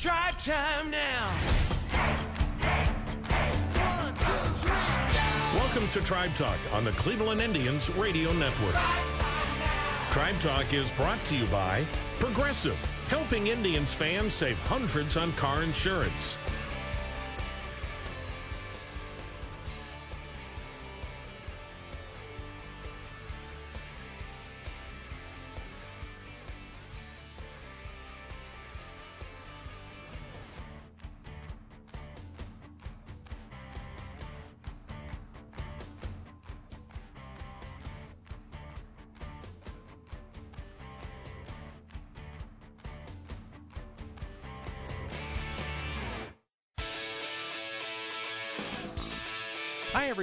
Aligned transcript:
It's 0.00 0.04
tribe 0.04 0.38
time 0.38 0.92
now. 0.92 1.28
Welcome 5.54 5.88
to 5.88 6.00
Tribe 6.00 6.36
Talk 6.36 6.56
on 6.72 6.84
the 6.84 6.92
Cleveland 6.92 7.40
Indians 7.40 7.90
Radio 7.90 8.32
Network. 8.34 8.76
Tribe 10.12 10.38
Talk 10.40 10.72
is 10.72 10.92
brought 10.92 11.24
to 11.24 11.34
you 11.34 11.46
by 11.46 11.84
Progressive, 12.20 12.76
helping 13.08 13.48
Indians 13.48 13.92
fans 13.92 14.34
save 14.34 14.56
hundreds 14.58 15.16
on 15.16 15.32
car 15.32 15.64
insurance. 15.64 16.38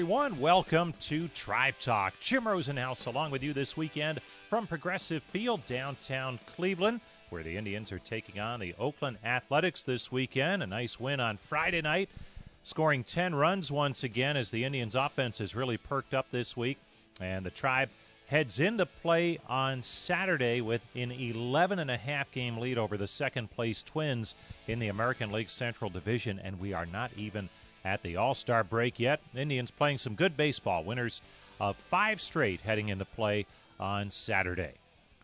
Everyone. 0.06 0.40
Welcome 0.40 0.94
to 1.00 1.28
Tribe 1.30 1.74
Talk. 1.82 2.14
Jim 2.20 2.44
Rosenhaus 2.44 3.08
along 3.08 3.32
with 3.32 3.42
you 3.42 3.54
this 3.54 3.76
weekend 3.76 4.22
from 4.52 4.68
Progressive 4.68 5.24
Field, 5.24 5.66
downtown 5.66 6.38
Cleveland, 6.56 7.02
where 7.32 7.42
the 7.42 7.58
Indians 7.58 7.92
are 7.92 7.98
taking 7.98 8.40
on 8.40 8.60
the 8.60 8.76
Oakland 8.78 9.18
Athletics 9.26 9.82
this 9.82 10.12
weekend. 10.12 10.62
A 10.62 10.68
nice 10.68 11.00
win 11.00 11.20
on 11.20 11.38
Friday 11.38 11.82
night, 11.82 12.10
scoring 12.62 13.04
10 13.04 13.34
runs 13.34 13.72
once 13.72 14.04
again 14.04 14.38
as 14.38 14.52
the 14.52 14.64
Indians' 14.64 14.94
offense 14.94 15.40
has 15.40 15.56
really 15.56 15.78
perked 15.78 16.14
up 16.14 16.30
this 16.30 16.56
week. 16.56 16.78
And 17.20 17.44
the 17.44 17.50
Tribe 17.50 17.90
heads 18.28 18.60
into 18.60 18.86
play 18.86 19.40
on 19.50 19.82
Saturday 19.82 20.62
with 20.62 20.84
an 20.94 21.12
11 21.12 21.80
and 21.80 21.90
a 21.90 21.98
half 21.98 22.32
game 22.32 22.60
lead 22.60 22.78
over 22.78 22.96
the 22.96 23.08
second 23.08 23.50
place 23.50 23.82
Twins 23.82 24.36
in 24.68 24.78
the 24.78 24.90
American 24.90 25.32
League 25.32 25.50
Central 25.50 25.90
Division, 25.90 26.40
and 26.44 26.60
we 26.60 26.74
are 26.74 26.86
not 26.86 27.10
even 27.18 27.50
at 27.86 28.02
the 28.02 28.18
All 28.18 28.34
Star 28.34 28.64
break 28.64 29.00
yet. 29.00 29.22
Indians 29.34 29.72
playing 29.72 30.00
some 30.00 30.16
good 30.16 30.36
baseball, 30.36 30.84
winners 30.84 31.22
of 31.62 31.78
five 31.78 32.20
straight 32.20 32.62
heading 32.62 32.90
into 32.90 33.06
play 33.06 33.46
on 33.80 34.12
Saturday. 34.12 34.74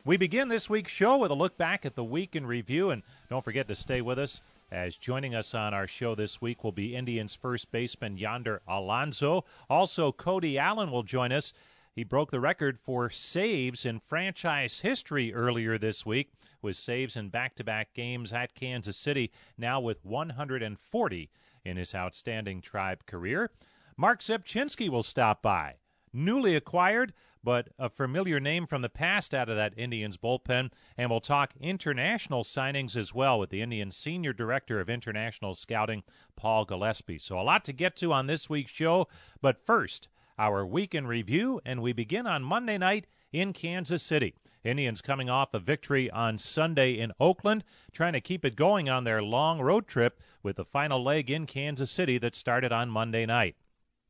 We 0.05 0.17
begin 0.17 0.47
this 0.47 0.69
week's 0.69 0.91
show 0.91 1.17
with 1.17 1.31
a 1.31 1.35
look 1.35 1.57
back 1.57 1.85
at 1.85 1.95
the 1.95 2.03
week 2.03 2.35
in 2.35 2.45
review, 2.45 2.91
and 2.91 3.03
don't 3.29 3.43
forget 3.43 3.67
to 3.67 3.75
stay 3.75 4.01
with 4.01 4.17
us. 4.17 4.41
As 4.71 4.95
joining 4.95 5.35
us 5.35 5.53
on 5.53 5.73
our 5.73 5.85
show 5.85 6.15
this 6.15 6.41
week 6.41 6.63
will 6.63 6.71
be 6.71 6.95
Indians 6.95 7.35
first 7.35 7.71
baseman 7.71 8.17
Yonder 8.17 8.61
Alonso. 8.67 9.43
Also, 9.69 10.13
Cody 10.13 10.57
Allen 10.57 10.91
will 10.91 11.03
join 11.03 11.33
us. 11.33 11.51
He 11.93 12.05
broke 12.05 12.31
the 12.31 12.39
record 12.39 12.79
for 12.79 13.09
saves 13.09 13.85
in 13.85 13.99
franchise 13.99 14.79
history 14.79 15.33
earlier 15.33 15.77
this 15.77 16.05
week, 16.05 16.31
with 16.61 16.77
saves 16.77 17.17
in 17.17 17.27
back 17.27 17.53
to 17.55 17.65
back 17.65 17.93
games 17.93 18.31
at 18.31 18.55
Kansas 18.55 18.95
City, 18.95 19.29
now 19.57 19.81
with 19.81 20.05
140 20.05 21.29
in 21.63 21.77
his 21.77 21.93
outstanding 21.95 22.61
tribe 22.61 23.05
career. 23.05 23.51
Mark 23.97 24.21
Rzepczynski 24.21 24.89
will 24.89 25.03
stop 25.03 25.41
by. 25.41 25.75
Newly 26.13 26.55
acquired, 26.55 27.13
but 27.43 27.69
a 27.79 27.89
familiar 27.89 28.39
name 28.39 28.67
from 28.67 28.81
the 28.81 28.89
past 28.89 29.33
out 29.33 29.49
of 29.49 29.55
that 29.55 29.73
Indians 29.77 30.17
bullpen. 30.17 30.71
And 30.97 31.09
we'll 31.09 31.21
talk 31.21 31.53
international 31.59 32.43
signings 32.43 32.95
as 32.95 33.13
well 33.13 33.39
with 33.39 33.49
the 33.49 33.61
Indians 33.61 33.95
Senior 33.95 34.33
Director 34.33 34.79
of 34.79 34.89
International 34.89 35.53
Scouting, 35.53 36.03
Paul 36.35 36.65
Gillespie. 36.65 37.19
So 37.19 37.39
a 37.39 37.41
lot 37.41 37.63
to 37.65 37.73
get 37.73 37.95
to 37.97 38.11
on 38.11 38.27
this 38.27 38.49
week's 38.49 38.71
show. 38.71 39.07
But 39.41 39.65
first, 39.65 40.07
our 40.37 40.65
week 40.65 40.93
in 40.93 41.07
review, 41.07 41.61
and 41.65 41.81
we 41.81 41.93
begin 41.93 42.27
on 42.27 42.43
Monday 42.43 42.77
night 42.77 43.07
in 43.31 43.53
Kansas 43.53 44.03
City. 44.03 44.33
Indians 44.63 45.01
coming 45.01 45.29
off 45.29 45.53
a 45.53 45.59
victory 45.59 46.09
on 46.11 46.37
Sunday 46.37 46.99
in 46.99 47.11
Oakland, 47.19 47.63
trying 47.91 48.13
to 48.13 48.21
keep 48.21 48.45
it 48.45 48.55
going 48.55 48.89
on 48.89 49.03
their 49.03 49.23
long 49.23 49.59
road 49.59 49.87
trip 49.87 50.19
with 50.43 50.57
the 50.57 50.65
final 50.65 51.03
leg 51.03 51.31
in 51.31 51.45
Kansas 51.45 51.89
City 51.89 52.17
that 52.19 52.35
started 52.35 52.71
on 52.71 52.89
Monday 52.89 53.25
night. 53.25 53.55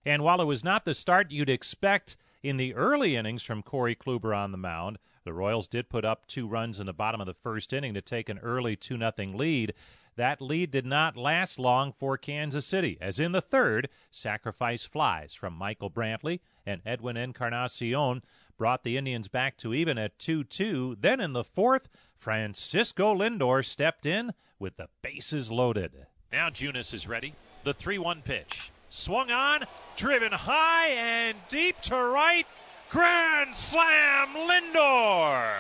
And 0.06 0.24
while 0.24 0.42
it 0.42 0.46
was 0.46 0.64
not 0.64 0.84
the 0.84 0.94
start 0.94 1.32
you'd 1.32 1.50
expect 1.50 2.18
in 2.44 2.58
the 2.58 2.74
early 2.74 3.16
innings 3.16 3.44
from 3.44 3.62
Corey 3.62 3.96
Kluber 3.96 4.36
on 4.36 4.52
the 4.52 4.58
mound, 4.58 4.98
the 5.24 5.34
Royals 5.34 5.68
did 5.68 5.90
put 5.90 6.04
up 6.04 6.26
two 6.26 6.48
runs 6.48 6.80
in 6.80 6.88
the 6.88 6.94
bottom 6.94 7.22
of 7.22 7.28
the 7.28 7.34
first 7.34 7.72
inning 7.72 7.94
to 7.94 8.02
take 8.02 8.28
an 8.28 8.40
early 8.40 8.76
2 8.76 8.98
0 8.98 9.14
lead. 9.36 9.74
That 10.16 10.42
lead 10.42 10.72
did 10.72 10.86
not 10.86 11.16
last 11.16 11.58
long 11.58 11.94
for 11.94 12.18
Kansas 12.18 12.66
City, 12.66 12.98
as 13.00 13.20
in 13.20 13.32
the 13.32 13.42
third, 13.42 13.88
sacrifice 14.10 14.86
flies 14.86 15.34
from 15.34 15.54
Michael 15.54 15.90
Brantley 15.90 16.42
and 16.66 16.82
Edwin 16.86 17.16
Encarnacion 17.16 18.22
brought 18.58 18.84
the 18.84 18.98
Indians 18.98 19.28
back 19.28 19.58
to 19.58 19.74
even 19.74 19.98
at 19.98 20.20
2 20.20 20.44
2. 20.44 20.98
Then 21.00 21.20
in 21.20 21.34
the 21.34 21.44
fourth, 21.44 21.90
Francisco 22.16 23.16
Lindor 23.16 23.66
stepped 23.66 24.06
in 24.06 24.34
with 24.60 24.76
the 24.76 24.88
bases 25.02 25.52
loaded. 25.52 26.06
Now 26.32 26.50
Junis 26.50 26.94
is 26.94 27.08
ready. 27.08 27.36
The 27.64 27.74
3 27.74 27.98
1 27.98 28.22
pitch. 28.22 28.72
Swung 28.90 29.32
on, 29.32 29.66
driven 29.96 30.32
high 30.32 30.90
and 30.90 31.38
deep 31.48 31.80
to 31.82 31.96
right. 31.96 32.46
Grand 32.90 33.56
slam, 33.56 34.28
Lindor! 34.36 35.54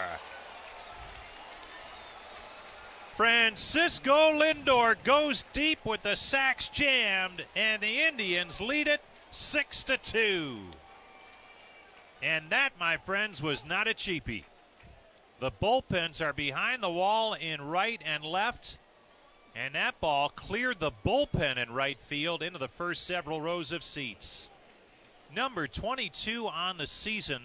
Francisco 3.15 4.33
Lindor 4.33 4.95
goes 5.03 5.45
deep 5.53 5.79
with 5.85 6.03
the 6.03 6.15
sacks 6.15 6.67
jammed, 6.67 7.45
and 7.55 7.81
the 7.81 8.01
Indians 8.01 8.59
lead 8.59 8.87
it 8.87 9.01
6 9.31 9.83
to 9.83 9.97
2. 9.97 10.57
And 12.21 12.49
that, 12.49 12.73
my 12.79 12.97
friends, 12.97 13.41
was 13.41 13.65
not 13.65 13.87
a 13.87 13.93
cheapie. 13.93 14.43
The 15.39 15.51
bullpens 15.51 16.21
are 16.21 16.33
behind 16.33 16.83
the 16.83 16.89
wall 16.89 17.33
in 17.33 17.61
right 17.61 17.99
and 18.05 18.23
left. 18.23 18.77
And 19.55 19.73
that 19.73 19.99
ball 19.99 20.29
cleared 20.29 20.79
the 20.79 20.91
bullpen 21.03 21.57
in 21.57 21.73
right 21.73 21.99
field 21.99 22.43
into 22.43 22.59
the 22.59 22.67
first 22.67 23.07
several 23.07 23.41
rows 23.41 23.71
of 23.71 23.83
seats. 23.83 24.49
Number 25.35 25.65
22 25.65 26.47
on 26.47 26.77
the 26.77 26.85
season 26.85 27.43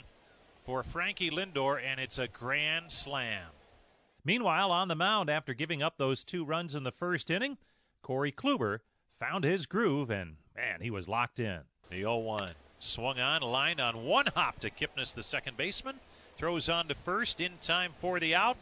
for 0.65 0.83
Frankie 0.83 1.31
Lindor, 1.31 1.81
and 1.83 1.99
it's 1.99 2.19
a 2.19 2.29
grand 2.29 2.93
slam. 2.93 3.47
Meanwhile, 4.25 4.73
on 4.73 4.89
the 4.89 4.95
mound, 4.95 5.31
after 5.31 5.55
giving 5.55 5.83
up 5.83 5.97
those 5.97 6.23
two 6.23 6.45
runs 6.45 6.75
in 6.75 6.83
the 6.83 6.93
first 6.93 7.31
inning, 7.31 7.57
Corey 8.03 8.33
Kluber 8.33 8.81
found 9.19 9.45
his 9.45 9.67
groove, 9.67 10.11
and 10.11 10.37
man, 10.55 10.81
he 10.81 10.91
was 10.91 11.09
locked 11.09 11.39
in. 11.39 11.61
The 11.91 11.99
0 11.99 12.19
1 12.19 12.51
swung 12.79 13.19
on, 13.19 13.43
lined 13.43 13.81
on 13.81 14.05
one 14.05 14.27
hop 14.35 14.59
to 14.61 14.71
Kipnis, 14.71 15.15
the 15.15 15.23
second 15.23 15.57
baseman. 15.57 15.97
Throws 16.37 16.69
on 16.69 16.89
to 16.89 16.95
first 16.95 17.41
in 17.41 17.53
time 17.61 17.93
for 18.01 18.21
the 18.21 18.35
out. 18.35 18.57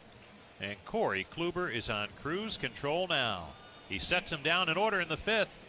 And 0.61 0.77
Corey 0.85 1.27
Kluber 1.35 1.73
is 1.73 1.89
on 1.89 2.07
cruise 2.21 2.57
control 2.57 3.07
now. 3.07 3.49
He 3.89 3.99
sets 3.99 4.31
him 4.31 4.41
down 4.41 4.69
in 4.69 4.77
order 4.77 5.01
in 5.01 5.09
the 5.09 5.17
fifth. 5.17 5.59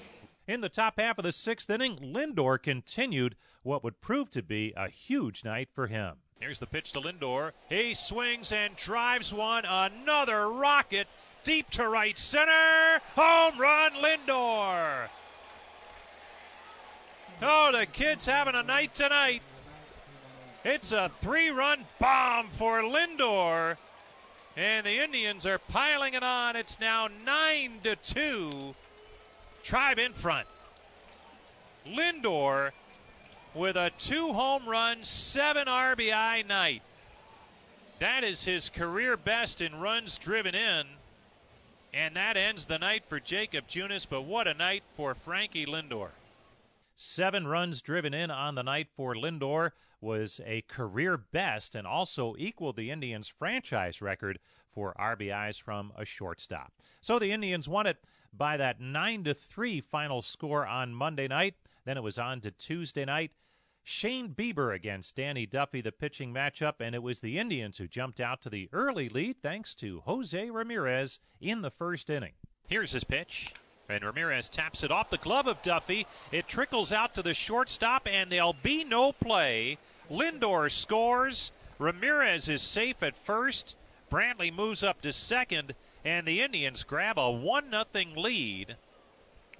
In 0.46 0.60
the 0.60 0.68
top 0.68 0.94
half 0.98 1.18
of 1.18 1.24
the 1.24 1.32
sixth 1.32 1.68
inning, 1.68 1.96
Lindor 1.96 2.62
continued 2.62 3.34
what 3.64 3.82
would 3.82 4.00
prove 4.00 4.30
to 4.30 4.42
be 4.42 4.72
a 4.76 4.88
huge 4.88 5.44
night 5.44 5.68
for 5.74 5.88
him. 5.88 6.18
Here's 6.38 6.60
the 6.60 6.66
pitch 6.66 6.92
to 6.92 7.00
Lindor. 7.00 7.52
He 7.68 7.94
swings 7.94 8.52
and 8.52 8.76
drives 8.76 9.34
one. 9.34 9.64
Another 9.64 10.48
rocket 10.48 11.08
deep 11.42 11.70
to 11.70 11.88
right 11.88 12.16
center. 12.16 13.00
Home 13.16 13.58
run, 13.58 13.92
Lindor. 13.94 15.08
Oh, 17.42 17.70
the 17.72 17.86
kid's 17.86 18.26
having 18.26 18.54
a 18.54 18.62
night 18.62 18.94
tonight. 18.94 19.42
It's 20.64 20.92
a 20.92 21.10
three 21.20 21.50
run 21.50 21.84
bomb 21.98 22.48
for 22.48 22.82
Lindor. 22.82 23.76
And 24.56 24.86
the 24.86 25.02
Indians 25.02 25.44
are 25.44 25.58
piling 25.58 26.14
it 26.14 26.22
on. 26.22 26.56
It's 26.56 26.80
now 26.80 27.08
9 27.26 27.80
to 27.84 27.96
2. 27.96 28.74
Tribe 29.62 29.98
in 29.98 30.14
front. 30.14 30.46
Lindor 31.86 32.70
with 33.54 33.76
a 33.76 33.90
two 33.98 34.32
home 34.32 34.66
run, 34.66 35.04
seven 35.04 35.66
RBI 35.66 36.46
night. 36.46 36.82
That 37.98 38.24
is 38.24 38.44
his 38.44 38.68
career 38.68 39.16
best 39.16 39.60
in 39.60 39.80
runs 39.80 40.18
driven 40.18 40.54
in. 40.54 40.86
And 41.94 42.16
that 42.16 42.36
ends 42.36 42.66
the 42.66 42.78
night 42.78 43.04
for 43.08 43.20
Jacob 43.20 43.68
Junis, 43.68 44.06
but 44.08 44.22
what 44.22 44.46
a 44.46 44.54
night 44.54 44.82
for 44.96 45.14
Frankie 45.14 45.64
Lindor. 45.64 46.10
Seven 46.98 47.46
runs 47.46 47.82
driven 47.82 48.14
in 48.14 48.30
on 48.30 48.54
the 48.54 48.62
night 48.62 48.88
for 48.90 49.14
Lindor 49.14 49.72
was 50.00 50.40
a 50.46 50.62
career 50.62 51.18
best 51.18 51.74
and 51.74 51.86
also 51.86 52.34
equaled 52.38 52.76
the 52.76 52.90
Indians' 52.90 53.28
franchise 53.28 54.00
record 54.00 54.38
for 54.72 54.94
RBIs 54.98 55.60
from 55.60 55.92
a 55.94 56.06
shortstop. 56.06 56.72
So 57.02 57.18
the 57.18 57.32
Indians 57.32 57.68
won 57.68 57.86
it 57.86 57.98
by 58.32 58.56
that 58.56 58.80
9 58.80 59.24
to 59.24 59.34
3 59.34 59.82
final 59.82 60.22
score 60.22 60.66
on 60.66 60.94
Monday 60.94 61.28
night. 61.28 61.54
Then 61.84 61.98
it 61.98 62.02
was 62.02 62.18
on 62.18 62.40
to 62.40 62.50
Tuesday 62.50 63.04
night. 63.04 63.32
Shane 63.82 64.30
Bieber 64.30 64.74
against 64.74 65.16
Danny 65.16 65.44
Duffy, 65.44 65.82
the 65.82 65.92
pitching 65.92 66.32
matchup, 66.32 66.80
and 66.80 66.94
it 66.94 67.02
was 67.02 67.20
the 67.20 67.38
Indians 67.38 67.76
who 67.76 67.86
jumped 67.86 68.20
out 68.20 68.40
to 68.40 68.50
the 68.50 68.70
early 68.72 69.10
lead 69.10 69.42
thanks 69.42 69.74
to 69.76 70.00
Jose 70.06 70.50
Ramirez 70.50 71.20
in 71.42 71.60
the 71.60 71.70
first 71.70 72.08
inning. 72.08 72.32
Here's 72.66 72.92
his 72.92 73.04
pitch. 73.04 73.52
And 73.88 74.02
Ramirez 74.02 74.50
taps 74.50 74.82
it 74.82 74.90
off 74.90 75.10
the 75.10 75.18
glove 75.18 75.46
of 75.46 75.62
Duffy. 75.62 76.06
It 76.32 76.48
trickles 76.48 76.92
out 76.92 77.14
to 77.14 77.22
the 77.22 77.34
shortstop, 77.34 78.06
and 78.10 78.30
there'll 78.30 78.56
be 78.62 78.82
no 78.82 79.12
play. 79.12 79.78
Lindor 80.10 80.70
scores. 80.70 81.52
Ramirez 81.78 82.48
is 82.48 82.62
safe 82.62 83.02
at 83.02 83.16
first. 83.16 83.76
Brantley 84.10 84.52
moves 84.52 84.82
up 84.82 85.00
to 85.02 85.12
second, 85.12 85.74
and 86.04 86.26
the 86.26 86.40
Indians 86.40 86.82
grab 86.82 87.18
a 87.18 87.30
1 87.30 87.70
0 87.70 87.84
lead 88.16 88.76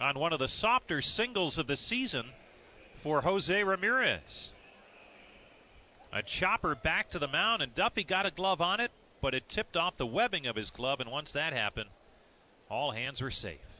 on 0.00 0.18
one 0.18 0.32
of 0.32 0.38
the 0.38 0.48
softer 0.48 1.00
singles 1.00 1.58
of 1.58 1.66
the 1.66 1.76
season 1.76 2.26
for 2.96 3.22
Jose 3.22 3.62
Ramirez. 3.62 4.52
A 6.12 6.22
chopper 6.22 6.74
back 6.74 7.10
to 7.10 7.18
the 7.18 7.28
mound, 7.28 7.62
and 7.62 7.74
Duffy 7.74 8.04
got 8.04 8.26
a 8.26 8.30
glove 8.30 8.60
on 8.60 8.80
it, 8.80 8.90
but 9.20 9.34
it 9.34 9.48
tipped 9.48 9.76
off 9.76 9.96
the 9.96 10.06
webbing 10.06 10.46
of 10.46 10.56
his 10.56 10.70
glove, 10.70 11.00
and 11.00 11.10
once 11.10 11.32
that 11.32 11.52
happened, 11.52 11.90
all 12.70 12.92
hands 12.92 13.20
were 13.20 13.30
safe. 13.30 13.75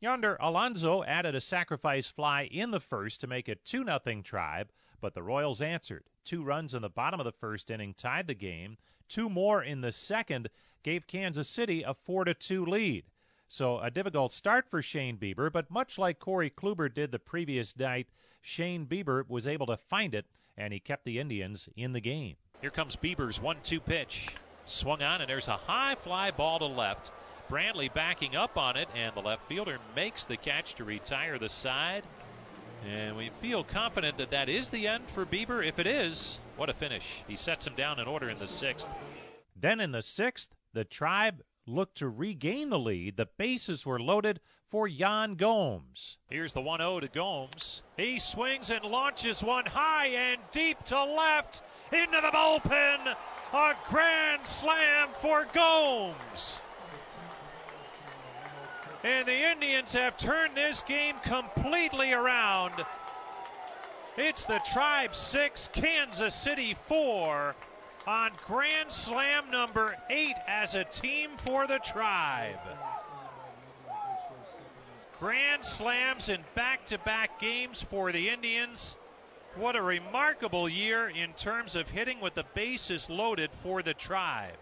Yonder, 0.00 0.36
Alonso 0.40 1.02
added 1.04 1.34
a 1.34 1.40
sacrifice 1.40 2.10
fly 2.10 2.42
in 2.42 2.70
the 2.70 2.80
first 2.80 3.20
to 3.20 3.26
make 3.26 3.48
it 3.48 3.64
2 3.64 3.84
0 3.84 4.22
Tribe, 4.22 4.70
but 5.00 5.14
the 5.14 5.22
Royals 5.22 5.60
answered. 5.60 6.04
Two 6.24 6.42
runs 6.42 6.74
in 6.74 6.82
the 6.82 6.88
bottom 6.88 7.20
of 7.20 7.24
the 7.24 7.32
first 7.32 7.70
inning 7.70 7.94
tied 7.94 8.26
the 8.26 8.34
game. 8.34 8.76
Two 9.08 9.28
more 9.28 9.62
in 9.62 9.80
the 9.80 9.92
second 9.92 10.50
gave 10.82 11.06
Kansas 11.06 11.48
City 11.48 11.82
a 11.82 11.94
4 11.94 12.24
2 12.26 12.66
lead. 12.66 13.04
So 13.48 13.78
a 13.78 13.90
difficult 13.90 14.32
start 14.32 14.66
for 14.68 14.82
Shane 14.82 15.16
Bieber, 15.16 15.52
but 15.52 15.70
much 15.70 15.98
like 15.98 16.18
Corey 16.18 16.50
Kluber 16.50 16.92
did 16.92 17.12
the 17.12 17.18
previous 17.18 17.76
night, 17.76 18.08
Shane 18.40 18.86
Bieber 18.86 19.28
was 19.28 19.46
able 19.46 19.66
to 19.66 19.76
find 19.76 20.14
it, 20.14 20.26
and 20.56 20.72
he 20.72 20.80
kept 20.80 21.04
the 21.04 21.18
Indians 21.18 21.68
in 21.76 21.92
the 21.92 22.00
game. 22.00 22.36
Here 22.60 22.70
comes 22.70 22.96
Bieber's 22.96 23.40
1 23.40 23.58
2 23.62 23.80
pitch. 23.80 24.34
Swung 24.66 25.02
on, 25.02 25.20
and 25.20 25.28
there's 25.28 25.48
a 25.48 25.56
high 25.56 25.94
fly 25.94 26.30
ball 26.30 26.58
to 26.58 26.66
left. 26.66 27.12
Brantley 27.50 27.92
backing 27.92 28.36
up 28.36 28.56
on 28.56 28.76
it, 28.76 28.88
and 28.94 29.14
the 29.14 29.20
left 29.20 29.46
fielder 29.48 29.78
makes 29.94 30.24
the 30.24 30.36
catch 30.36 30.74
to 30.76 30.84
retire 30.84 31.38
the 31.38 31.48
side. 31.48 32.04
And 32.86 33.16
we 33.16 33.30
feel 33.40 33.64
confident 33.64 34.18
that 34.18 34.30
that 34.30 34.48
is 34.48 34.70
the 34.70 34.86
end 34.86 35.04
for 35.08 35.24
Bieber. 35.24 35.66
If 35.66 35.78
it 35.78 35.86
is, 35.86 36.38
what 36.56 36.68
a 36.68 36.74
finish. 36.74 37.22
He 37.26 37.36
sets 37.36 37.66
him 37.66 37.74
down 37.74 37.98
in 37.98 38.06
order 38.06 38.28
in 38.28 38.38
the 38.38 38.48
sixth. 38.48 38.90
Then 39.56 39.80
in 39.80 39.92
the 39.92 40.02
sixth, 40.02 40.54
the 40.72 40.84
Tribe 40.84 41.42
looked 41.66 41.96
to 41.98 42.08
regain 42.08 42.68
the 42.70 42.78
lead. 42.78 43.16
The 43.16 43.28
bases 43.38 43.86
were 43.86 44.00
loaded 44.00 44.40
for 44.68 44.86
Yan 44.86 45.36
Gomes. 45.36 46.18
Here's 46.28 46.52
the 46.52 46.60
1 46.60 46.80
0 46.80 47.00
to 47.00 47.08
Gomes. 47.08 47.82
He 47.96 48.18
swings 48.18 48.70
and 48.70 48.84
launches 48.84 49.42
one 49.42 49.66
high 49.66 50.08
and 50.08 50.40
deep 50.50 50.82
to 50.84 51.04
left 51.04 51.62
into 51.92 52.20
the 52.20 52.28
bullpen. 52.28 53.14
A 53.52 53.74
grand 53.88 54.44
slam 54.44 55.08
for 55.20 55.46
Gomes. 55.54 56.60
And 59.04 59.28
the 59.28 59.50
Indians 59.50 59.92
have 59.92 60.16
turned 60.16 60.56
this 60.56 60.82
game 60.82 61.16
completely 61.22 62.14
around. 62.14 62.72
It's 64.16 64.46
the 64.46 64.60
Tribe 64.72 65.14
6, 65.14 65.68
Kansas 65.74 66.34
City 66.34 66.74
4 66.86 67.54
on 68.06 68.30
Grand 68.46 68.90
Slam 68.90 69.50
number 69.50 69.94
8 70.08 70.34
as 70.48 70.74
a 70.74 70.84
team 70.84 71.32
for 71.36 71.66
the 71.66 71.80
Tribe. 71.80 72.58
Grand 75.20 75.62
Slams 75.62 76.30
in 76.30 76.40
back 76.54 76.86
to 76.86 76.96
back 76.98 77.38
games 77.38 77.82
for 77.82 78.10
the 78.10 78.30
Indians. 78.30 78.96
What 79.56 79.76
a 79.76 79.82
remarkable 79.82 80.66
year 80.66 81.10
in 81.10 81.34
terms 81.34 81.76
of 81.76 81.90
hitting 81.90 82.20
with 82.20 82.32
the 82.32 82.44
bases 82.54 83.10
loaded 83.10 83.50
for 83.52 83.82
the 83.82 83.94
Tribe. 83.94 84.56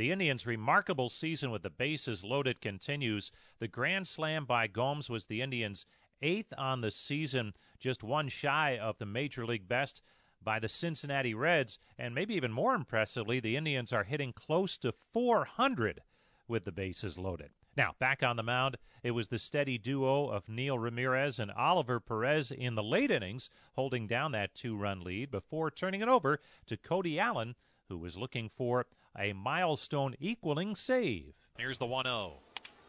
The 0.00 0.12
Indians' 0.12 0.46
remarkable 0.46 1.10
season 1.10 1.50
with 1.50 1.60
the 1.60 1.68
bases 1.68 2.24
loaded 2.24 2.62
continues. 2.62 3.30
The 3.58 3.68
grand 3.68 4.08
slam 4.08 4.46
by 4.46 4.66
Gomes 4.66 5.10
was 5.10 5.26
the 5.26 5.42
Indians' 5.42 5.84
eighth 6.22 6.54
on 6.56 6.80
the 6.80 6.90
season, 6.90 7.52
just 7.78 8.02
one 8.02 8.30
shy 8.30 8.78
of 8.78 8.96
the 8.96 9.04
major 9.04 9.44
league 9.44 9.68
best 9.68 10.00
by 10.42 10.58
the 10.58 10.70
Cincinnati 10.70 11.34
Reds. 11.34 11.78
And 11.98 12.14
maybe 12.14 12.32
even 12.34 12.50
more 12.50 12.74
impressively, 12.74 13.40
the 13.40 13.58
Indians 13.58 13.92
are 13.92 14.04
hitting 14.04 14.32
close 14.32 14.78
to 14.78 14.94
400 15.12 16.00
with 16.48 16.64
the 16.64 16.72
bases 16.72 17.18
loaded. 17.18 17.50
Now, 17.76 17.94
back 17.98 18.22
on 18.22 18.36
the 18.36 18.42
mound, 18.42 18.78
it 19.02 19.10
was 19.10 19.28
the 19.28 19.38
steady 19.38 19.76
duo 19.76 20.30
of 20.30 20.48
Neil 20.48 20.78
Ramirez 20.78 21.38
and 21.38 21.50
Oliver 21.50 22.00
Perez 22.00 22.50
in 22.50 22.74
the 22.74 22.82
late 22.82 23.10
innings, 23.10 23.50
holding 23.74 24.06
down 24.06 24.32
that 24.32 24.54
two 24.54 24.78
run 24.78 25.02
lead 25.02 25.30
before 25.30 25.70
turning 25.70 26.00
it 26.00 26.08
over 26.08 26.40
to 26.64 26.78
Cody 26.78 27.20
Allen, 27.20 27.54
who 27.90 27.98
was 27.98 28.16
looking 28.16 28.48
for 28.48 28.86
a 29.18 29.32
milestone 29.32 30.14
equaling 30.20 30.74
save. 30.74 31.34
Here's 31.58 31.78
the 31.78 31.86
1 31.86 32.04
0. 32.04 32.34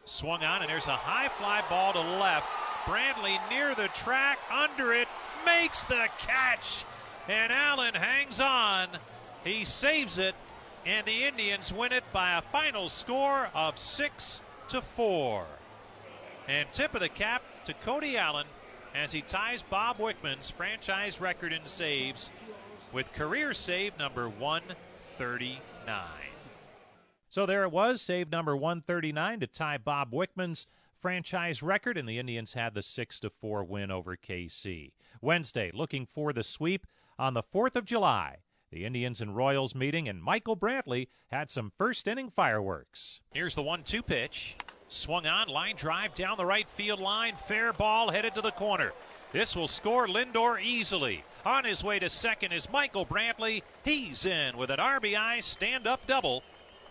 Swung 0.04 0.42
on, 0.42 0.62
and 0.62 0.70
there's 0.70 0.88
a 0.88 0.96
high 0.96 1.28
fly 1.28 1.62
ball 1.68 1.92
to 1.92 2.00
left. 2.00 2.56
Brantley 2.84 3.38
near 3.48 3.74
the 3.74 3.88
track, 3.88 4.38
under 4.50 4.92
it, 4.92 5.08
makes 5.46 5.84
the 5.84 6.08
catch, 6.18 6.84
and 7.28 7.52
Allen 7.52 7.94
hangs 7.94 8.40
on. 8.40 8.88
He 9.44 9.64
saves 9.64 10.18
it, 10.18 10.34
and 10.84 11.06
the 11.06 11.24
Indians 11.24 11.72
win 11.72 11.92
it 11.92 12.04
by 12.12 12.38
a 12.38 12.42
final 12.42 12.88
score 12.88 13.48
of 13.54 13.78
6 13.78 14.40
to 14.68 14.82
4. 14.82 15.46
And 16.48 16.66
tip 16.72 16.94
of 16.94 17.00
the 17.00 17.08
cap 17.08 17.42
to 17.64 17.74
Cody 17.74 18.18
Allen 18.18 18.46
as 18.94 19.12
he 19.12 19.22
ties 19.22 19.62
Bob 19.62 19.98
Wickman's 19.98 20.50
franchise 20.50 21.20
record 21.20 21.52
in 21.52 21.64
saves 21.66 22.32
with 22.92 23.12
career 23.12 23.54
save 23.54 23.96
number 23.98 24.28
139. 24.28 25.60
So 27.28 27.46
there 27.46 27.64
it 27.64 27.72
was, 27.72 28.02
save 28.02 28.30
number 28.30 28.56
139 28.56 29.40
to 29.40 29.46
tie 29.46 29.78
Bob 29.78 30.12
Wickman's 30.12 30.66
franchise 31.00 31.62
record, 31.62 31.96
and 31.96 32.08
the 32.08 32.18
Indians 32.18 32.52
had 32.52 32.74
the 32.74 32.82
6 32.82 33.20
to 33.20 33.30
4 33.30 33.64
win 33.64 33.90
over 33.90 34.16
KC. 34.16 34.92
Wednesday, 35.20 35.70
looking 35.72 36.06
for 36.06 36.32
the 36.32 36.42
sweep 36.42 36.86
on 37.18 37.34
the 37.34 37.42
4th 37.42 37.74
of 37.76 37.84
July. 37.84 38.38
The 38.70 38.84
Indians 38.84 39.20
and 39.20 39.36
Royals 39.36 39.74
meeting, 39.74 40.08
and 40.08 40.22
Michael 40.22 40.56
Brantley 40.56 41.08
had 41.28 41.50
some 41.50 41.72
first 41.76 42.08
inning 42.08 42.30
fireworks. 42.30 43.20
Here's 43.32 43.54
the 43.54 43.62
1 43.62 43.82
2 43.82 44.02
pitch. 44.02 44.56
Swung 44.88 45.26
on, 45.26 45.48
line 45.48 45.76
drive 45.76 46.14
down 46.14 46.36
the 46.36 46.44
right 46.44 46.68
field 46.68 47.00
line. 47.00 47.34
Fair 47.34 47.72
ball 47.72 48.10
headed 48.10 48.34
to 48.34 48.40
the 48.40 48.50
corner. 48.50 48.92
This 49.32 49.56
will 49.56 49.68
score 49.68 50.06
Lindor 50.06 50.62
easily. 50.62 51.24
On 51.46 51.64
his 51.64 51.82
way 51.82 51.98
to 51.98 52.10
second 52.10 52.52
is 52.52 52.70
Michael 52.70 53.06
Brantley. 53.06 53.62
He's 53.82 54.26
in 54.26 54.56
with 54.58 54.70
an 54.70 54.78
RBI 54.78 55.42
stand 55.42 55.86
up 55.86 56.06
double, 56.06 56.42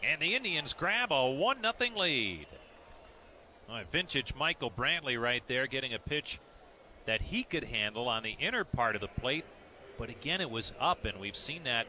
and 0.04 0.20
the 0.20 0.36
Indians 0.36 0.74
grab 0.74 1.12
a 1.12 1.30
1 1.30 1.58
0 1.62 1.96
lead. 1.96 2.48
Vintage 3.92 4.34
Michael 4.36 4.72
Brantley 4.72 5.22
right 5.22 5.44
there 5.48 5.68
getting 5.68 5.94
a 5.94 6.00
pitch 6.00 6.40
that 7.06 7.22
he 7.22 7.44
could 7.44 7.64
handle 7.66 8.10
on 8.10 8.24
the 8.24 8.36
inner 8.40 8.64
part 8.64 8.96
of 8.96 9.02
the 9.02 9.08
plate. 9.08 9.46
But 9.98 10.10
again, 10.10 10.42
it 10.42 10.50
was 10.50 10.74
up, 10.80 11.06
and 11.06 11.20
we've 11.20 11.36
seen 11.36 11.64
that 11.64 11.88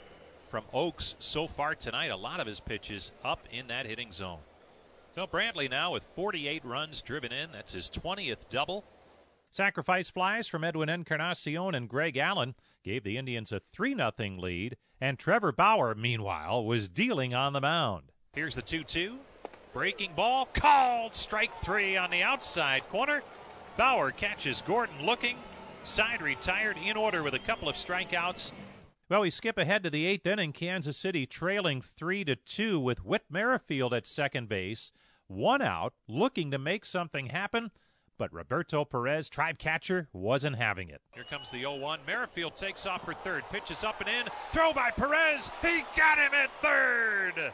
from 0.51 0.65
Oaks 0.73 1.17
so 1.19 1.49
far 1.49 1.75
tonight. 1.75 2.11
A 2.11 2.17
lot 2.17 2.41
of 2.41 2.47
his 2.47 2.61
pitches 2.61 3.11
up 3.25 3.41
in 3.51 3.69
that 3.69 3.87
hitting 3.87 4.13
zone. 4.13 4.41
So 5.15 5.27
Brantley 5.27 5.69
now 5.69 5.93
with 5.93 6.05
48 6.15 6.65
runs 6.65 7.03
driven 7.03 7.33
in. 7.33 7.51
That's 7.53 7.73
his 7.73 7.91
20th 7.91 8.49
double. 8.51 8.85
Sacrifice 9.53 10.09
flies 10.09 10.49
from 10.49 10.65
Edwin 10.65 10.89
Encarnacion 10.89 11.75
and 11.75 11.87
Greg 11.87 12.17
Allen 12.17 12.55
gave 12.83 13.05
the 13.05 13.19
Indians 13.19 13.53
a 13.53 13.61
3 13.61 13.95
0 13.95 14.13
lead, 14.39 14.79
and 14.99 15.19
Trevor 15.19 15.53
Bauer, 15.53 15.95
meanwhile, 15.95 16.65
was 16.65 16.89
dealing 16.89 17.35
on 17.35 17.53
the 17.53 17.61
mound. 17.61 18.13
Here's 18.33 18.55
the 18.55 18.63
2 18.63 18.83
2. 18.83 19.19
Breaking 19.75 20.15
ball 20.15 20.49
called 20.55 21.15
strike 21.15 21.55
three 21.57 21.99
on 21.99 22.11
the 22.11 22.23
outside 22.23 22.89
corner. 22.89 23.23
Bauer 23.77 24.11
catches 24.11 24.63
Gordon 24.63 25.05
looking. 25.05 25.37
Side 25.83 26.23
retired 26.23 26.79
in 26.83 26.97
order 26.97 27.23
with 27.23 27.35
a 27.35 27.39
couple 27.39 27.69
of 27.69 27.77
strikeouts. 27.77 28.53
Well, 29.11 29.21
we 29.21 29.29
skip 29.29 29.59
ahead 29.59 29.83
to 29.83 29.91
the 29.91 30.07
eighth 30.07 30.27
inning. 30.27 30.55
Kansas 30.55 30.97
City 30.97 31.27
trailing 31.27 31.83
three 31.83 32.25
to 32.25 32.37
two 32.37 32.81
with 32.81 33.05
Whit 33.05 33.25
Merrifield 33.29 33.93
at 33.93 34.07
second 34.07 34.49
base, 34.49 34.93
one 35.27 35.61
out, 35.61 35.93
looking 36.09 36.51
to 36.53 36.59
make 36.59 36.87
something 36.87 37.27
happen 37.27 37.71
but 38.23 38.33
Roberto 38.33 38.85
Perez, 38.85 39.29
tribe 39.29 39.59
catcher, 39.59 40.07
wasn't 40.13 40.55
having 40.55 40.91
it. 40.91 41.01
Here 41.13 41.25
comes 41.29 41.51
the 41.51 41.59
0 41.59 41.75
1. 41.79 41.99
Merrifield 42.07 42.55
takes 42.55 42.87
off 42.87 43.05
for 43.05 43.15
third, 43.15 43.43
pitches 43.51 43.83
up 43.83 44.01
and 44.01 44.09
in. 44.09 44.33
Throw 44.53 44.73
by 44.73 44.93
Perez. 44.93 45.51
He 45.61 45.83
got 45.97 46.19
him 46.19 46.33
at 46.33 46.49
third. 46.63 47.53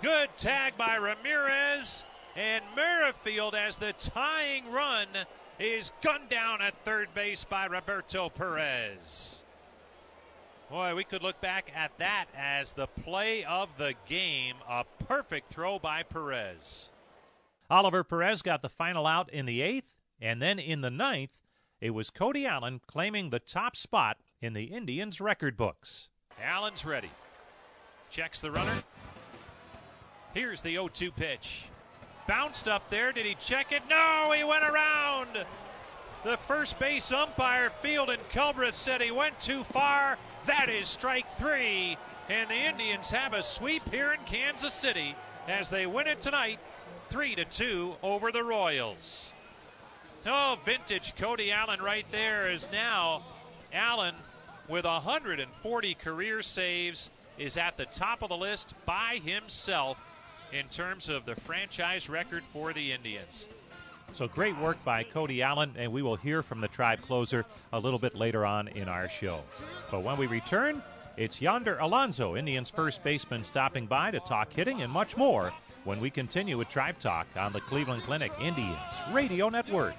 Good 0.00 0.30
tag 0.38 0.78
by 0.78 0.96
Ramirez. 0.96 2.04
And 2.36 2.64
Merrifield, 2.74 3.54
as 3.54 3.76
the 3.76 3.92
tying 3.98 4.72
run, 4.72 5.08
is 5.60 5.92
gunned 6.00 6.30
down 6.30 6.62
at 6.62 6.74
third 6.86 7.12
base 7.12 7.44
by 7.44 7.66
Roberto 7.66 8.30
Perez. 8.30 9.40
Boy, 10.70 10.94
we 10.94 11.04
could 11.04 11.22
look 11.22 11.38
back 11.42 11.70
at 11.76 11.90
that 11.98 12.28
as 12.34 12.72
the 12.72 12.86
play 12.86 13.44
of 13.44 13.68
the 13.76 13.92
game. 14.08 14.54
A 14.66 14.84
perfect 15.06 15.52
throw 15.52 15.78
by 15.78 16.02
Perez. 16.02 16.88
Oliver 17.70 18.04
Perez 18.04 18.42
got 18.42 18.62
the 18.62 18.68
final 18.68 19.06
out 19.06 19.32
in 19.32 19.46
the 19.46 19.60
eighth, 19.60 19.90
and 20.20 20.40
then 20.40 20.58
in 20.58 20.80
the 20.80 20.90
ninth, 20.90 21.38
it 21.80 21.90
was 21.90 22.10
Cody 22.10 22.46
Allen 22.46 22.80
claiming 22.86 23.30
the 23.30 23.38
top 23.38 23.76
spot 23.76 24.18
in 24.40 24.52
the 24.52 24.64
Indians' 24.64 25.20
record 25.20 25.56
books. 25.56 26.08
Allen's 26.42 26.84
ready. 26.84 27.10
Checks 28.10 28.40
the 28.40 28.50
runner. 28.50 28.82
Here's 30.32 30.62
the 30.62 30.72
0 30.72 30.88
2 30.88 31.10
pitch. 31.12 31.64
bounced 32.28 32.68
up 32.68 32.88
there. 32.90 33.12
Did 33.12 33.26
he 33.26 33.34
check 33.36 33.72
it? 33.72 33.82
No, 33.88 34.32
he 34.36 34.44
went 34.44 34.64
around. 34.64 35.44
The 36.24 36.36
first 36.36 36.78
base 36.78 37.12
umpire, 37.12 37.70
Fieldin 37.82 38.18
Culbreth, 38.32 38.74
said 38.74 39.00
he 39.00 39.10
went 39.10 39.38
too 39.40 39.64
far. 39.64 40.18
That 40.46 40.68
is 40.68 40.88
strike 40.88 41.30
three. 41.32 41.96
And 42.28 42.50
the 42.50 42.54
Indians 42.54 43.10
have 43.10 43.32
a 43.32 43.42
sweep 43.42 43.88
here 43.90 44.12
in 44.12 44.20
Kansas 44.26 44.74
City 44.74 45.14
as 45.46 45.70
they 45.70 45.86
win 45.86 46.08
it 46.08 46.20
tonight, 46.20 46.58
three 47.08 47.34
to 47.34 47.44
two 47.44 47.94
over 48.02 48.32
the 48.32 48.42
Royals. 48.42 49.32
Oh, 50.26 50.58
vintage 50.64 51.14
Cody 51.16 51.52
Allen 51.52 51.80
right 51.80 52.08
there 52.10 52.50
is 52.50 52.68
now 52.72 53.22
Allen 53.72 54.14
with 54.68 54.84
140 54.84 55.94
career 55.94 56.42
saves 56.42 57.10
is 57.38 57.56
at 57.56 57.76
the 57.76 57.84
top 57.86 58.22
of 58.22 58.30
the 58.30 58.36
list 58.36 58.74
by 58.84 59.20
himself 59.24 59.98
in 60.52 60.66
terms 60.68 61.08
of 61.08 61.24
the 61.24 61.34
franchise 61.34 62.08
record 62.08 62.42
for 62.52 62.72
the 62.72 62.92
Indians. 62.92 63.48
So 64.12 64.26
great 64.26 64.56
work 64.58 64.82
by 64.84 65.02
Cody 65.04 65.42
Allen, 65.42 65.74
and 65.76 65.92
we 65.92 66.02
will 66.02 66.16
hear 66.16 66.42
from 66.42 66.60
the 66.60 66.68
tribe 66.68 67.02
closer 67.02 67.44
a 67.72 67.78
little 67.78 67.98
bit 67.98 68.14
later 68.14 68.46
on 68.46 68.68
in 68.68 68.88
our 68.88 69.08
show. 69.08 69.40
But 69.90 70.02
when 70.02 70.16
we 70.16 70.26
return, 70.26 70.82
it's 71.16 71.40
Yonder 71.40 71.78
Alonso, 71.78 72.36
Indians 72.36 72.70
first 72.70 73.04
baseman, 73.04 73.44
stopping 73.44 73.86
by 73.86 74.10
to 74.10 74.20
talk 74.20 74.52
hitting 74.52 74.82
and 74.82 74.90
much 74.90 75.16
more 75.16 75.52
when 75.86 76.00
we 76.00 76.10
continue 76.10 76.58
with 76.58 76.68
Tribe 76.68 76.98
Talk 76.98 77.26
on 77.36 77.52
the 77.52 77.60
Cleveland 77.60 78.02
Clinic 78.02 78.32
Indians 78.40 78.76
Radio 79.12 79.48
Network. 79.48 79.94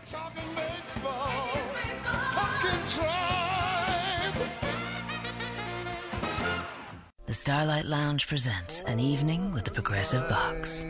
The 7.25 7.33
Starlight 7.33 7.85
Lounge 7.85 8.27
presents 8.27 8.81
an 8.81 8.99
evening 8.99 9.53
with 9.53 9.63
the 9.63 9.71
Progressive 9.71 10.27
Box. 10.29 10.83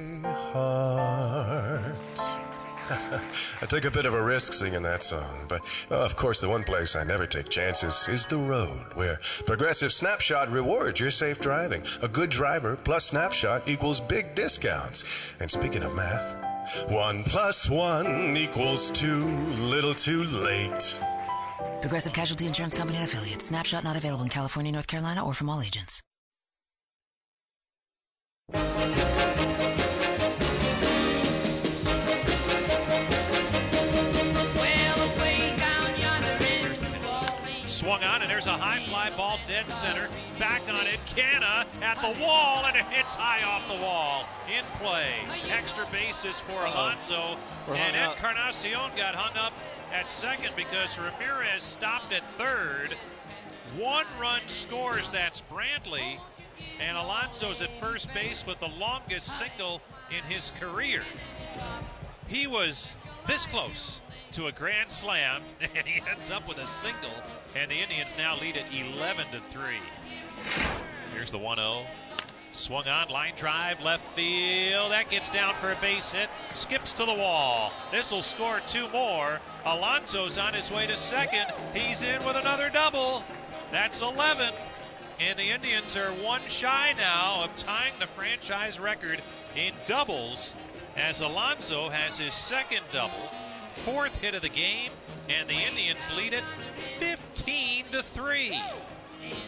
I 3.61 3.65
took 3.65 3.85
a 3.85 3.91
bit 3.91 4.05
of 4.05 4.13
a 4.13 4.21
risk 4.21 4.53
singing 4.53 4.83
that 4.83 5.03
song, 5.03 5.45
but 5.47 5.61
of 5.89 6.15
course, 6.15 6.39
the 6.39 6.47
one 6.47 6.63
place 6.63 6.95
I 6.95 7.03
never 7.03 7.27
take 7.27 7.49
chances 7.49 8.07
is 8.07 8.25
the 8.25 8.37
road, 8.37 8.85
where 8.93 9.19
Progressive 9.45 9.91
Snapshot 9.91 10.51
rewards 10.51 10.99
your 10.99 11.11
safe 11.11 11.39
driving. 11.39 11.83
A 12.01 12.07
good 12.07 12.29
driver 12.29 12.77
plus 12.77 13.05
Snapshot 13.05 13.67
equals 13.67 13.99
big 13.99 14.35
discounts. 14.35 15.03
And 15.39 15.51
speaking 15.51 15.83
of 15.83 15.93
math, 15.95 16.37
one 16.89 17.23
plus 17.23 17.69
one 17.69 18.37
equals 18.37 18.89
two, 18.91 19.25
little 19.59 19.93
too 19.93 20.23
late. 20.23 20.97
Progressive 21.81 22.13
Casualty 22.13 22.47
Insurance 22.47 22.73
Company 22.73 22.99
and 22.99 23.07
affiliates. 23.07 23.45
Snapshot 23.45 23.83
not 23.83 23.97
available 23.97 24.23
in 24.23 24.29
California, 24.29 24.71
North 24.71 24.87
Carolina, 24.87 25.25
or 25.25 25.33
from 25.33 25.49
all 25.49 25.61
agents. 25.61 26.01
Swung 37.77 38.03
on, 38.03 38.23
and 38.23 38.31
there's 38.31 38.47
a 38.47 38.57
high 38.57 38.79
fly 38.87 39.11
ball 39.11 39.37
dead 39.45 39.69
center. 39.69 40.07
Back 40.39 40.63
on 40.67 40.87
it, 40.87 40.99
Canha 41.05 41.63
at 41.83 42.01
the 42.01 42.19
wall, 42.19 42.65
and 42.65 42.75
it 42.75 42.85
hits 42.85 43.13
high 43.13 43.43
off 43.43 43.67
the 43.67 43.79
wall. 43.85 44.25
In 44.47 44.63
play. 44.79 45.11
Extra 45.51 45.85
bases 45.91 46.39
for 46.39 46.65
Alonso. 46.65 47.37
And 47.67 47.95
Encarnacion 47.95 48.89
got 48.97 49.13
hung 49.13 49.37
up 49.37 49.53
at 49.93 50.09
second 50.09 50.55
because 50.55 50.97
Ramirez 50.97 51.61
stopped 51.61 52.11
at 52.11 52.23
third. 52.39 52.95
One 53.77 54.07
run 54.19 54.41
scores, 54.47 55.11
that's 55.11 55.43
Brantley. 55.43 56.19
And 56.81 56.97
Alonso's 56.97 57.61
at 57.61 57.69
first 57.79 58.11
base 58.11 58.43
with 58.43 58.59
the 58.59 58.69
longest 58.79 59.37
single 59.37 59.83
in 60.09 60.23
his 60.23 60.51
career. 60.59 61.03
He 62.25 62.47
was 62.47 62.95
this 63.27 63.45
close 63.45 64.01
to 64.31 64.47
a 64.47 64.51
grand 64.51 64.91
slam, 64.91 65.43
and 65.61 65.87
he 65.87 66.01
ends 66.09 66.31
up 66.31 66.47
with 66.47 66.57
a 66.57 66.65
single 66.65 67.11
and 67.55 67.69
the 67.69 67.75
Indians 67.75 68.15
now 68.17 68.35
lead 68.39 68.55
it 68.55 68.65
11 68.71 69.25
to 69.31 69.39
3. 69.39 69.61
Here's 71.13 71.31
the 71.31 71.37
1 71.37 71.57
0. 71.57 71.83
Swung 72.53 72.87
on, 72.87 73.09
line 73.09 73.33
drive, 73.35 73.81
left 73.83 74.03
field. 74.13 74.91
That 74.91 75.09
gets 75.09 75.29
down 75.29 75.53
for 75.55 75.71
a 75.71 75.75
base 75.75 76.11
hit. 76.11 76.29
Skips 76.55 76.93
to 76.93 77.05
the 77.05 77.13
wall. 77.13 77.71
This 77.91 78.11
will 78.11 78.23
score 78.23 78.61
two 78.67 78.89
more. 78.89 79.39
Alonso's 79.65 80.37
on 80.37 80.53
his 80.53 80.71
way 80.71 80.87
to 80.87 80.97
second. 80.97 81.45
He's 81.73 82.01
in 82.01 82.23
with 82.25 82.35
another 82.35 82.69
double. 82.69 83.23
That's 83.71 84.01
11. 84.01 84.53
And 85.19 85.37
the 85.37 85.51
Indians 85.51 85.95
are 85.95 86.11
one 86.13 86.41
shy 86.47 86.93
now 86.97 87.43
of 87.43 87.55
tying 87.55 87.93
the 87.99 88.07
franchise 88.07 88.79
record 88.79 89.21
in 89.55 89.73
doubles 89.87 90.55
as 90.95 91.21
Alonso 91.21 91.89
has 91.89 92.17
his 92.17 92.33
second 92.33 92.81
double, 92.91 93.31
fourth 93.71 94.15
hit 94.15 94.33
of 94.33 94.41
the 94.41 94.49
game, 94.49 94.89
and 95.29 95.47
the 95.47 95.53
Indians 95.53 96.09
lead 96.17 96.33
it 96.33 96.43
15 96.99 97.16
to 97.41 98.01
3. 98.01 98.59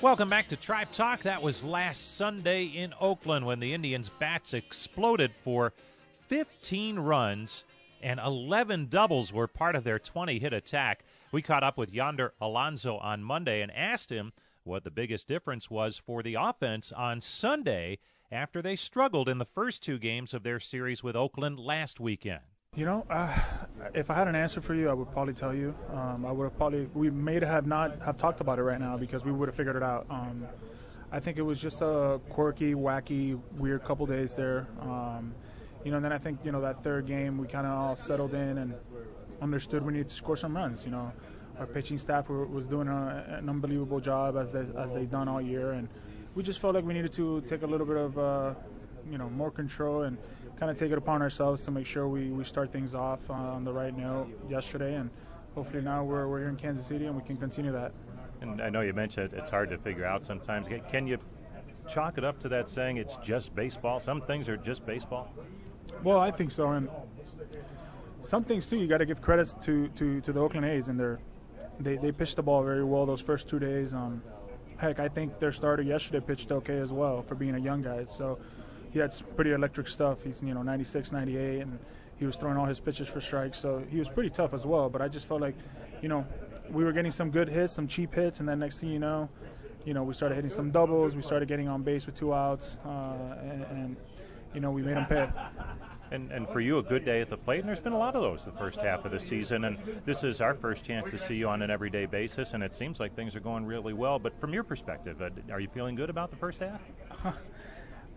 Welcome 0.02 0.30
back 0.30 0.48
to 0.50 0.56
Tribe 0.56 0.92
Talk. 0.92 1.24
That 1.24 1.42
was 1.42 1.64
last 1.64 2.18
Sunday 2.18 2.66
in 2.66 2.94
Oakland 3.00 3.46
when 3.46 3.60
the 3.60 3.74
Indians' 3.74 4.10
bats 4.10 4.54
exploded 4.54 5.32
for 5.44 5.74
15 6.28 7.00
runs 7.00 7.64
and 8.02 8.20
11 8.20 8.88
doubles 8.90 9.34
were 9.34 9.48
part 9.48 9.76
of 9.76 9.84
their 9.84 9.98
20 9.98 10.40
hit 10.40 10.54
attack. 10.54 11.04
We 11.32 11.42
caught 11.42 11.64
up 11.64 11.78
with 11.78 11.94
Yonder 11.94 12.34
Alonso 12.40 12.98
on 12.98 13.24
Monday 13.24 13.62
and 13.62 13.72
asked 13.72 14.12
him 14.12 14.34
what 14.64 14.84
the 14.84 14.92
biggest 14.92 15.28
difference 15.28 15.70
was 15.70 15.98
for 15.98 16.22
the 16.22 16.36
offense 16.36 16.92
on 16.92 17.22
Sunday 17.22 17.98
after 18.32 18.62
they 18.62 18.76
struggled 18.76 19.28
in 19.28 19.40
the 19.40 19.46
first 19.46 19.82
two 19.82 19.98
games 19.98 20.34
of 20.34 20.44
their 20.44 20.60
series 20.60 21.04
with 21.04 21.16
Oakland 21.16 21.60
last 21.60 22.00
weekend. 22.00 22.42
You 22.80 22.86
know, 22.86 23.06
uh, 23.10 23.38
if 23.94 24.10
I 24.10 24.14
had 24.14 24.30
an 24.30 24.36
answer 24.36 24.62
for 24.62 24.74
you, 24.74 24.88
I 24.88 24.94
would 24.94 25.12
probably 25.12 25.34
tell 25.34 25.54
you. 25.54 25.76
Um, 25.92 26.26
I 26.26 26.32
would 26.32 26.46
have 26.46 26.58
probably 26.58 26.88
we 26.94 27.10
may 27.10 27.38
have 27.42 27.68
not 27.68 28.00
have 28.00 28.16
talked 28.16 28.40
about 28.40 28.58
it 28.58 28.62
right 28.62 28.80
now 28.80 28.96
because 28.96 29.26
we 29.26 29.34
would 29.34 29.50
have 29.50 29.56
figured 29.56 29.76
it 29.76 29.84
out. 29.84 30.06
Um, 30.10 30.48
I 31.12 31.20
think 31.20 31.38
it 31.38 31.42
was 31.42 31.62
just 31.62 31.82
a 31.82 32.22
quirky, 32.30 32.76
wacky, 32.76 33.38
weird 33.58 33.84
couple 33.84 34.06
days 34.06 34.34
there. 34.34 34.66
Um, 34.80 35.36
you 35.84 35.92
know, 35.92 35.98
and 35.98 36.06
then 36.06 36.14
I 36.14 36.18
think 36.18 36.40
you 36.46 36.54
know 36.54 36.62
that 36.62 36.82
third 36.82 37.06
game 37.06 37.38
we 37.38 37.48
kind 37.48 37.68
of 37.68 37.74
all 37.74 37.96
settled 37.98 38.34
in 38.34 38.60
and 38.60 38.74
understood 39.42 39.86
we 39.86 39.92
needed 39.92 40.08
to 40.08 40.16
score 40.16 40.38
some 40.38 40.56
runs. 40.56 40.86
You 40.86 40.92
know, 40.92 41.12
our 41.60 41.66
pitching 41.66 41.98
staff 41.98 42.30
were, 42.30 42.46
was 42.46 42.66
doing 42.66 42.88
a, 42.88 43.40
an 43.40 43.50
unbelievable 43.50 44.00
job 44.00 44.38
as 44.38 44.54
they 44.54 44.66
as 44.78 44.94
they've 44.94 45.12
done 45.12 45.28
all 45.28 45.42
year, 45.42 45.72
and 45.72 45.90
we 46.34 46.44
just 46.44 46.62
felt 46.62 46.76
like 46.76 46.86
we 46.86 46.94
needed 46.94 47.12
to 47.12 47.42
take 47.42 47.64
a 47.64 47.68
little 47.68 47.86
bit 47.86 47.98
of 47.98 48.18
uh, 48.18 48.54
you 49.12 49.18
know 49.18 49.30
more 49.30 49.52
control 49.52 50.04
and 50.04 50.18
kind 50.60 50.70
of 50.70 50.78
take 50.78 50.92
it 50.92 50.98
upon 50.98 51.22
ourselves 51.22 51.62
to 51.64 51.72
make 51.72 51.86
sure 51.86 52.08
we, 52.08 52.32
we 52.32 52.44
start 52.44 52.72
things 52.72 52.94
off 52.94 53.28
uh, 53.30 53.34
on 53.34 53.64
the 53.64 53.72
right 53.72 53.98
note 53.98 54.28
yesterday, 54.50 54.96
and 54.96 55.10
hopefully 55.56 55.82
now 55.82 56.04
we're, 56.04 56.28
we're 56.28 56.40
here 56.40 56.50
in 56.50 56.58
Kansas 56.58 56.86
City 56.86 57.06
and 57.06 57.16
we 57.16 57.24
can 57.24 57.38
continue 57.38 57.72
that. 57.72 57.94
And 58.42 58.62
I 58.62 58.70
know 58.70 58.82
you 58.82 58.94
mentioned 58.94 59.32
it's 59.34 59.50
hard 59.50 59.70
to 59.70 59.78
figure 59.78 60.06
out 60.06 60.24
sometimes. 60.24 60.68
Can 60.90 61.08
you 61.08 61.18
chalk 61.90 62.18
it 62.18 62.26
up 62.26 62.40
to 62.42 62.50
that 62.50 62.68
saying 62.68 62.98
it's 62.98 63.16
just 63.18 63.56
baseball? 63.56 64.00
Some 64.00 64.22
things 64.22 64.50
are 64.50 64.58
just 64.58 64.86
baseball. 64.86 65.34
Well, 66.04 66.20
I 66.20 66.30
think 66.30 66.52
so, 66.52 66.72
and 66.72 66.90
some 68.22 68.44
things 68.44 68.68
too. 68.70 68.78
You 68.78 68.88
got 68.88 68.98
to 68.98 69.06
give 69.06 69.22
credits 69.22 69.56
to, 69.62 69.88
to, 69.90 70.22
to 70.22 70.34
the 70.34 70.40
Oakland 70.40 70.66
A's, 70.66 70.90
and 70.90 71.00
they're, 71.00 71.20
they 71.80 71.96
they 71.96 72.12
pitched 72.12 72.36
the 72.36 72.44
ball 72.44 72.64
very 72.64 72.84
well 72.84 73.06
those 73.06 73.22
first 73.22 73.48
two 73.48 73.60
days. 73.60 73.94
Um, 73.94 74.22
heck, 74.78 75.00
I 75.00 75.08
think 75.08 75.40
their 75.40 75.52
starter 75.52 75.84
yesterday 75.84 76.20
pitched 76.26 76.52
okay 76.52 76.78
as 76.78 76.92
well 76.92 77.22
for 77.22 77.36
being 77.36 77.56
a 77.56 77.60
young 77.60 77.82
guy. 77.82 78.06
So 78.06 78.40
he 78.92 79.00
had 79.00 79.14
some 79.14 79.28
pretty 79.36 79.52
electric 79.52 79.88
stuff. 79.88 80.24
He's 80.24 80.42
you 80.42 80.54
know 80.54 80.62
96, 80.62 81.12
98, 81.12 81.62
and 81.62 81.80
he 82.20 82.26
was 82.26 82.36
throwing 82.36 82.58
all 82.58 82.66
his 82.66 82.80
pitches 82.80 83.08
for 83.08 83.22
strikes. 83.22 83.58
So 83.58 83.84
he 83.90 83.98
was 83.98 84.10
pretty 84.10 84.30
tough 84.30 84.54
as 84.54 84.66
well. 84.66 84.90
But 84.90 85.02
I 85.02 85.08
just 85.08 85.26
felt 85.26 85.42
like, 85.42 85.56
you 86.02 86.10
know, 86.10 86.26
we 86.70 86.84
were 86.84 86.92
getting 86.92 87.12
some 87.12 87.32
good 87.32 87.48
hits, 87.48 87.74
some 87.74 87.88
cheap 87.88 88.14
hits, 88.14 88.42
and 88.42 88.50
then 88.50 88.60
next 88.60 88.80
thing 88.80 88.90
you 88.90 89.00
know, 89.00 89.30
you 89.86 89.94
know, 89.94 90.04
we 90.04 90.14
started 90.14 90.36
hitting 90.36 90.52
some 90.52 90.70
doubles. 90.70 91.16
We 91.16 91.22
started 91.22 91.48
getting 91.48 91.68
on 91.68 91.82
base 91.82 92.06
with 92.06 92.16
two 92.16 92.34
outs, 92.34 92.78
uh, 92.86 93.14
and, 93.42 93.64
and, 93.64 93.98
you 94.54 94.60
know, 94.60 94.72
we 94.72 94.82
made 94.82 94.98
them 94.98 95.06
pay. 95.06 95.30
And, 96.12 96.32
and 96.32 96.50
for 96.50 96.60
you, 96.60 96.80
a 96.80 96.84
good 96.84 97.06
day 97.06 97.22
at 97.22 97.30
the 97.30 97.38
plate, 97.38 97.60
and 97.60 97.70
there's 97.70 97.80
been 97.80 97.94
a 97.94 97.98
lot 97.98 98.16
of 98.16 98.22
those 98.22 98.44
the 98.44 98.52
first 98.54 98.82
half 98.82 99.06
of 99.06 99.12
the 99.12 99.20
season. 99.20 99.66
And 99.66 99.78
this 100.06 100.24
is 100.24 100.42
our 100.42 100.56
first 100.56 100.84
chance 100.84 101.12
to 101.12 101.20
see 101.20 101.36
you 101.36 101.48
on 101.48 101.62
an 101.62 101.70
everyday 101.70 102.08
basis, 102.08 102.54
and 102.54 102.64
it 102.64 102.74
seems 102.74 103.00
like 103.00 103.16
things 103.16 103.36
are 103.36 103.40
going 103.40 103.64
really 103.64 103.94
well. 103.94 104.18
But 104.18 104.40
from 104.42 104.52
your 104.52 104.64
perspective, 104.64 105.22
uh, 105.22 105.30
are 105.52 105.60
you 105.60 105.70
feeling 105.70 105.96
good 105.96 106.10
about 106.10 106.32
the 106.32 106.38
first 106.38 106.60
half? 106.60 106.82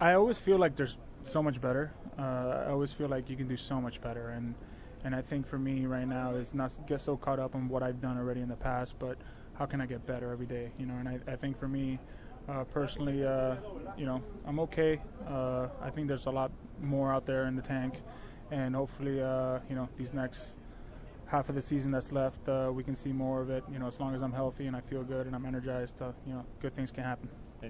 I 0.02 0.14
always 0.14 0.36
feel 0.36 0.58
like 0.58 0.74
there's 0.74 0.98
so 1.22 1.44
much 1.44 1.60
better. 1.60 1.92
Uh, 2.18 2.64
I 2.66 2.70
always 2.70 2.92
feel 2.92 3.06
like 3.06 3.30
you 3.30 3.36
can 3.36 3.46
do 3.46 3.56
so 3.56 3.80
much 3.80 4.00
better, 4.00 4.30
and 4.30 4.56
and 5.04 5.14
I 5.14 5.22
think 5.22 5.46
for 5.46 5.60
me 5.60 5.86
right 5.86 6.08
now 6.08 6.34
is 6.34 6.52
not 6.52 6.76
get 6.88 7.00
so 7.00 7.16
caught 7.16 7.38
up 7.38 7.54
on 7.54 7.68
what 7.68 7.84
I've 7.84 8.00
done 8.00 8.18
already 8.18 8.40
in 8.40 8.48
the 8.48 8.56
past, 8.56 8.98
but 8.98 9.16
how 9.54 9.64
can 9.64 9.80
I 9.80 9.86
get 9.86 10.04
better 10.04 10.32
every 10.32 10.46
day? 10.46 10.72
You 10.76 10.86
know, 10.86 10.94
and 10.94 11.08
I, 11.08 11.20
I 11.28 11.36
think 11.36 11.56
for 11.56 11.68
me 11.68 12.00
uh, 12.48 12.64
personally, 12.64 13.24
uh, 13.24 13.54
you 13.96 14.04
know, 14.04 14.20
I'm 14.44 14.58
okay. 14.66 15.00
Uh, 15.24 15.68
I 15.80 15.90
think 15.90 16.08
there's 16.08 16.26
a 16.26 16.32
lot 16.32 16.50
more 16.80 17.12
out 17.12 17.24
there 17.24 17.46
in 17.46 17.54
the 17.54 17.62
tank, 17.62 18.02
and 18.50 18.74
hopefully, 18.74 19.22
uh, 19.22 19.60
you 19.70 19.76
know, 19.76 19.88
these 19.96 20.12
next 20.12 20.56
half 21.26 21.48
of 21.48 21.54
the 21.54 21.62
season 21.62 21.92
that's 21.92 22.10
left, 22.10 22.48
uh, 22.48 22.72
we 22.74 22.82
can 22.82 22.96
see 22.96 23.12
more 23.12 23.40
of 23.40 23.50
it. 23.50 23.62
You 23.72 23.78
know, 23.78 23.86
as 23.86 24.00
long 24.00 24.16
as 24.16 24.22
I'm 24.22 24.32
healthy 24.32 24.66
and 24.66 24.74
I 24.74 24.80
feel 24.80 25.04
good 25.04 25.26
and 25.26 25.36
I'm 25.36 25.46
energized, 25.46 26.00
you 26.26 26.32
know, 26.32 26.44
good 26.60 26.74
things 26.74 26.90
can 26.90 27.04
happen. 27.04 27.28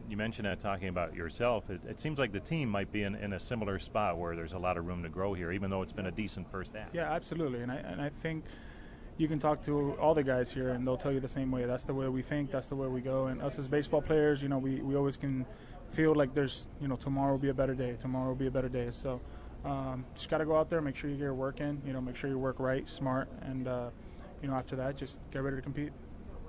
You 0.09 0.17
mentioned 0.17 0.47
that 0.47 0.61
talking 0.61 0.89
about 0.89 1.15
yourself. 1.15 1.69
It, 1.69 1.81
it 1.87 2.01
seems 2.01 2.19
like 2.19 2.33
the 2.33 2.41
team 2.41 2.69
might 2.69 2.91
be 2.91 3.03
in, 3.03 3.15
in, 3.15 3.35
a 3.35 3.41
similar 3.41 3.79
spot 3.79 4.17
where 4.17 4.35
there's 4.35 4.55
a 4.55 4.59
lot 4.59 4.79
of 4.79 4.87
room 4.87 5.03
to 5.03 5.09
grow 5.09 5.35
here, 5.35 5.53
even 5.53 5.71
though 5.71 5.83
it's 5.83 5.93
been 5.93 6.07
a 6.07 6.11
decent 6.11 6.51
first 6.51 6.75
half. 6.75 6.89
Yeah, 6.93 7.13
absolutely. 7.13 7.61
And 7.61 7.71
I, 7.71 7.77
and 7.77 8.01
I 8.01 8.09
think 8.09 8.45
you 9.19 9.29
can 9.29 9.39
talk 9.39 9.61
to 9.63 9.93
all 10.01 10.15
the 10.15 10.23
guys 10.23 10.51
here, 10.51 10.71
and 10.71 10.87
they'll 10.87 10.97
tell 10.97 11.13
you 11.13 11.21
the 11.21 11.29
same 11.29 11.51
way. 11.51 11.67
That's 11.67 11.85
the 11.85 11.93
way 11.93 12.09
we 12.09 12.23
think. 12.23 12.51
That's 12.51 12.69
the 12.69 12.77
way 12.77 12.87
we 12.87 13.03
go. 13.03 13.27
And 13.27 13.43
us 13.43 13.59
as 13.59 13.69
baseball 13.69 14.01
players, 14.01 14.43
you 14.43 14.49
know, 14.49 14.59
we, 14.59 14.77
we 14.77 14.97
always 14.97 15.19
can 15.19 15.45
feel 15.91 16.15
like 16.15 16.33
there's, 16.33 16.69
you 16.81 16.89
know, 16.89 16.97
tomorrow 16.97 17.33
will 17.33 17.39
be 17.39 17.51
a 17.51 17.55
better 17.55 17.75
day. 17.75 17.97
Tomorrow 18.01 18.29
will 18.29 18.35
be 18.35 18.47
a 18.47 18.51
better 18.51 18.71
day. 18.71 18.89
So 18.91 19.21
um, 19.65 20.07
just 20.15 20.31
got 20.31 20.39
to 20.39 20.47
go 20.47 20.57
out 20.57 20.71
there, 20.71 20.81
make 20.81 20.97
sure 20.97 21.11
you 21.11 21.17
get 21.17 21.25
your 21.25 21.35
work 21.35 21.61
in. 21.61 21.83
You 21.87 21.93
know, 21.93 22.01
make 22.01 22.17
sure 22.17 22.31
you 22.31 22.39
work 22.39 22.59
right, 22.59 22.89
smart, 22.89 23.29
and 23.43 23.69
uh, 23.69 23.91
you 24.41 24.49
know, 24.49 24.55
after 24.55 24.75
that, 24.77 24.97
just 24.97 25.19
get 25.31 25.43
ready 25.43 25.57
to 25.57 25.63
compete. 25.63 25.93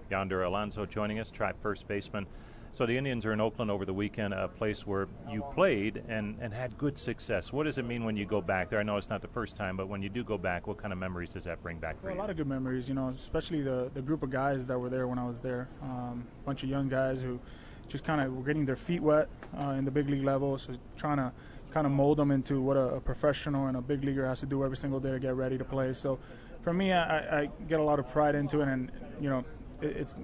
Yonder 0.10 0.44
Alonso 0.44 0.86
joining 0.86 1.20
us, 1.20 1.30
Tribe 1.30 1.56
first 1.62 1.88
baseman. 1.88 2.26
So 2.74 2.88
the 2.88 2.98
Indians 2.98 3.24
are 3.28 3.34
in 3.34 3.40
Oakland 3.40 3.70
over 3.70 3.86
the 3.86 3.94
weekend, 3.94 4.34
a 4.34 4.48
place 4.48 4.88
where 4.88 5.08
you 5.30 5.46
played 5.54 6.02
and, 6.10 6.36
and 6.42 6.52
had 6.52 6.76
good 6.76 6.98
success. 6.98 7.54
What 7.54 7.66
does 7.66 7.78
it 7.78 7.86
mean 7.86 8.04
when 8.04 8.18
you 8.18 8.26
go 8.26 8.42
back 8.42 8.72
there? 8.72 8.80
I 8.80 8.84
know 8.84 8.98
it's 8.98 9.12
not 9.12 9.22
the 9.22 9.28
first 9.28 9.56
time, 9.56 9.78
but 9.78 9.88
when 9.88 10.02
you 10.02 10.10
do 10.10 10.24
go 10.24 10.40
back, 10.40 10.66
what 10.66 10.78
kind 10.78 10.92
of 10.92 10.98
memories 10.98 11.30
does 11.30 11.44
that 11.44 11.62
bring 11.62 11.78
back 11.78 12.00
for 12.00 12.08
well, 12.08 12.16
you? 12.16 12.20
A 12.20 12.22
lot 12.22 12.32
of 12.32 12.38
good 12.38 12.48
memories, 12.48 12.90
you 12.90 12.96
know, 12.96 13.10
especially 13.10 13.62
the, 13.62 13.92
the 13.94 14.02
group 14.02 14.24
of 14.24 14.32
guys 14.32 14.66
that 14.66 14.80
were 14.80 14.90
there 14.90 15.08
when 15.08 15.20
I 15.20 15.28
was 15.28 15.40
there. 15.40 15.70
A 15.84 15.86
um, 15.86 16.26
bunch 16.48 16.64
of 16.64 16.70
young 16.70 16.90
guys 16.90 17.22
who 17.22 17.40
just 17.88 18.04
kind 18.04 18.20
of 18.20 18.36
were 18.36 18.42
getting 18.42 18.66
their 18.66 18.76
feet 18.76 19.04
wet 19.04 19.30
uh, 19.62 19.70
in 19.78 19.86
the 19.86 19.92
big 19.92 20.10
league 20.10 20.24
level, 20.24 20.58
so 20.58 20.76
trying 20.98 21.18
to 21.18 21.32
kind 21.72 21.86
of 21.86 21.94
mold 21.94 22.18
them 22.18 22.32
into 22.32 22.60
what 22.60 22.76
a, 22.76 22.96
a, 22.96 23.00
professional 23.00 23.68
and 23.68 23.78
a 23.78 23.82
big 23.82 24.04
leaguer 24.04 24.28
has 24.28 24.40
to 24.40 24.48
do 24.48 24.64
every 24.64 24.78
single 24.78 25.00
day 25.00 25.12
to 25.12 25.20
get 25.20 25.36
ready 25.36 25.60
to 25.60 25.64
play. 25.64 25.94
So 25.94 26.18
for 26.62 26.74
me, 26.74 26.92
I, 26.92 27.42
I 27.42 27.50
get 27.68 27.80
a 27.80 27.84
lot 27.84 28.00
of 28.00 28.10
pride 28.10 28.34
into 28.34 28.62
it, 28.62 28.68
and 28.68 28.92
you 29.22 29.30
know, 29.30 29.46
it, 29.80 29.96
it's 29.96 30.16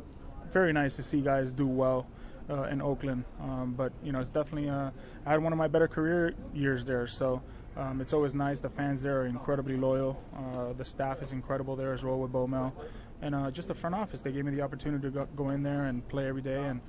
very 0.51 0.73
nice 0.73 0.95
to 0.95 1.03
see 1.03 1.21
guys 1.21 1.53
do 1.53 1.67
well 1.67 2.07
uh, 2.49 2.63
in 2.63 2.81
Oakland. 2.81 3.23
Um, 3.41 3.73
but 3.77 3.91
you 4.03 4.11
know, 4.11 4.19
it's 4.19 4.29
definitely 4.29 4.69
uh, 4.69 4.91
I 5.25 5.31
had 5.31 5.41
one 5.41 5.53
of 5.53 5.59
my 5.59 5.67
better 5.67 5.87
career 5.87 6.33
years 6.53 6.85
there, 6.85 7.07
so. 7.07 7.41
Um, 7.77 8.01
it's 8.01 8.11
always 8.11 8.35
nice. 8.35 8.59
The 8.59 8.69
fans 8.69 9.01
there 9.01 9.21
are 9.21 9.25
incredibly 9.25 9.77
loyal. 9.77 10.21
Uh, 10.35 10.73
the 10.73 10.83
staff 10.83 11.21
is 11.21 11.31
incredible 11.31 11.77
there 11.77 11.93
as 11.93 12.03
well 12.03 12.19
with 12.19 12.33
Bomel. 12.33 12.73
And 13.21 13.33
uh, 13.33 13.51
just 13.51 13.69
the 13.69 13.73
front 13.73 13.95
office, 13.95 14.19
they 14.19 14.33
gave 14.33 14.43
me 14.43 14.51
the 14.51 14.61
opportunity 14.61 15.03
to 15.03 15.11
go, 15.11 15.27
go, 15.35 15.49
in 15.51 15.63
there 15.63 15.85
and 15.85 16.05
play 16.09 16.27
every 16.27 16.41
day 16.41 16.61
and 16.61 16.81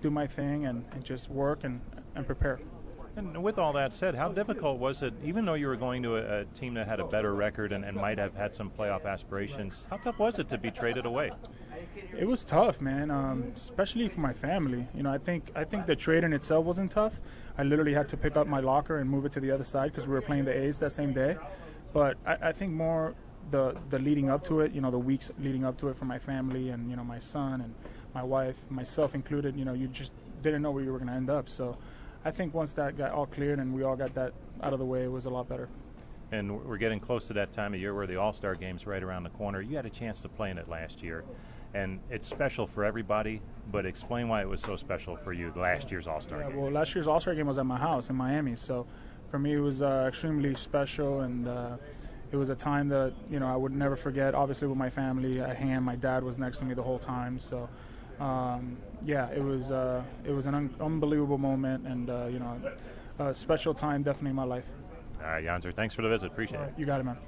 do 0.00 0.10
my 0.10 0.26
thing 0.26 0.64
and, 0.64 0.84
and 0.92 1.04
just 1.04 1.28
work 1.28 1.64
and, 1.64 1.80
and 2.14 2.24
prepare. 2.24 2.58
And 3.16 3.42
with 3.42 3.58
all 3.58 3.72
that 3.72 3.92
said, 3.92 4.14
how 4.14 4.28
difficult 4.28 4.78
was 4.78 5.02
it, 5.02 5.12
even 5.24 5.44
though 5.44 5.54
you 5.54 5.66
were 5.66 5.76
going 5.76 6.02
to 6.04 6.16
a, 6.16 6.40
a 6.40 6.44
team 6.46 6.74
that 6.74 6.86
had 6.86 7.00
a 7.00 7.04
better 7.04 7.34
record 7.34 7.72
and, 7.72 7.84
and, 7.84 7.96
might 7.96 8.18
have 8.18 8.34
had 8.34 8.54
some 8.54 8.70
playoff 8.70 9.04
aspirations, 9.04 9.86
how 9.90 9.96
tough 9.96 10.18
was 10.18 10.38
it 10.38 10.48
to 10.48 10.58
be 10.58 10.70
traded 10.70 11.06
away? 11.06 11.32
It 12.16 12.26
was 12.26 12.44
tough, 12.44 12.80
man. 12.80 13.10
Um, 13.10 13.52
especially 13.54 14.08
for 14.08 14.20
my 14.20 14.32
family. 14.32 14.86
You 14.94 15.02
know, 15.02 15.12
I 15.12 15.18
think 15.18 15.50
I 15.54 15.64
think 15.64 15.86
the 15.86 15.96
trade 15.96 16.24
in 16.24 16.32
itself 16.32 16.64
wasn't 16.64 16.90
tough. 16.90 17.20
I 17.58 17.62
literally 17.62 17.94
had 17.94 18.08
to 18.10 18.16
pick 18.16 18.36
up 18.36 18.46
my 18.46 18.60
locker 18.60 18.98
and 18.98 19.08
move 19.08 19.24
it 19.26 19.32
to 19.32 19.40
the 19.40 19.50
other 19.50 19.64
side 19.64 19.90
because 19.90 20.06
we 20.06 20.14
were 20.14 20.22
playing 20.22 20.44
the 20.44 20.56
A's 20.56 20.78
that 20.78 20.92
same 20.92 21.12
day. 21.12 21.36
But 21.92 22.16
I, 22.26 22.48
I 22.48 22.52
think 22.52 22.72
more 22.72 23.14
the 23.50 23.76
the 23.90 23.98
leading 23.98 24.30
up 24.30 24.44
to 24.44 24.60
it, 24.60 24.72
you 24.72 24.80
know, 24.80 24.90
the 24.90 24.98
weeks 24.98 25.30
leading 25.38 25.64
up 25.64 25.76
to 25.78 25.88
it 25.88 25.98
for 25.98 26.04
my 26.04 26.18
family 26.18 26.70
and 26.70 26.90
you 26.90 26.96
know 26.96 27.04
my 27.04 27.18
son 27.18 27.60
and 27.60 27.74
my 28.14 28.22
wife, 28.22 28.58
myself 28.70 29.14
included. 29.14 29.56
You 29.56 29.64
know, 29.64 29.72
you 29.74 29.88
just 29.88 30.12
didn't 30.42 30.62
know 30.62 30.70
where 30.70 30.82
you 30.82 30.92
were 30.92 30.98
going 30.98 31.08
to 31.08 31.14
end 31.14 31.30
up. 31.30 31.48
So 31.48 31.76
I 32.24 32.30
think 32.30 32.54
once 32.54 32.72
that 32.74 32.96
got 32.96 33.12
all 33.12 33.26
cleared 33.26 33.58
and 33.58 33.74
we 33.74 33.82
all 33.82 33.96
got 33.96 34.14
that 34.14 34.32
out 34.62 34.72
of 34.72 34.78
the 34.78 34.84
way, 34.84 35.04
it 35.04 35.12
was 35.12 35.24
a 35.24 35.30
lot 35.30 35.48
better. 35.48 35.68
And 36.32 36.64
we're 36.64 36.76
getting 36.76 37.00
close 37.00 37.26
to 37.28 37.32
that 37.34 37.50
time 37.50 37.74
of 37.74 37.80
year 37.80 37.94
where 37.94 38.06
the 38.06 38.16
All 38.16 38.32
Star 38.32 38.54
game's 38.54 38.86
right 38.86 39.02
around 39.02 39.24
the 39.24 39.30
corner. 39.30 39.60
You 39.60 39.76
had 39.76 39.86
a 39.86 39.90
chance 39.90 40.20
to 40.22 40.28
play 40.28 40.50
in 40.50 40.58
it 40.58 40.68
last 40.68 41.02
year, 41.02 41.24
and 41.74 42.00
it's 42.10 42.26
special 42.26 42.66
for 42.66 42.84
everybody. 42.84 43.40
But 43.70 43.86
explain 43.86 44.28
why 44.28 44.42
it 44.42 44.48
was 44.48 44.60
so 44.60 44.76
special 44.76 45.16
for 45.16 45.32
you 45.32 45.52
last 45.54 45.90
year's 45.90 46.06
All 46.06 46.20
Star 46.20 46.40
yeah, 46.40 46.48
game. 46.48 46.56
Well, 46.56 46.70
last 46.70 46.94
year's 46.94 47.06
All 47.06 47.20
Star 47.20 47.34
game 47.34 47.46
was 47.46 47.58
at 47.58 47.66
my 47.66 47.78
house 47.78 48.10
in 48.10 48.16
Miami, 48.16 48.56
so 48.56 48.86
for 49.28 49.38
me 49.38 49.54
it 49.54 49.60
was 49.60 49.82
uh, 49.82 50.06
extremely 50.08 50.54
special, 50.54 51.20
and 51.20 51.46
uh, 51.46 51.76
it 52.32 52.36
was 52.36 52.50
a 52.50 52.56
time 52.56 52.88
that 52.88 53.12
you 53.30 53.38
know 53.38 53.46
I 53.46 53.56
would 53.56 53.72
never 53.72 53.96
forget. 53.96 54.34
Obviously, 54.34 54.68
with 54.68 54.78
my 54.78 54.90
family 54.90 55.40
at 55.40 55.56
hand, 55.56 55.84
my 55.84 55.96
dad 55.96 56.24
was 56.24 56.38
next 56.38 56.58
to 56.58 56.64
me 56.64 56.74
the 56.74 56.82
whole 56.82 56.98
time, 56.98 57.38
so 57.38 57.68
um, 58.20 58.76
yeah, 59.04 59.30
it 59.30 59.42
was 59.42 59.70
uh, 59.70 60.02
it 60.24 60.32
was 60.32 60.46
an 60.46 60.54
un- 60.54 60.74
unbelievable 60.80 61.38
moment, 61.38 61.86
and 61.86 62.10
uh, 62.10 62.26
you 62.26 62.38
know, 62.38 62.60
a 63.18 63.34
special 63.34 63.72
time 63.72 64.02
definitely 64.02 64.30
in 64.30 64.36
my 64.36 64.44
life. 64.44 64.66
All 65.20 65.26
right, 65.26 65.44
Yonder, 65.44 65.72
thanks 65.72 65.94
for 65.94 66.02
the 66.02 66.08
visit. 66.08 66.26
Appreciate 66.26 66.60
it. 66.60 66.74
You 66.76 66.86
got 66.86 67.00
it, 67.00 67.04
man. 67.04 67.18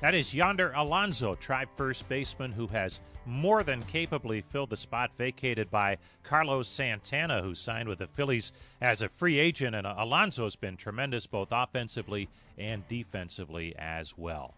That 0.00 0.14
is 0.14 0.34
Yonder 0.34 0.72
Alonso, 0.76 1.34
tribe 1.34 1.68
first 1.76 2.08
baseman, 2.08 2.52
who 2.52 2.66
has 2.68 3.00
more 3.26 3.62
than 3.62 3.82
capably 3.82 4.40
filled 4.40 4.70
the 4.70 4.76
spot 4.76 5.10
vacated 5.18 5.70
by 5.70 5.98
Carlos 6.22 6.68
Santana, 6.68 7.42
who 7.42 7.54
signed 7.54 7.88
with 7.88 7.98
the 7.98 8.06
Phillies 8.06 8.52
as 8.80 9.02
a 9.02 9.08
free 9.08 9.38
agent. 9.38 9.74
And 9.74 9.86
Alonso's 9.86 10.56
been 10.56 10.76
tremendous 10.76 11.26
both 11.26 11.48
offensively 11.50 12.28
and 12.56 12.86
defensively 12.88 13.74
as 13.78 14.16
well. 14.16 14.54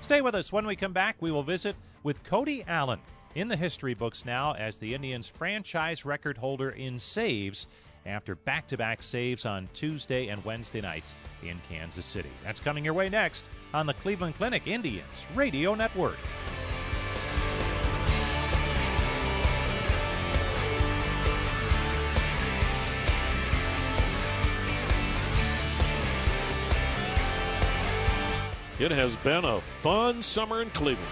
Stay 0.00 0.20
with 0.20 0.34
us. 0.34 0.52
When 0.52 0.66
we 0.66 0.76
come 0.76 0.92
back, 0.92 1.16
we 1.20 1.30
will 1.30 1.42
visit 1.42 1.76
with 2.02 2.22
Cody 2.24 2.64
Allen 2.66 3.00
in 3.34 3.48
the 3.48 3.56
history 3.56 3.94
books 3.94 4.24
now 4.24 4.54
as 4.54 4.78
the 4.78 4.94
Indians' 4.94 5.28
franchise 5.28 6.04
record 6.04 6.36
holder 6.38 6.70
in 6.70 6.98
saves 6.98 7.66
after 8.06 8.34
back 8.34 8.66
to 8.66 8.76
back 8.76 9.02
saves 9.02 9.44
on 9.44 9.68
Tuesday 9.74 10.28
and 10.28 10.42
Wednesday 10.44 10.80
nights 10.80 11.16
in 11.42 11.60
Kansas 11.68 12.06
City. 12.06 12.30
That's 12.42 12.60
coming 12.60 12.84
your 12.84 12.94
way 12.94 13.08
next 13.08 13.48
on 13.74 13.86
the 13.86 13.94
Cleveland 13.94 14.36
Clinic 14.36 14.66
Indians 14.66 15.04
Radio 15.34 15.74
Network. 15.74 16.16
It 28.80 28.92
has 28.92 29.14
been 29.16 29.44
a 29.44 29.60
fun 29.60 30.22
summer 30.22 30.62
in 30.62 30.70
Cleveland. 30.70 31.06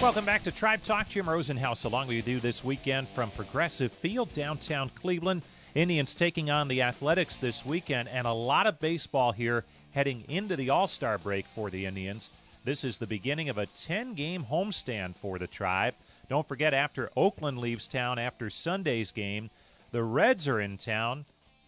Welcome 0.00 0.24
back 0.24 0.44
to 0.44 0.52
Tribe 0.52 0.84
Talk. 0.84 1.08
Jim 1.08 1.26
Rosenhaus 1.26 1.84
along 1.84 2.06
with 2.06 2.28
you 2.28 2.38
this 2.38 2.62
weekend 2.62 3.08
from 3.08 3.32
Progressive 3.32 3.90
Field, 3.90 4.32
downtown 4.32 4.90
Cleveland. 4.90 5.42
Indians 5.74 6.14
taking 6.14 6.50
on 6.50 6.68
the 6.68 6.82
Athletics 6.82 7.36
this 7.36 7.66
weekend, 7.66 8.08
and 8.08 8.28
a 8.28 8.32
lot 8.32 8.68
of 8.68 8.78
baseball 8.78 9.32
here 9.32 9.64
heading 9.96 10.22
into 10.28 10.54
the 10.56 10.68
All 10.68 10.86
Star 10.86 11.16
break 11.16 11.46
for 11.54 11.70
the 11.70 11.86
Indians. 11.86 12.28
This 12.66 12.84
is 12.84 12.98
the 12.98 13.06
beginning 13.06 13.48
of 13.48 13.56
a 13.56 13.64
10 13.64 14.12
game 14.12 14.44
homestand 14.44 15.16
for 15.16 15.38
the 15.38 15.46
Tribe. 15.46 15.94
Don't 16.28 16.46
forget, 16.46 16.74
after 16.74 17.10
Oakland 17.16 17.58
leaves 17.58 17.88
town 17.88 18.18
after 18.18 18.50
Sunday's 18.50 19.10
game, 19.10 19.48
the 19.92 20.04
Reds 20.04 20.46
are 20.48 20.60
in 20.60 20.76
town 20.76 21.24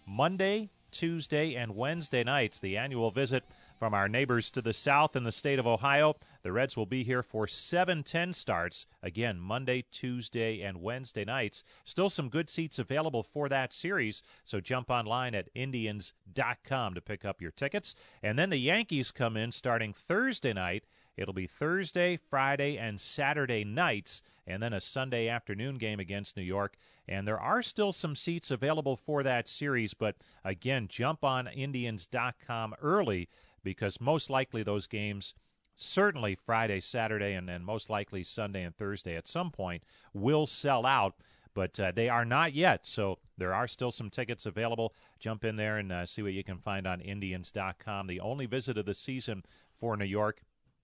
Monday, 0.06 0.68
Tuesday, 0.92 1.54
and 1.54 1.74
Wednesday 1.74 2.22
nights. 2.22 2.60
The 2.60 2.76
annual 2.76 3.10
visit 3.10 3.44
from 3.78 3.94
our 3.94 4.08
neighbors 4.08 4.50
to 4.50 4.60
the 4.60 4.72
south 4.72 5.14
in 5.14 5.24
the 5.24 5.32
state 5.32 5.58
of 5.58 5.66
Ohio. 5.66 6.16
The 6.42 6.52
Reds 6.52 6.76
will 6.76 6.86
be 6.86 7.04
here 7.04 7.22
for 7.22 7.46
7 7.46 8.02
10 8.02 8.32
starts, 8.32 8.86
again, 9.02 9.38
Monday, 9.38 9.84
Tuesday, 9.90 10.60
and 10.60 10.82
Wednesday 10.82 11.24
nights. 11.24 11.62
Still 11.84 12.10
some 12.10 12.28
good 12.28 12.50
seats 12.50 12.78
available 12.78 13.22
for 13.22 13.48
that 13.48 13.72
series, 13.72 14.22
so 14.44 14.60
jump 14.60 14.90
online 14.90 15.34
at 15.34 15.48
Indians.com 15.54 16.94
to 16.94 17.00
pick 17.00 17.24
up 17.24 17.40
your 17.40 17.52
tickets. 17.52 17.94
And 18.22 18.38
then 18.38 18.50
the 18.50 18.58
Yankees 18.58 19.10
come 19.10 19.36
in 19.36 19.52
starting 19.52 19.92
Thursday 19.92 20.52
night. 20.52 20.84
It'll 21.16 21.34
be 21.34 21.48
Thursday, 21.48 22.16
Friday, 22.16 22.78
and 22.78 23.00
Saturday 23.00 23.64
nights, 23.64 24.22
and 24.46 24.62
then 24.62 24.72
a 24.72 24.80
Sunday 24.80 25.28
afternoon 25.28 25.76
game 25.76 25.98
against 25.98 26.36
New 26.36 26.44
York. 26.44 26.76
And 27.08 27.26
there 27.26 27.40
are 27.40 27.62
still 27.62 27.90
some 27.92 28.14
seats 28.14 28.50
available 28.50 28.96
for 28.96 29.22
that 29.22 29.48
series, 29.48 29.94
but 29.94 30.16
again, 30.44 30.86
jump 30.88 31.24
on 31.24 31.48
Indians.com 31.48 32.74
early 32.80 33.28
because 33.62 34.00
most 34.00 34.30
likely 34.30 34.62
those 34.62 34.86
games, 34.86 35.34
certainly 35.74 36.34
Friday, 36.34 36.80
Saturday, 36.80 37.34
and, 37.34 37.48
and 37.48 37.64
most 37.64 37.90
likely 37.90 38.22
Sunday 38.22 38.62
and 38.62 38.76
Thursday 38.76 39.16
at 39.16 39.26
some 39.26 39.50
point, 39.50 39.82
will 40.12 40.46
sell 40.46 40.86
out. 40.86 41.14
But 41.54 41.80
uh, 41.80 41.92
they 41.94 42.08
are 42.08 42.24
not 42.24 42.52
yet, 42.52 42.86
so 42.86 43.18
there 43.36 43.54
are 43.54 43.66
still 43.66 43.90
some 43.90 44.10
tickets 44.10 44.46
available. 44.46 44.94
Jump 45.18 45.44
in 45.44 45.56
there 45.56 45.78
and 45.78 45.90
uh, 45.90 46.06
see 46.06 46.22
what 46.22 46.32
you 46.32 46.44
can 46.44 46.58
find 46.58 46.86
on 46.86 47.00
Indians.com. 47.00 48.06
The 48.06 48.20
only 48.20 48.46
visit 48.46 48.78
of 48.78 48.86
the 48.86 48.94
season 48.94 49.42
for 49.80 49.96
New 49.96 50.04
York 50.04 50.42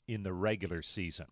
in 0.09 0.23
the 0.23 0.33
regular 0.33 0.83
season. 0.83 1.27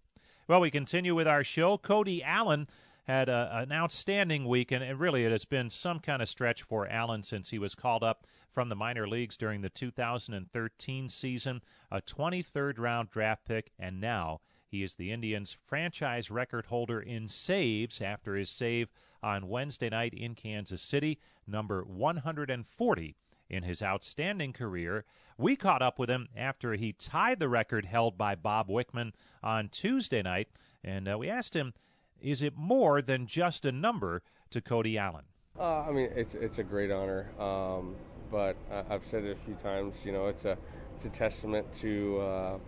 Well, 0.48 0.60
we 0.60 0.70
continue 0.70 1.14
with 1.14 1.28
our 1.28 1.44
show. 1.44 1.78
Cody 1.78 2.22
Allen 2.22 2.68
had 3.04 3.28
a, 3.28 3.50
an 3.52 3.72
outstanding 3.72 4.46
week, 4.46 4.70
and, 4.70 4.98
really 4.98 5.24
it 5.24 5.32
has 5.32 5.44
been 5.44 5.70
some 5.70 5.98
kind 5.98 6.22
of 6.22 6.28
stretch 6.28 6.62
for 6.62 6.88
Allen 6.88 7.22
since 7.22 7.50
he 7.50 7.58
was 7.58 7.74
called 7.74 8.04
up 8.04 8.26
from 8.50 8.68
the 8.68 8.76
minor 8.76 9.08
leagues 9.08 9.36
during 9.36 9.60
the 9.60 9.70
2013 9.70 11.08
season, 11.08 11.62
a 11.90 12.00
23rd 12.00 12.78
round 12.78 13.10
draft 13.10 13.44
pick, 13.44 13.72
and 13.78 14.00
now 14.00 14.40
He 14.68 14.82
is 14.82 14.94
the 14.94 15.12
Indians' 15.12 15.56
franchise 15.66 16.30
record 16.30 16.66
holder 16.66 17.00
in 17.00 17.28
saves 17.28 18.00
after 18.00 18.36
his 18.36 18.48
save 18.48 18.88
on 19.22 19.48
Wednesday 19.48 19.90
night 19.90 20.14
in 20.14 20.34
Kansas 20.34 20.80
City, 20.80 21.18
number 21.46 21.82
140 21.82 23.16
in 23.50 23.62
his 23.64 23.82
outstanding 23.82 24.52
career. 24.54 25.04
We 25.36 25.56
caught 25.56 25.82
up 25.82 25.98
with 25.98 26.08
him 26.08 26.28
after 26.34 26.72
he 26.72 26.94
tied 26.94 27.38
the 27.38 27.50
record 27.50 27.84
held 27.84 28.16
by 28.16 28.34
Bob 28.34 28.68
Wickman 28.68 29.12
on 29.42 29.68
Tuesday 29.68 30.22
night, 30.22 30.48
and 30.82 31.06
uh, 31.06 31.18
we 31.18 31.28
asked 31.28 31.54
him, 31.54 31.74
is 32.22 32.42
it 32.42 32.56
more 32.56 33.02
than 33.02 33.26
just 33.26 33.64
a 33.64 33.72
number 33.72 34.22
to 34.50 34.60
Cody 34.60 34.96
Allen? 34.96 35.24
Uh, 35.58 35.82
I 35.82 35.92
mean, 35.92 36.08
it's 36.14 36.34
it's 36.34 36.58
a 36.58 36.62
great 36.62 36.90
honor, 36.90 37.30
um, 37.38 37.94
but 38.30 38.56
I've 38.88 39.04
said 39.04 39.24
it 39.24 39.36
a 39.36 39.44
few 39.44 39.54
times. 39.54 39.96
You 40.04 40.12
know, 40.12 40.28
it's 40.28 40.44
a 40.44 40.56
it's 40.94 41.04
a 41.04 41.10
testament 41.10 41.70
to 41.74 42.20
uh, 42.20 42.58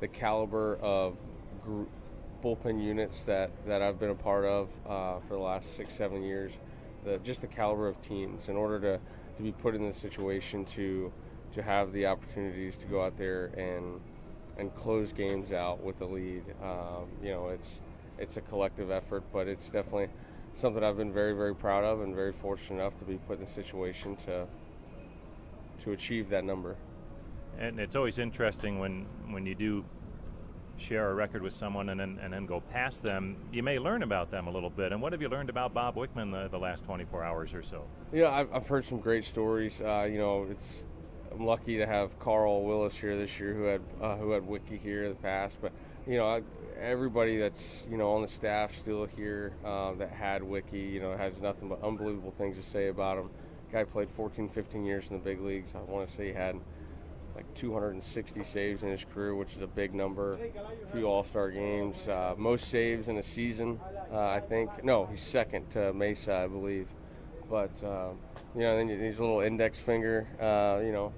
the 0.00 0.08
caliber 0.08 0.76
of 0.76 1.16
group, 1.62 1.90
bullpen 2.42 2.82
units 2.82 3.22
that, 3.22 3.50
that 3.66 3.82
I've 3.82 3.98
been 3.98 4.10
a 4.10 4.14
part 4.14 4.44
of 4.44 4.68
uh, 4.86 5.20
for 5.20 5.34
the 5.34 5.40
last 5.40 5.76
six, 5.76 5.94
seven 5.94 6.22
years. 6.22 6.52
The, 7.04 7.18
just 7.18 7.40
the 7.40 7.46
caliber 7.46 7.88
of 7.88 8.00
teams 8.00 8.48
in 8.48 8.56
order 8.56 8.80
to, 8.80 9.00
to 9.36 9.42
be 9.42 9.52
put 9.52 9.74
in 9.74 9.86
the 9.86 9.94
situation 9.94 10.64
to 10.66 11.12
to 11.54 11.62
have 11.62 11.92
the 11.92 12.06
opportunities 12.06 12.76
to 12.78 12.86
go 12.86 13.04
out 13.04 13.16
there 13.18 13.46
and 13.56 14.00
and 14.58 14.74
close 14.74 15.12
games 15.12 15.52
out 15.52 15.82
with 15.82 15.98
the 15.98 16.06
lead. 16.06 16.44
Um, 16.62 17.08
you 17.22 17.30
know, 17.30 17.48
it's 17.48 17.80
it's 18.22 18.36
a 18.36 18.40
collective 18.40 18.90
effort, 18.90 19.24
but 19.32 19.48
it's 19.48 19.68
definitely 19.68 20.08
something 20.54 20.82
I've 20.82 20.96
been 20.96 21.12
very, 21.12 21.34
very 21.34 21.54
proud 21.54 21.84
of 21.84 22.02
and 22.02 22.14
very 22.14 22.32
fortunate 22.32 22.80
enough 22.80 22.96
to 22.98 23.04
be 23.04 23.16
put 23.16 23.38
in 23.38 23.44
a 23.44 23.48
situation 23.48 24.16
to 24.26 24.46
to 25.82 25.90
achieve 25.90 26.30
that 26.30 26.44
number. 26.44 26.76
And 27.58 27.80
it's 27.80 27.96
always 27.96 28.18
interesting 28.18 28.78
when 28.78 29.06
when 29.30 29.44
you 29.44 29.56
do 29.56 29.84
share 30.78 31.10
a 31.10 31.14
record 31.14 31.42
with 31.42 31.52
someone 31.52 31.90
and 31.90 32.00
then, 32.00 32.18
and 32.22 32.32
then 32.32 32.46
go 32.46 32.60
past 32.72 33.02
them, 33.02 33.36
you 33.52 33.62
may 33.62 33.78
learn 33.78 34.02
about 34.02 34.30
them 34.30 34.46
a 34.48 34.50
little 34.50 34.70
bit. 34.70 34.90
And 34.90 35.00
what 35.02 35.12
have 35.12 35.20
you 35.20 35.28
learned 35.28 35.50
about 35.50 35.74
Bob 35.74 35.94
Wickman 35.96 36.32
the, 36.32 36.48
the 36.48 36.58
last 36.58 36.84
24 36.84 37.22
hours 37.22 37.54
or 37.54 37.62
so? 37.62 37.84
Yeah, 38.12 38.30
I've, 38.30 38.52
I've 38.52 38.66
heard 38.66 38.84
some 38.84 38.98
great 38.98 39.24
stories. 39.24 39.80
Uh, 39.80 40.08
you 40.10 40.18
know, 40.18 40.46
it's 40.50 40.82
I'm 41.32 41.44
lucky 41.46 41.76
to 41.78 41.86
have 41.86 42.18
Carl 42.18 42.64
Willis 42.64 42.94
here 42.94 43.16
this 43.16 43.38
year, 43.38 43.54
who 43.54 43.64
had 43.64 43.80
uh, 44.00 44.16
who 44.16 44.30
had 44.32 44.46
Wiki 44.46 44.76
here 44.76 45.04
in 45.04 45.10
the 45.10 45.22
past. 45.22 45.56
But 45.60 45.72
you 46.06 46.16
know, 46.16 46.42
everybody 46.80 47.38
that's 47.38 47.84
you 47.90 47.96
know 47.96 48.12
on 48.12 48.22
the 48.22 48.28
staff 48.28 48.76
still 48.76 49.06
here 49.06 49.52
uh, 49.64 49.92
that 49.94 50.10
had 50.10 50.42
Wiki, 50.42 50.78
you 50.78 51.00
know, 51.00 51.16
has 51.16 51.40
nothing 51.40 51.68
but 51.68 51.82
unbelievable 51.82 52.34
things 52.36 52.56
to 52.56 52.62
say 52.62 52.88
about 52.88 53.18
him. 53.18 53.30
Guy 53.72 53.84
played 53.84 54.08
14, 54.16 54.48
15 54.48 54.84
years 54.84 55.04
in 55.08 55.16
the 55.16 55.22
big 55.22 55.40
leagues. 55.40 55.70
I 55.74 55.78
want 55.90 56.08
to 56.08 56.16
say 56.16 56.26
he 56.26 56.32
had 56.32 56.56
like 57.34 57.46
260 57.54 58.44
saves 58.44 58.82
in 58.82 58.90
his 58.90 59.04
career, 59.14 59.34
which 59.34 59.54
is 59.56 59.62
a 59.62 59.66
big 59.66 59.94
number. 59.94 60.34
A 60.34 60.92
few 60.92 61.06
All 61.06 61.24
Star 61.24 61.50
games, 61.50 62.06
uh, 62.08 62.34
most 62.36 62.68
saves 62.68 63.08
in 63.08 63.16
a 63.16 63.22
season, 63.22 63.80
uh, 64.12 64.18
I 64.18 64.40
think. 64.40 64.84
No, 64.84 65.06
he's 65.06 65.22
second 65.22 65.70
to 65.70 65.92
Mesa, 65.94 66.34
I 66.34 66.46
believe. 66.48 66.88
But 67.48 67.70
uh, 67.82 68.10
you 68.54 68.62
know, 68.62 68.76
then 68.76 68.88
his 68.88 69.18
little 69.18 69.40
index 69.40 69.78
finger, 69.78 70.26
uh, 70.40 70.84
you 70.84 70.92
know. 70.92 71.12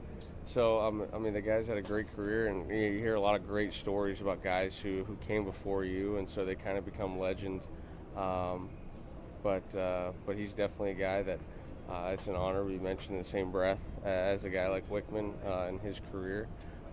So 0.47 0.81
um, 0.81 1.07
I 1.13 1.19
mean, 1.19 1.33
the 1.33 1.41
guy's 1.41 1.67
had 1.67 1.77
a 1.77 1.83
great 1.83 2.15
career, 2.15 2.49
and 2.49 2.69
you 2.69 2.99
hear 2.99 3.15
a 3.15 3.21
lot 3.21 3.35
of 3.35 3.47
great 3.47 3.73
stories 3.73 4.21
about 4.21 4.43
guys 4.43 4.79
who 4.79 5.05
who 5.05 5.17
came 5.17 5.45
before 5.45 5.85
you, 5.85 6.17
and 6.19 6.29
so 6.29 6.45
they 6.45 6.55
kind 6.55 6.79
of 6.79 6.85
become 6.85 7.19
legends. 7.19 7.65
Um, 8.17 8.69
but 9.43 9.75
uh, 9.77 10.13
but 10.27 10.37
he's 10.37 10.53
definitely 10.53 10.93
a 10.93 10.95
guy 10.95 11.23
that 11.23 11.39
uh, 11.91 12.11
it's 12.13 12.27
an 12.27 12.35
honor 12.35 12.65
be 12.65 12.79
mentioned 12.79 13.17
in 13.17 13.23
the 13.23 13.29
same 13.29 13.51
breath 13.51 13.81
as 14.05 14.45
a 14.45 14.49
guy 14.49 14.69
like 14.69 14.89
Wickman 14.91 15.33
uh, 15.47 15.69
in 15.69 15.79
his 15.79 16.01
career. 16.11 16.49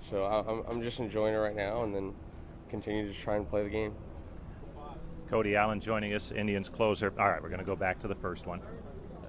So 0.09 0.25
I'm, 0.25 0.63
I'm 0.67 0.81
just 0.81 0.99
enjoying 0.99 1.35
it 1.35 1.37
right 1.37 1.55
now 1.55 1.83
and 1.83 1.95
then 1.95 2.13
continue 2.69 3.07
to 3.07 3.17
try 3.17 3.35
and 3.35 3.47
play 3.47 3.63
the 3.63 3.69
game. 3.69 3.93
Cody 5.29 5.55
Allen 5.55 5.79
joining 5.79 6.13
us, 6.13 6.31
Indians 6.31 6.67
closer. 6.67 7.13
All 7.17 7.29
right, 7.29 7.41
we're 7.41 7.49
going 7.49 7.59
to 7.59 7.65
go 7.65 7.75
back 7.75 7.99
to 7.99 8.07
the 8.07 8.15
first 8.15 8.47
one. 8.47 8.61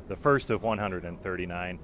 The 0.09 0.17
first 0.17 0.51
of 0.51 0.63
139. 0.63 1.79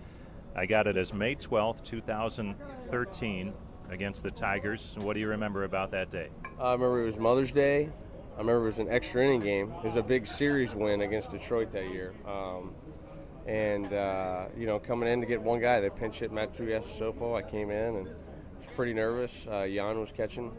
I 0.57 0.67
got 0.67 0.87
it 0.87 0.97
as 0.97 1.13
May 1.13 1.35
12th, 1.35 1.85
2013, 1.85 3.53
against 3.91 4.23
the 4.23 4.31
Tigers. 4.31 4.97
What 5.01 5.15
do 5.15 5.21
you 5.21 5.29
remember 5.29 5.65
about 5.65 5.91
that 5.93 6.11
day? 6.11 6.29
I 6.61 6.73
remember 6.73 7.03
it 7.03 7.07
was 7.07 7.17
Mother's 7.17 7.53
Day. 7.53 7.89
I 8.35 8.41
remember 8.41 8.65
it 8.65 8.67
was 8.67 8.79
an 8.79 8.89
extra 8.89 9.25
inning 9.25 9.41
game. 9.41 9.73
It 9.83 9.87
was 9.87 9.97
a 9.97 10.03
big 10.03 10.27
series 10.27 10.75
win 10.75 11.01
against 11.01 11.31
Detroit 11.31 11.73
that 11.73 11.91
year. 11.91 12.15
Um, 12.27 12.73
and 13.47 13.93
uh, 13.93 14.47
you 14.57 14.67
know, 14.67 14.79
coming 14.79 15.09
in 15.09 15.21
to 15.21 15.27
get 15.27 15.41
one 15.41 15.61
guy, 15.61 15.81
they 15.81 15.91
pinch 15.91 16.19
hit 16.19 16.31
Matt 16.31 16.55
Sopo. 16.55 17.37
I 17.37 17.43
came 17.43 17.71
in 17.71 17.97
and 17.97 18.07
was 18.07 18.69
pretty 18.77 18.93
nervous. 18.93 19.47
Uh, 19.51 19.63
Yan 19.63 19.99
was 19.99 20.13
catching, 20.13 20.53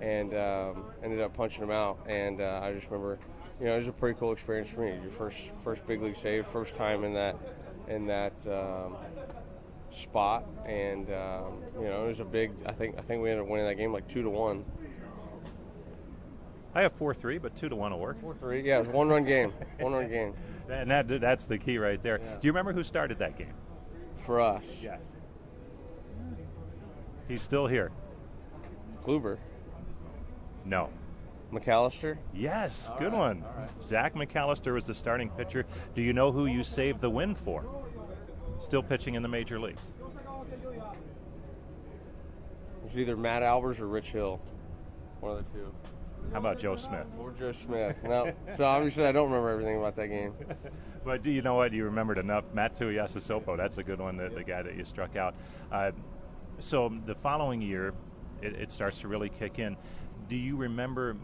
and 0.00 0.32
um, 0.34 0.84
ended 1.02 1.20
up 1.20 1.34
punching 1.34 1.62
him 1.62 1.70
out. 1.70 1.98
And 2.06 2.40
uh, 2.40 2.60
I 2.62 2.72
just 2.72 2.86
remember, 2.86 3.18
you 3.60 3.66
know, 3.66 3.74
it 3.74 3.78
was 3.78 3.88
a 3.88 3.92
pretty 3.92 4.18
cool 4.18 4.32
experience 4.32 4.70
for 4.70 4.80
me. 4.80 4.92
Your 5.02 5.10
first 5.10 5.36
first 5.64 5.86
big 5.86 6.00
league 6.00 6.16
save, 6.16 6.46
first 6.46 6.76
time 6.76 7.02
in 7.04 7.12
that 7.14 7.36
in 7.88 8.06
that 8.06 8.34
um, 8.46 8.96
spot, 9.90 10.44
and 10.66 11.08
um, 11.08 11.62
you 11.80 11.88
know, 11.88 12.04
it 12.04 12.08
was 12.08 12.20
a 12.20 12.24
big. 12.24 12.52
I 12.66 12.72
think 12.72 12.96
I 12.98 13.02
think 13.02 13.22
we 13.22 13.30
ended 13.30 13.44
up 13.44 13.50
winning 13.50 13.66
that 13.66 13.76
game 13.76 13.92
like 13.92 14.08
two 14.08 14.22
to 14.22 14.30
one. 14.30 14.64
I 16.74 16.82
have 16.82 16.92
four 16.92 17.14
three, 17.14 17.38
but 17.38 17.56
two 17.56 17.68
to 17.68 17.76
one 17.76 17.92
will 17.92 17.98
work. 17.98 18.20
Four 18.20 18.34
three, 18.34 18.62
yeah, 18.62 18.76
it 18.76 18.86
was 18.86 18.88
one 18.88 19.08
run 19.08 19.24
game, 19.24 19.52
one 19.78 19.92
run 19.92 20.08
game. 20.08 20.34
And 20.70 20.90
that 20.90 21.08
that's 21.08 21.46
the 21.46 21.56
key 21.56 21.78
right 21.78 22.02
there. 22.02 22.20
Yeah. 22.22 22.34
Do 22.38 22.46
you 22.46 22.52
remember 22.52 22.74
who 22.74 22.84
started 22.84 23.20
that 23.20 23.38
game? 23.38 23.54
For 24.26 24.38
us. 24.38 24.66
Yes. 24.82 25.02
He's 27.26 27.40
still 27.40 27.66
here. 27.66 27.90
Kluber. 29.02 29.38
No. 30.66 30.90
McAllister? 31.52 32.18
Yes, 32.34 32.90
all 32.90 32.98
good 32.98 33.12
right, 33.12 33.18
one. 33.18 33.44
Right. 33.56 33.70
Zach 33.82 34.14
McAllister 34.14 34.74
was 34.74 34.86
the 34.86 34.94
starting 34.94 35.30
pitcher. 35.30 35.64
Do 35.94 36.02
you 36.02 36.12
know 36.12 36.30
who 36.30 36.46
you 36.46 36.62
saved 36.62 37.00
the 37.00 37.08
win 37.08 37.34
for? 37.34 37.64
Still 38.58 38.82
pitching 38.82 39.14
in 39.14 39.22
the 39.22 39.28
major 39.28 39.58
leagues. 39.58 39.82
It 40.00 40.84
was 42.84 42.98
either 42.98 43.16
Matt 43.16 43.42
Albers 43.42 43.80
or 43.80 43.86
Rich 43.86 44.10
Hill. 44.10 44.40
One 45.20 45.38
of 45.38 45.44
the 45.44 45.58
two. 45.58 45.72
How 46.32 46.38
about 46.38 46.58
Joe 46.58 46.76
Smith? 46.76 47.06
Or 47.18 47.32
Joe 47.32 47.52
Smith. 47.52 47.96
No. 48.04 48.32
so 48.56 48.64
obviously 48.64 49.06
I 49.06 49.12
don't 49.12 49.30
remember 49.30 49.50
everything 49.50 49.78
about 49.78 49.96
that 49.96 50.08
game. 50.08 50.34
but 51.04 51.22
do 51.22 51.30
you 51.30 51.40
know 51.42 51.54
what? 51.54 51.72
You 51.72 51.84
remembered 51.84 52.18
enough. 52.18 52.44
Matt 52.52 52.74
Tuiasosopo, 52.74 53.56
that's 53.56 53.78
a 53.78 53.82
good 53.82 53.98
one, 53.98 54.16
the, 54.16 54.28
the 54.28 54.44
guy 54.44 54.62
that 54.62 54.76
you 54.76 54.84
struck 54.84 55.16
out. 55.16 55.34
Uh, 55.72 55.92
so 56.58 56.92
the 57.06 57.14
following 57.14 57.62
year, 57.62 57.94
it, 58.42 58.54
it, 58.54 58.72
starts 58.72 58.98
to 59.00 59.08
really 59.08 59.28
kick 59.28 59.58
in. 59.58 59.76
Do 60.28 60.36
you 60.36 60.56
remember, 60.56 61.16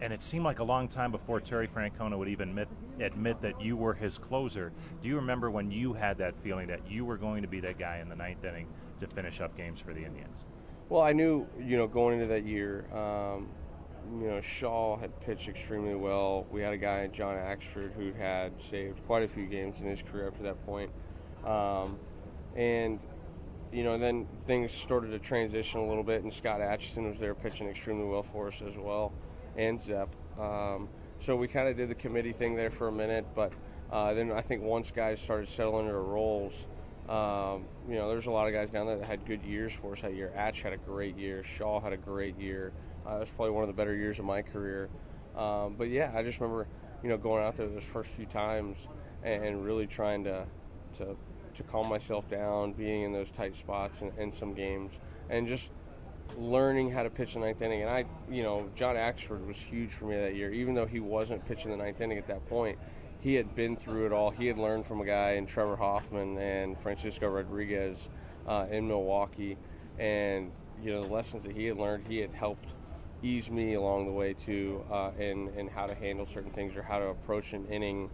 and 0.00 0.12
it 0.12 0.22
seemed 0.22 0.44
like 0.44 0.58
a 0.58 0.64
long 0.64 0.88
time 0.88 1.10
before 1.10 1.40
Terry 1.40 1.68
Francona 1.68 2.16
would 2.16 2.28
even 2.28 2.50
admit, 2.50 2.68
admit 3.00 3.40
that 3.42 3.60
you 3.60 3.76
were 3.76 3.94
his 3.94 4.18
closer. 4.18 4.72
Do 5.02 5.08
you 5.08 5.16
remember 5.16 5.50
when 5.50 5.70
you 5.70 5.92
had 5.92 6.18
that 6.18 6.34
feeling 6.42 6.68
that 6.68 6.80
you 6.88 7.04
were 7.04 7.16
going 7.16 7.42
to 7.42 7.48
be 7.48 7.60
that 7.60 7.78
guy 7.78 7.98
in 7.98 8.08
the 8.08 8.16
ninth 8.16 8.44
inning 8.44 8.66
to 8.98 9.06
finish 9.06 9.40
up 9.40 9.56
games 9.56 9.80
for 9.80 9.92
the 9.92 10.04
Indians? 10.04 10.44
Well, 10.88 11.02
I 11.02 11.12
knew, 11.12 11.46
you 11.58 11.76
know, 11.76 11.86
going 11.86 12.14
into 12.14 12.26
that 12.32 12.44
year, 12.44 12.86
um, 12.92 13.48
you 14.20 14.26
know, 14.26 14.40
Shaw 14.40 14.96
had 14.96 15.18
pitched 15.20 15.48
extremely 15.48 15.94
well. 15.94 16.46
We 16.50 16.62
had 16.62 16.72
a 16.72 16.78
guy, 16.78 17.06
John 17.08 17.36
Axford, 17.36 17.92
who 17.92 18.12
had 18.12 18.52
saved 18.60 19.04
quite 19.06 19.22
a 19.22 19.28
few 19.28 19.46
games 19.46 19.78
in 19.80 19.86
his 19.86 20.02
career 20.02 20.28
up 20.28 20.36
to 20.38 20.42
that 20.44 20.64
point. 20.66 20.90
Um, 21.44 21.98
and, 22.56 22.98
you 23.72 23.84
know, 23.84 23.98
then 23.98 24.26
things 24.46 24.72
started 24.72 25.10
to 25.10 25.18
transition 25.20 25.78
a 25.80 25.86
little 25.86 26.02
bit, 26.02 26.24
and 26.24 26.32
Scott 26.32 26.60
Atchison 26.60 27.08
was 27.08 27.18
there 27.18 27.34
pitching 27.34 27.68
extremely 27.68 28.04
well 28.04 28.24
for 28.24 28.48
us 28.48 28.60
as 28.66 28.76
well, 28.76 29.12
and 29.56 29.80
Zep. 29.80 30.08
Um, 30.38 30.88
so 31.20 31.36
we 31.36 31.48
kind 31.48 31.68
of 31.68 31.76
did 31.76 31.88
the 31.88 31.94
committee 31.94 32.32
thing 32.32 32.56
there 32.56 32.70
for 32.70 32.88
a 32.88 32.92
minute, 32.92 33.26
but 33.34 33.52
uh, 33.90 34.14
then 34.14 34.32
I 34.32 34.40
think 34.40 34.62
once 34.62 34.90
guys 34.90 35.20
started 35.20 35.48
settling 35.48 35.86
their 35.86 36.00
roles, 36.00 36.54
um, 37.08 37.64
you 37.88 37.96
know, 37.96 38.08
there's 38.08 38.26
a 38.26 38.30
lot 38.30 38.46
of 38.46 38.54
guys 38.54 38.70
down 38.70 38.86
there 38.86 38.96
that 38.96 39.06
had 39.06 39.26
good 39.26 39.42
years 39.42 39.72
for 39.72 39.92
us 39.92 40.02
that 40.02 40.14
year. 40.14 40.32
Atch 40.36 40.62
had 40.62 40.72
a 40.72 40.76
great 40.76 41.16
year. 41.16 41.42
Shaw 41.42 41.80
had 41.80 41.92
a 41.92 41.96
great 41.96 42.38
year. 42.38 42.72
Uh, 43.04 43.16
was 43.18 43.28
probably 43.34 43.50
one 43.50 43.64
of 43.64 43.68
the 43.68 43.74
better 43.74 43.94
years 43.94 44.18
of 44.18 44.24
my 44.24 44.42
career. 44.42 44.88
Um, 45.36 45.74
but 45.76 45.88
yeah, 45.88 46.12
I 46.14 46.22
just 46.22 46.38
remember, 46.40 46.68
you 47.02 47.08
know, 47.08 47.16
going 47.16 47.42
out 47.42 47.56
there 47.56 47.68
those 47.68 47.82
first 47.82 48.10
few 48.10 48.26
times 48.26 48.76
and, 49.22 49.44
and 49.44 49.64
really 49.64 49.86
trying 49.86 50.24
to, 50.24 50.46
to 50.98 51.16
to 51.54 51.62
calm 51.64 51.88
myself 51.88 52.28
down, 52.28 52.72
being 52.72 53.02
in 53.02 53.12
those 53.12 53.30
tight 53.30 53.56
spots 53.56 54.00
in, 54.00 54.12
in, 54.18 54.32
some 54.32 54.54
games, 54.54 54.92
and 55.28 55.46
just 55.46 55.70
learning 56.36 56.90
how 56.90 57.02
to 57.02 57.10
pitch 57.10 57.34
the 57.34 57.40
ninth 57.40 57.62
inning. 57.62 57.82
And 57.82 57.90
I, 57.90 58.04
you 58.28 58.42
know, 58.42 58.68
John 58.74 58.96
Axford 58.96 59.46
was 59.46 59.56
huge 59.56 59.90
for 59.90 60.06
me 60.06 60.16
that 60.16 60.34
year, 60.34 60.52
even 60.52 60.74
though 60.74 60.86
he 60.86 61.00
wasn't 61.00 61.44
pitching 61.46 61.70
the 61.70 61.76
ninth 61.76 62.00
inning 62.00 62.18
at 62.18 62.26
that 62.28 62.46
point. 62.48 62.78
He 63.20 63.34
had 63.34 63.54
been 63.54 63.76
through 63.76 64.06
it 64.06 64.12
all. 64.12 64.30
He 64.30 64.46
had 64.46 64.56
learned 64.56 64.86
from 64.86 65.00
a 65.00 65.04
guy 65.04 65.32
in 65.32 65.46
Trevor 65.46 65.76
Hoffman 65.76 66.38
and 66.38 66.78
Francisco 66.80 67.28
Rodriguez 67.28 68.08
uh, 68.46 68.66
in 68.70 68.88
Milwaukee, 68.88 69.58
and 69.98 70.50
you 70.82 70.92
know 70.92 71.02
the 71.02 71.12
lessons 71.12 71.42
that 71.42 71.52
he 71.52 71.66
had 71.66 71.76
learned, 71.76 72.06
he 72.08 72.18
had 72.18 72.32
helped 72.32 72.64
ease 73.22 73.50
me 73.50 73.74
along 73.74 74.06
the 74.06 74.12
way 74.12 74.32
too, 74.32 74.82
uh, 74.90 75.10
in 75.18 75.48
in 75.50 75.68
how 75.68 75.84
to 75.84 75.94
handle 75.94 76.26
certain 76.26 76.50
things 76.52 76.74
or 76.76 76.82
how 76.82 76.98
to 76.98 77.08
approach 77.08 77.52
an 77.52 77.66
inning 77.66 78.08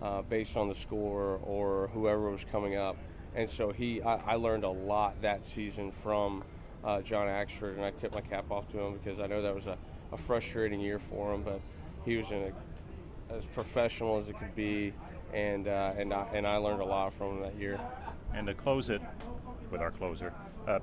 uh, 0.00 0.22
based 0.22 0.56
on 0.56 0.68
the 0.68 0.74
score 0.74 1.40
or 1.42 1.90
whoever 1.92 2.30
was 2.30 2.44
coming 2.44 2.76
up. 2.76 2.96
And 3.34 3.50
so 3.50 3.72
he, 3.72 4.00
I, 4.02 4.14
I 4.14 4.34
learned 4.36 4.62
a 4.62 4.70
lot 4.70 5.20
that 5.22 5.44
season 5.44 5.90
from 5.90 6.44
uh, 6.84 7.00
John 7.02 7.26
Axford, 7.26 7.76
and 7.76 7.84
I 7.84 7.90
tip 7.92 8.14
my 8.14 8.20
cap 8.20 8.50
off 8.50 8.70
to 8.72 8.78
him 8.78 8.98
because 9.02 9.20
I 9.20 9.26
know 9.26 9.42
that 9.42 9.54
was 9.54 9.66
a 9.66 9.76
a 10.14 10.16
frustrating 10.16 10.80
year 10.80 10.98
for 10.98 11.34
him, 11.34 11.42
but 11.42 11.60
he 12.04 12.16
was 12.16 12.30
a, 12.30 12.52
as 13.30 13.44
professional 13.46 14.18
as 14.18 14.28
it 14.28 14.38
could 14.38 14.54
be, 14.54 14.92
and 15.32 15.68
uh, 15.68 15.92
and 15.98 16.14
I, 16.14 16.26
and 16.32 16.46
I 16.46 16.56
learned 16.56 16.80
a 16.80 16.84
lot 16.84 17.12
from 17.14 17.36
him 17.36 17.42
that 17.42 17.56
year. 17.56 17.78
And 18.32 18.46
to 18.46 18.54
close 18.54 18.90
it 18.90 19.02
with 19.70 19.80
our 19.80 19.90
closer, 19.90 20.32
uh, 20.66 20.78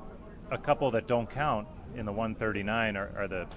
a 0.51 0.57
couple 0.57 0.91
that 0.91 1.07
don't 1.07 1.29
count 1.29 1.67
in 1.95 2.05
the 2.05 2.11
139 2.11 2.95
are, 2.95 3.11
are, 3.17 3.27
the 3.27 3.47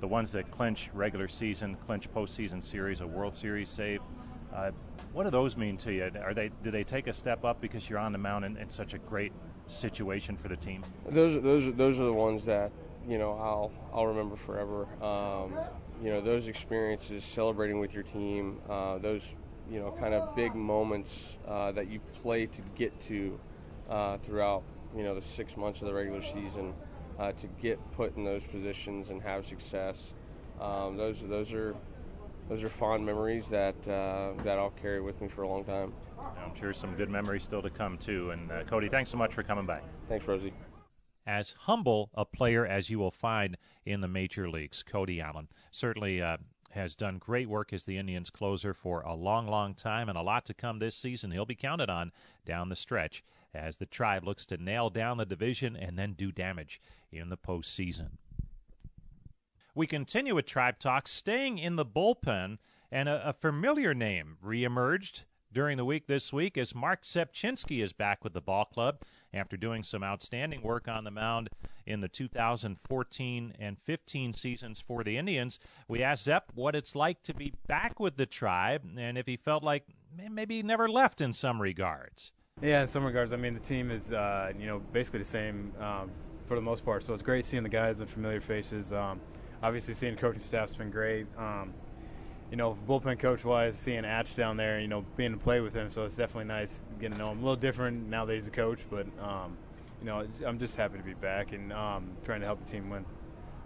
the 0.00 0.06
ones 0.06 0.32
that 0.32 0.50
clinch 0.50 0.90
regular 0.94 1.28
season, 1.28 1.76
clinch 1.86 2.10
postseason 2.12 2.62
series, 2.62 3.00
a 3.00 3.06
World 3.06 3.36
Series 3.36 3.68
save. 3.68 4.00
Uh, 4.54 4.70
what 5.12 5.24
do 5.24 5.30
those 5.30 5.56
mean 5.56 5.76
to 5.78 5.92
you? 5.92 6.10
Are 6.22 6.34
they 6.34 6.50
do 6.62 6.70
they 6.70 6.84
take 6.84 7.08
a 7.08 7.12
step 7.12 7.44
up 7.44 7.60
because 7.60 7.88
you're 7.88 7.98
on 7.98 8.12
the 8.12 8.18
mound 8.18 8.44
in, 8.44 8.56
in 8.56 8.70
such 8.70 8.94
a 8.94 8.98
great 8.98 9.32
situation 9.70 10.36
for 10.36 10.48
the 10.48 10.56
team? 10.56 10.84
Those 11.08 11.42
those 11.42 11.74
those 11.74 12.00
are 12.00 12.04
the 12.04 12.12
ones 12.12 12.44
that 12.44 12.72
you 13.06 13.18
know 13.18 13.32
I'll 13.32 13.72
I'll 13.92 14.06
remember 14.06 14.36
forever. 14.36 14.86
Um, 15.02 15.58
you 16.02 16.10
know 16.10 16.20
those 16.20 16.46
experiences, 16.46 17.24
celebrating 17.24 17.78
with 17.78 17.94
your 17.94 18.02
team, 18.02 18.60
uh, 18.68 18.98
those 18.98 19.28
you 19.70 19.80
know 19.80 19.92
kind 20.00 20.14
of 20.14 20.34
big 20.34 20.54
moments 20.54 21.36
uh, 21.46 21.72
that 21.72 21.88
you 21.88 22.00
play 22.22 22.46
to 22.46 22.62
get 22.74 22.98
to 23.08 23.38
uh, 23.88 24.18
throughout 24.18 24.62
you 24.96 25.04
know 25.04 25.14
the 25.14 25.22
six 25.22 25.56
months 25.56 25.80
of 25.80 25.86
the 25.86 25.94
regular 25.94 26.22
season 26.22 26.74
uh, 27.18 27.32
to 27.32 27.46
get 27.60 27.78
put 27.92 28.16
in 28.16 28.24
those 28.24 28.44
positions 28.44 29.10
and 29.10 29.22
have 29.22 29.46
success. 29.46 29.96
Um, 30.60 30.96
those 30.96 31.16
those 31.22 31.52
are 31.52 31.74
those 32.48 32.62
are 32.64 32.68
fond 32.68 33.06
memories 33.06 33.48
that 33.48 33.76
uh, 33.86 34.32
that 34.42 34.58
I'll 34.58 34.74
carry 34.82 35.00
with 35.00 35.20
me 35.20 35.28
for 35.28 35.42
a 35.42 35.48
long 35.48 35.64
time. 35.64 35.92
I'm 36.38 36.54
sure 36.58 36.72
some 36.72 36.94
good 36.94 37.10
memories 37.10 37.42
still 37.42 37.62
to 37.62 37.70
come 37.70 37.98
too. 37.98 38.30
And 38.30 38.50
uh, 38.50 38.64
Cody, 38.64 38.88
thanks 38.88 39.10
so 39.10 39.16
much 39.16 39.34
for 39.34 39.42
coming 39.42 39.66
by. 39.66 39.80
Thanks, 40.08 40.26
Rosie. 40.26 40.52
As 41.26 41.52
humble 41.52 42.10
a 42.14 42.24
player 42.24 42.66
as 42.66 42.90
you 42.90 42.98
will 42.98 43.10
find 43.10 43.56
in 43.84 44.00
the 44.00 44.08
major 44.08 44.48
leagues, 44.48 44.82
Cody 44.82 45.20
Allen 45.20 45.48
certainly 45.70 46.20
uh, 46.22 46.38
has 46.70 46.94
done 46.94 47.18
great 47.18 47.48
work 47.48 47.72
as 47.72 47.84
the 47.84 47.98
Indians 47.98 48.30
closer 48.30 48.72
for 48.72 49.00
a 49.02 49.14
long, 49.14 49.46
long 49.46 49.74
time, 49.74 50.08
and 50.08 50.16
a 50.16 50.22
lot 50.22 50.44
to 50.46 50.54
come 50.54 50.78
this 50.78 50.96
season. 50.96 51.30
He'll 51.30 51.44
be 51.44 51.54
counted 51.54 51.90
on 51.90 52.12
down 52.44 52.68
the 52.68 52.76
stretch 52.76 53.22
as 53.52 53.76
the 53.76 53.86
tribe 53.86 54.24
looks 54.24 54.46
to 54.46 54.56
nail 54.56 54.90
down 54.90 55.18
the 55.18 55.26
division 55.26 55.76
and 55.76 55.98
then 55.98 56.12
do 56.12 56.32
damage 56.32 56.80
in 57.12 57.28
the 57.28 57.36
postseason. 57.36 58.10
We 59.74 59.86
continue 59.86 60.34
with 60.34 60.46
Tribe 60.46 60.78
Talk, 60.78 61.06
staying 61.08 61.58
in 61.58 61.76
the 61.76 61.86
bullpen, 61.86 62.58
and 62.90 63.08
a, 63.08 63.28
a 63.28 63.32
familiar 63.32 63.94
name 63.94 64.36
reemerged 64.44 65.22
during 65.52 65.76
the 65.76 65.84
week 65.84 66.06
this 66.06 66.32
week 66.32 66.56
as 66.56 66.74
Mark 66.74 67.04
Rzepczynski 67.04 67.82
is 67.82 67.92
back 67.92 68.22
with 68.22 68.32
the 68.32 68.40
ball 68.40 68.64
club 68.64 69.02
after 69.32 69.56
doing 69.56 69.82
some 69.82 70.02
outstanding 70.02 70.62
work 70.62 70.88
on 70.88 71.04
the 71.04 71.10
mound 71.10 71.50
in 71.86 72.00
the 72.00 72.08
2014 72.08 73.54
and 73.58 73.76
15 73.84 74.32
seasons 74.32 74.82
for 74.86 75.02
the 75.02 75.16
Indians. 75.16 75.58
We 75.88 76.02
asked 76.02 76.24
Zep 76.24 76.52
what 76.54 76.74
it's 76.74 76.94
like 76.94 77.22
to 77.24 77.34
be 77.34 77.52
back 77.66 77.98
with 77.98 78.16
the 78.16 78.26
tribe 78.26 78.82
and 78.96 79.18
if 79.18 79.26
he 79.26 79.36
felt 79.36 79.62
like 79.62 79.84
maybe 80.30 80.56
he 80.56 80.62
never 80.62 80.88
left 80.88 81.20
in 81.20 81.32
some 81.32 81.60
regards. 81.60 82.32
Yeah, 82.62 82.82
in 82.82 82.88
some 82.88 83.04
regards. 83.04 83.32
I 83.32 83.36
mean, 83.36 83.54
the 83.54 83.60
team 83.60 83.90
is, 83.90 84.12
uh, 84.12 84.52
you 84.58 84.66
know, 84.66 84.80
basically 84.92 85.20
the 85.20 85.24
same 85.24 85.72
um, 85.80 86.10
for 86.46 86.56
the 86.56 86.60
most 86.60 86.84
part. 86.84 87.02
So 87.02 87.12
it's 87.12 87.22
great 87.22 87.44
seeing 87.44 87.62
the 87.62 87.68
guys 87.70 88.00
and 88.00 88.08
familiar 88.08 88.40
faces. 88.40 88.92
Um, 88.92 89.20
obviously, 89.62 89.94
seeing 89.94 90.16
coaching 90.16 90.40
staff's 90.40 90.74
been 90.74 90.90
great. 90.90 91.26
Um, 91.38 91.72
you 92.50 92.56
know, 92.56 92.76
bullpen 92.88 93.18
coach 93.18 93.44
wise, 93.44 93.78
seeing 93.78 94.04
Atch 94.04 94.34
down 94.34 94.56
there, 94.56 94.80
you 94.80 94.88
know, 94.88 95.04
being 95.16 95.32
to 95.32 95.38
play 95.38 95.60
with 95.60 95.72
him, 95.72 95.90
so 95.90 96.04
it's 96.04 96.16
definitely 96.16 96.46
nice 96.46 96.82
getting 96.98 97.12
to 97.12 97.18
know 97.18 97.30
him. 97.30 97.38
A 97.38 97.42
little 97.42 97.56
different 97.56 98.08
now 98.08 98.24
that 98.24 98.34
he's 98.34 98.48
a 98.48 98.50
coach, 98.50 98.80
but 98.90 99.06
um, 99.22 99.56
you 100.00 100.06
know, 100.06 100.26
I'm 100.44 100.58
just 100.58 100.76
happy 100.76 100.98
to 100.98 101.04
be 101.04 101.14
back 101.14 101.52
and 101.52 101.72
um, 101.72 102.10
trying 102.24 102.40
to 102.40 102.46
help 102.46 102.64
the 102.64 102.70
team 102.70 102.90
win. 102.90 103.04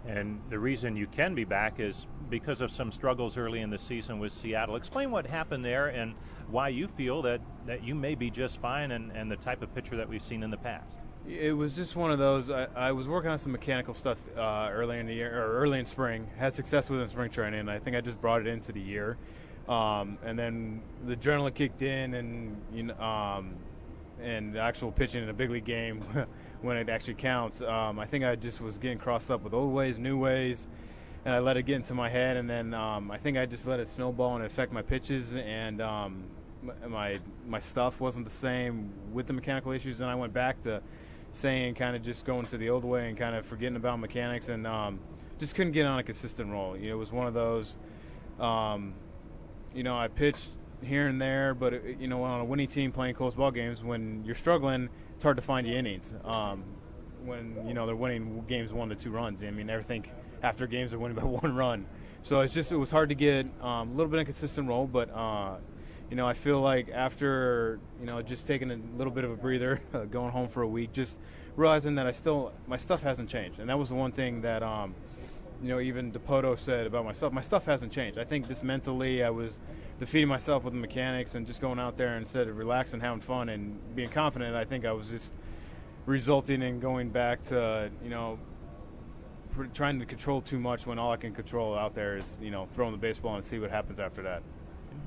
And 0.07 0.39
the 0.49 0.59
reason 0.59 0.95
you 0.95 1.07
can 1.07 1.33
be 1.33 1.45
back 1.45 1.79
is 1.79 2.05
because 2.29 2.61
of 2.61 2.71
some 2.71 2.91
struggles 2.91 3.37
early 3.37 3.61
in 3.61 3.71
the 3.71 3.77
season 3.77 4.19
with 4.19 4.31
Seattle. 4.31 4.75
Explain 4.75 5.09
what 5.09 5.25
happened 5.25 5.65
there 5.65 5.87
and 5.87 6.13
why 6.47 6.69
you 6.69 6.87
feel 6.87 7.23
that, 7.23 7.41
that 7.65 7.83
you 7.83 7.95
may 7.95 8.13
be 8.13 8.29
just 8.29 8.59
fine 8.59 8.91
and, 8.91 9.11
and 9.13 9.31
the 9.31 9.35
type 9.35 9.63
of 9.63 9.73
pitcher 9.73 9.97
that 9.97 10.07
we've 10.07 10.21
seen 10.21 10.43
in 10.43 10.51
the 10.51 10.57
past. 10.57 10.99
It 11.27 11.53
was 11.57 11.73
just 11.73 11.95
one 11.95 12.11
of 12.11 12.19
those. 12.19 12.51
I, 12.51 12.67
I 12.75 12.91
was 12.91 13.07
working 13.07 13.31
on 13.31 13.39
some 13.39 13.51
mechanical 13.51 13.95
stuff 13.95 14.19
uh, 14.37 14.69
early 14.71 14.99
in 14.99 15.07
the 15.07 15.13
year, 15.13 15.43
or 15.43 15.59
early 15.59 15.79
in 15.79 15.85
spring. 15.85 16.29
Had 16.37 16.53
success 16.53 16.87
with 16.87 17.01
in 17.01 17.07
spring 17.07 17.31
training, 17.31 17.61
and 17.61 17.71
I 17.71 17.79
think 17.79 17.95
I 17.95 18.01
just 18.01 18.21
brought 18.21 18.41
it 18.41 18.47
into 18.47 18.71
the 18.71 18.81
year. 18.81 19.17
Um, 19.67 20.19
and 20.23 20.37
then 20.37 20.81
the 21.07 21.15
adrenaline 21.15 21.55
kicked 21.55 21.81
in, 21.81 22.13
and 22.13 22.61
you 22.71 22.83
know, 22.83 22.99
um, 22.99 23.55
and 24.21 24.55
actual 24.55 24.91
pitching 24.91 25.23
in 25.23 25.29
a 25.29 25.33
big 25.33 25.49
league 25.49 25.65
game 25.65 26.01
when 26.61 26.77
it 26.77 26.89
actually 26.89 27.15
counts. 27.15 27.61
Um, 27.61 27.97
I 27.97 28.05
think 28.05 28.23
I 28.23 28.35
just 28.35 28.61
was 28.61 28.77
getting 28.77 28.99
crossed 28.99 29.31
up 29.31 29.41
with 29.41 29.53
old 29.53 29.73
ways, 29.73 29.97
new 29.97 30.17
ways, 30.17 30.67
and 31.25 31.33
I 31.33 31.39
let 31.39 31.57
it 31.57 31.63
get 31.63 31.77
into 31.77 31.95
my 31.95 32.09
head. 32.09 32.37
And 32.37 32.47
then 32.47 32.75
um, 32.75 33.09
I 33.09 33.17
think 33.17 33.37
I 33.37 33.47
just 33.47 33.65
let 33.65 33.79
it 33.79 33.87
snowball 33.87 34.35
and 34.35 34.45
affect 34.45 34.71
my 34.71 34.83
pitches, 34.83 35.33
and 35.33 35.81
um, 35.81 36.25
my 36.87 37.19
my 37.47 37.59
stuff 37.59 37.99
wasn't 37.99 38.25
the 38.25 38.31
same 38.31 38.91
with 39.11 39.25
the 39.25 39.33
mechanical 39.33 39.71
issues. 39.71 40.01
And 40.01 40.09
I 40.09 40.13
went 40.13 40.31
back 40.31 40.61
to 40.63 40.83
saying 41.35 41.75
kind 41.75 41.95
of 41.95 42.01
just 42.01 42.25
going 42.25 42.45
to 42.47 42.57
the 42.57 42.69
old 42.69 42.85
way 42.85 43.09
and 43.09 43.17
kind 43.17 43.35
of 43.35 43.45
forgetting 43.45 43.75
about 43.75 43.99
mechanics 43.99 44.49
and 44.49 44.65
um, 44.65 44.99
just 45.37 45.55
couldn't 45.55 45.73
get 45.73 45.85
on 45.85 45.99
a 45.99 46.03
consistent 46.03 46.49
roll. 46.49 46.77
You 46.77 46.89
know, 46.89 46.95
it 46.95 46.99
was 46.99 47.11
one 47.11 47.27
of 47.27 47.33
those. 47.33 47.77
Um, 48.39 48.93
you 49.73 49.83
know, 49.83 49.97
I 49.97 50.07
pitched 50.07 50.49
here 50.81 51.07
and 51.07 51.21
there, 51.21 51.53
but 51.53 51.73
it, 51.73 51.83
uh, 51.85 51.99
you 51.99 52.07
know, 52.07 52.23
on 52.23 52.41
a 52.41 52.45
winning 52.45 52.67
team 52.67 52.91
playing 52.91 53.15
close 53.15 53.35
ball 53.35 53.51
games, 53.51 53.83
when 53.83 54.23
you're 54.25 54.35
struggling, 54.35 54.89
it's 55.13 55.23
hard 55.23 55.35
to 55.37 55.41
find 55.41 55.67
the 55.67 55.75
innings. 55.75 56.13
Um, 56.23 56.63
when 57.23 57.65
you 57.67 57.73
know 57.73 57.85
they're 57.85 57.95
winning 57.95 58.43
games 58.47 58.71
one 58.71 58.89
to 58.89 58.95
two 58.95 59.11
runs, 59.11 59.43
I 59.43 59.51
mean, 59.51 59.69
everything 59.69 60.05
after 60.43 60.67
games 60.67 60.93
are 60.93 60.99
winning 60.99 61.17
by 61.17 61.23
one 61.41 61.55
run. 61.55 61.85
So 62.21 62.41
it's 62.41 62.53
just 62.53 62.71
it 62.71 62.77
was 62.77 62.89
hard 62.89 63.09
to 63.09 63.15
get 63.15 63.45
um, 63.61 63.89
a 63.89 63.93
little 63.93 64.07
bit 64.07 64.19
of 64.19 64.25
consistent 64.25 64.67
roll, 64.67 64.87
but 64.87 65.09
uh, 65.13 65.57
you 66.09 66.15
know, 66.15 66.27
I 66.27 66.33
feel 66.33 66.61
like 66.61 66.89
after 66.89 67.79
you 67.99 68.05
know 68.05 68.21
just 68.21 68.45
taking 68.45 68.71
a 68.71 68.77
little 68.97 69.11
bit 69.11 69.23
of 69.23 69.31
a 69.31 69.35
breather, 69.35 69.81
uh, 69.93 70.05
going 70.05 70.31
home 70.31 70.47
for 70.47 70.61
a 70.61 70.67
week, 70.67 70.93
just 70.93 71.17
realizing 71.55 71.95
that 71.95 72.05
I 72.05 72.11
still 72.11 72.53
my 72.67 72.77
stuff 72.77 73.01
hasn't 73.01 73.29
changed, 73.29 73.59
and 73.59 73.69
that 73.69 73.77
was 73.77 73.89
the 73.89 73.95
one 73.95 74.11
thing 74.11 74.41
that 74.41 74.61
um, 74.61 74.93
you 75.61 75.69
know 75.69 75.79
even 75.79 76.11
Dipoto 76.11 76.57
said 76.59 76.85
about 76.85 77.05
myself. 77.05 77.33
My 77.33 77.41
stuff 77.41 77.65
hasn't 77.65 77.91
changed. 77.91 78.19
I 78.19 78.23
think 78.23 78.47
just 78.47 78.63
mentally, 78.63 79.23
I 79.23 79.29
was 79.29 79.61
defeating 79.97 80.27
myself 80.27 80.63
with 80.63 80.73
the 80.73 80.79
mechanics 80.79 81.35
and 81.35 81.47
just 81.47 81.61
going 81.61 81.79
out 81.79 81.97
there 81.97 82.17
instead 82.17 82.47
of 82.47 82.57
relaxing, 82.57 82.99
having 82.99 83.21
fun, 83.21 83.49
and 83.49 83.95
being 83.95 84.09
confident. 84.09 84.55
I 84.55 84.65
think 84.65 84.85
I 84.85 84.91
was 84.91 85.09
just 85.09 85.33
resulting 86.05 86.61
in 86.61 86.79
going 86.79 87.09
back 87.09 87.41
to 87.43 87.89
you 88.03 88.09
know 88.09 88.37
trying 89.73 89.99
to 89.99 90.05
control 90.05 90.41
too 90.41 90.59
much 90.59 90.85
when 90.85 90.99
all 90.99 91.11
I 91.13 91.17
can 91.17 91.33
control 91.33 91.75
out 91.75 91.95
there 91.95 92.17
is 92.17 92.35
you 92.39 92.51
know 92.51 92.67
throwing 92.73 92.91
the 92.91 92.97
baseball 92.97 93.35
and 93.35 93.43
see 93.43 93.57
what 93.57 93.71
happens 93.71 93.99
after 93.99 94.21
that 94.23 94.43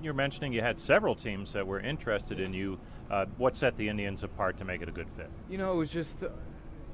you're 0.03 0.15
mentioning 0.15 0.53
you 0.53 0.61
had 0.61 0.79
several 0.79 1.15
teams 1.15 1.53
that 1.53 1.67
were 1.67 1.81
interested 1.81 2.41
in 2.41 2.53
you. 2.53 2.79
Uh, 3.11 3.27
what 3.37 3.57
set 3.57 3.77
the 3.77 3.89
Indians 3.89 4.23
apart 4.23 4.57
to 4.59 4.65
make 4.65 4.83
it 4.83 4.89
a 4.89 4.93
good 4.93 5.09
fit? 5.17 5.31
You 5.49 5.59
know, 5.59 5.73
it 5.73 5.77
was 5.77 5.91
just, 5.91 6.23
uh, 6.23 6.29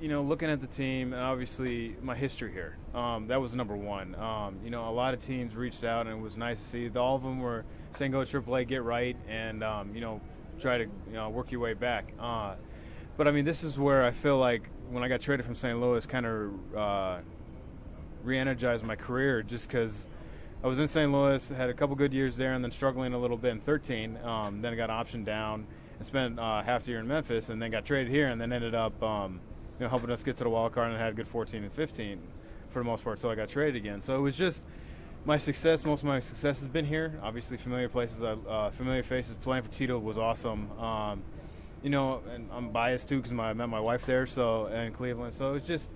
you 0.01 0.09
know, 0.09 0.23
looking 0.23 0.49
at 0.49 0.61
the 0.61 0.67
team 0.67 1.13
and 1.13 1.21
obviously 1.21 1.97
my 2.03 2.15
history 2.15 2.53
here. 2.53 2.77
Um, 2.95 3.27
that 3.29 3.41
was 3.41 3.55
number 3.55 3.77
one. 3.77 4.15
Um, 4.15 4.59
you 4.63 4.71
know, 4.71 4.89
a 4.89 4.93
lot 4.93 5.15
of 5.15 5.21
teams 5.21 5.57
reached 5.57 5.83
out 5.83 6.07
and 6.07 6.17
it 6.17 6.23
was 6.23 6.37
nice 6.37 6.61
to 6.61 6.65
see. 6.65 6.89
All 6.91 7.17
of 7.17 7.23
them 7.23 7.41
were 7.41 7.65
saying 7.93 8.13
go 8.13 8.25
to 8.25 8.41
AAA, 8.41 8.69
get 8.69 8.83
right, 8.83 9.17
and 9.29 9.65
um, 9.65 9.95
you 9.95 10.01
know, 10.01 10.21
try 10.59 10.79
to 10.79 10.85
you 10.85 11.13
know 11.13 11.31
work 11.31 11.51
your 11.51 11.61
way 11.61 11.75
back. 11.75 12.13
Uh, 12.19 12.55
but 13.17 13.29
I 13.29 13.31
mean, 13.31 13.45
this 13.45 13.63
is 13.63 13.79
where 13.79 14.05
I 14.05 14.11
feel 14.11 14.39
like 14.39 14.69
when 14.91 15.03
I 15.03 15.09
got 15.09 15.21
traded 15.21 15.47
from 15.47 15.55
St. 15.55 15.81
Louis, 15.81 16.05
kind 16.07 16.27
of 16.27 16.77
uh, 16.77 17.19
re-energized 18.23 18.85
my 18.85 18.97
career, 18.97 19.43
just 19.43 19.69
because 19.69 20.09
I 20.65 20.67
was 20.67 20.79
in 20.79 20.89
St. 20.89 21.13
Louis, 21.13 21.47
had 21.51 21.69
a 21.69 21.75
couple 21.75 21.95
good 21.95 22.15
years 22.15 22.37
there, 22.39 22.55
and 22.55 22.65
then 22.65 22.71
struggling 22.71 23.13
a 23.13 23.19
little 23.19 23.37
bit 23.37 23.51
in 23.51 23.61
13. 23.61 24.19
Um, 24.25 24.63
then 24.63 24.73
I 24.73 24.77
got 24.77 24.89
optioned 24.89 25.27
down 25.27 25.67
and 25.99 26.07
spent 26.07 26.39
uh, 26.41 26.63
half 26.63 26.85
the 26.85 26.93
year 26.93 27.01
in 27.01 27.07
Memphis, 27.07 27.51
and 27.51 27.61
then 27.61 27.71
got 27.71 27.85
traded 27.85 28.11
here, 28.11 28.29
and 28.29 28.41
then 28.41 28.51
ended 28.51 28.75
up 28.75 29.01
um, 29.03 29.41
you 29.79 29.85
know, 29.85 29.91
helping 29.91 30.11
us 30.11 30.25
get 30.25 30.37
to 30.37 30.45
the 30.45 30.49
wild 30.49 30.73
card 30.73 30.91
and 30.91 30.99
had 30.99 31.13
a 31.13 31.15
good 31.15 31.29
14 31.29 31.65
and 31.65 31.71
15 31.71 32.19
for 32.71 32.79
the 32.79 32.85
most 32.85 33.05
part. 33.05 33.19
So 33.19 33.31
I 33.31 33.35
got 33.35 33.51
traded 33.51 33.77
again. 33.77 34.01
So 34.01 34.17
it 34.17 34.21
was 34.21 34.39
just 34.39 34.65
my 35.27 35.37
success. 35.37 35.85
Most 35.85 36.01
of 36.01 36.07
my 36.07 36.19
success 36.19 36.61
has 36.61 36.69
been 36.69 36.87
here. 36.87 37.21
Obviously, 37.23 37.59
familiar 37.59 37.91
places, 37.91 38.23
uh, 38.23 38.71
familiar 38.73 39.03
faces. 39.03 39.35
Playing 39.43 39.65
for 39.65 39.71
Tito 39.71 39.99
was 39.99 40.17
awesome. 40.17 40.73
Um, 40.81 41.23
you 41.83 41.91
know, 41.91 42.23
and 42.33 42.49
I'm 42.51 42.71
biased 42.71 43.07
too 43.07 43.21
because 43.21 43.39
I 43.39 43.53
met 43.53 43.69
my 43.69 43.81
wife 43.81 44.07
there, 44.07 44.25
so 44.25 44.69
in 44.69 44.95
Cleveland. 44.95 45.35
So 45.35 45.57
it's 45.57 45.67
just, 45.67 45.91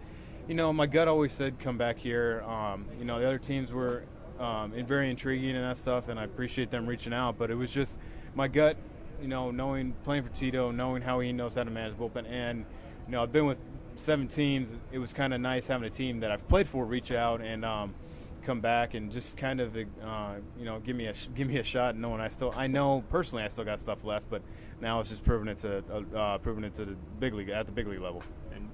you 0.47 0.55
know, 0.55 0.75
my 0.75 0.85
gut 0.85 1.09
always 1.09 1.33
said 1.33 1.59
come 1.59 1.79
back 1.79 1.97
here. 1.97 2.43
Um, 2.43 2.85
you 2.99 3.07
know, 3.07 3.19
the 3.19 3.27
other 3.27 3.39
teams 3.39 3.73
were 3.73 4.03
um, 4.39 4.73
and 4.75 4.87
very 4.87 5.11
intriguing 5.11 5.57
and 5.57 5.65
that 5.65 5.77
stuff. 5.77 6.09
And 6.09 6.19
I 6.19 6.25
appreciate 6.25 6.71
them 6.71 6.87
reaching 6.87 7.13
out. 7.13 7.39
But 7.39 7.51
it 7.51 7.55
was 7.55 7.71
just 7.71 7.99
my 8.35 8.49
gut, 8.49 8.77
you 9.21 9.29
know, 9.29 9.51
knowing 9.51 9.95
playing 10.05 10.23
for 10.23 10.31
Tito, 10.31 10.71
knowing 10.71 11.03
how 11.03 11.21
he 11.21 11.33
knows 11.33 11.55
how 11.55 11.65
to 11.65 11.71
manage 11.71 11.97
bullpen, 11.97 12.27
and 12.31 12.65
you 13.07 13.13
know, 13.13 13.23
I've 13.23 13.33
been 13.33 13.47
with 13.47 13.59
seven 13.97 14.29
teams. 14.29 14.75
It 14.93 14.99
was 14.99 15.13
kind 15.13 15.35
of 15.35 15.41
nice 15.41 15.67
having 15.67 15.87
a 15.87 15.91
team 15.91 16.21
that 16.21 16.31
I've 16.31 16.47
played 16.49 16.69
for 16.69 16.85
reach 16.85 17.11
out 17.11 17.41
and 17.41 17.65
um, 17.65 17.95
come 18.43 18.61
back 18.61 18.95
and 18.95 19.11
just 19.11 19.37
kind 19.37 19.61
of 19.61 19.77
uh, 19.77 20.35
you 20.59 20.65
know 20.65 20.81
give 20.81 20.97
me 20.97 21.07
a 21.07 21.15
give 21.35 21.49
me 21.49 21.59
a 21.59 21.63
shot, 21.63 21.97
knowing 21.97 22.21
I 22.21 22.29
still 22.29 22.53
I 22.57 22.67
know 22.67 23.05
personally 23.11 23.45
I 23.45 23.49
still 23.49 23.65
got 23.65 23.81
stuff 23.81 24.05
left, 24.05 24.31
but 24.31 24.43
now 24.81 25.01
it's 25.01 25.11
just 25.11 25.25
proving 25.25 25.49
it 25.49 25.59
to 25.61 25.83
uh, 25.93 26.17
uh, 26.17 26.39
proving 26.39 26.65
it 26.65 26.75
to 26.75 26.85
the 26.85 26.97
big 27.19 27.35
league 27.35 27.51
at 27.51 27.67
the 27.67 27.73
big 27.73 27.89
league 27.89 28.01
level. 28.01 28.23
And 28.55 28.69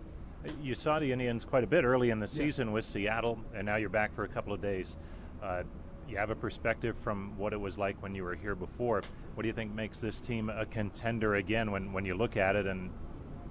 You 0.62 0.74
saw 0.74 0.98
the 0.98 1.10
Indians 1.10 1.44
quite 1.44 1.64
a 1.64 1.66
bit 1.66 1.84
early 1.84 2.10
in 2.10 2.20
the 2.20 2.26
season 2.26 2.68
yeah. 2.68 2.74
with 2.74 2.84
Seattle, 2.84 3.38
and 3.54 3.66
now 3.66 3.76
you're 3.76 3.88
back 3.88 4.14
for 4.14 4.24
a 4.24 4.28
couple 4.28 4.52
of 4.52 4.60
days. 4.60 4.96
Uh, 5.44 5.62
you 6.08 6.16
have 6.16 6.30
a 6.30 6.34
perspective 6.34 6.96
from 6.98 7.36
what 7.38 7.52
it 7.52 7.60
was 7.60 7.78
like 7.78 8.00
when 8.02 8.14
you 8.14 8.24
were 8.24 8.34
here 8.34 8.54
before. 8.54 9.02
What 9.34 9.42
do 9.42 9.48
you 9.48 9.54
think 9.54 9.74
makes 9.74 10.00
this 10.00 10.20
team 10.20 10.50
a 10.50 10.66
contender 10.66 11.36
again 11.36 11.70
when, 11.70 11.92
when 11.92 12.04
you 12.04 12.14
look 12.14 12.36
at 12.36 12.56
it 12.56 12.66
and 12.66 12.90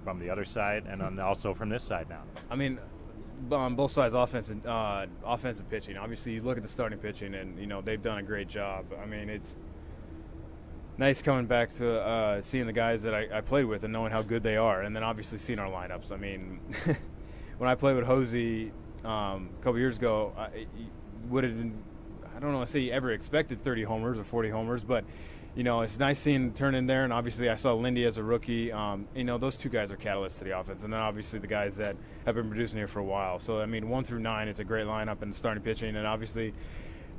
from 0.03 0.19
the 0.19 0.29
other 0.29 0.45
side 0.45 0.85
and 0.87 1.01
on, 1.01 1.19
also 1.19 1.53
from 1.53 1.69
this 1.69 1.83
side 1.83 2.09
now? 2.09 2.23
I 2.49 2.55
mean, 2.55 2.79
on 3.51 3.75
both 3.75 3.91
sides, 3.91 4.13
offense 4.13 4.49
and 4.49 4.65
uh, 4.65 5.05
offensive 5.25 5.69
pitching. 5.69 5.97
Obviously, 5.97 6.33
you 6.33 6.41
look 6.41 6.57
at 6.57 6.63
the 6.63 6.69
starting 6.69 6.99
pitching, 6.99 7.33
and 7.33 7.59
you 7.59 7.67
know 7.67 7.81
they've 7.81 8.01
done 8.01 8.19
a 8.19 8.23
great 8.23 8.47
job. 8.47 8.85
I 9.01 9.05
mean, 9.05 9.29
it's 9.29 9.57
nice 10.97 11.21
coming 11.21 11.45
back 11.45 11.73
to 11.75 11.99
uh, 11.99 12.41
seeing 12.41 12.65
the 12.65 12.73
guys 12.73 13.01
that 13.03 13.13
I, 13.13 13.27
I, 13.37 13.41
played 13.41 13.65
with 13.65 13.83
and 13.83 13.91
knowing 13.91 14.11
how 14.11 14.21
good 14.21 14.43
they 14.43 14.57
are, 14.57 14.83
and 14.83 14.95
then 14.95 15.03
obviously 15.03 15.37
seeing 15.39 15.59
our 15.59 15.69
lineups. 15.69 16.11
I 16.11 16.17
mean, 16.17 16.59
when 17.57 17.69
I 17.69 17.75
played 17.75 17.95
with 17.95 18.05
Hosey 18.05 18.71
um, 19.03 19.49
a 19.59 19.63
couple 19.63 19.79
years 19.79 19.97
ago, 19.97 20.33
I 20.37 20.67
would 21.29 21.43
have 21.43 21.53
I 22.35 22.39
don't 22.39 22.51
know 22.51 22.65
say 22.65 22.89
ever 22.91 23.11
expected 23.11 23.63
30 23.63 23.83
homers 23.83 24.19
or 24.19 24.23
40 24.23 24.49
homers, 24.49 24.83
but 24.83 25.05
you 25.55 25.63
know 25.63 25.81
it's 25.81 25.99
nice 25.99 26.19
seeing 26.19 26.43
him 26.43 26.53
turn 26.53 26.75
in 26.75 26.87
there. 26.87 27.03
And 27.03 27.13
obviously 27.13 27.49
I 27.49 27.55
saw 27.55 27.75
Lindor 27.75 28.07
as 28.07 28.17
a 28.17 28.23
rookie. 28.23 28.71
Um, 28.71 29.07
you 29.15 29.23
know 29.23 29.37
those 29.37 29.57
two 29.57 29.69
guys 29.69 29.91
are 29.91 29.97
catalysts 29.97 30.39
to 30.39 30.43
the 30.43 30.57
offense, 30.57 30.83
and 30.83 30.91
then 30.91 30.99
obviously 30.99 31.39
the 31.39 31.47
guys 31.47 31.77
that 31.77 31.95
have 32.25 32.35
been 32.35 32.47
producing 32.47 32.77
here 32.77 32.87
for 32.87 32.99
a 32.99 33.03
while. 33.03 33.39
So 33.39 33.59
I 33.59 33.65
mean 33.65 33.89
one 33.89 34.03
through 34.03 34.19
nine, 34.19 34.47
it's 34.47 34.59
a 34.59 34.63
great 34.63 34.85
lineup 34.85 35.21
and 35.21 35.33
starting 35.33 35.63
pitching, 35.63 35.95
and 35.95 36.07
obviously 36.07 36.53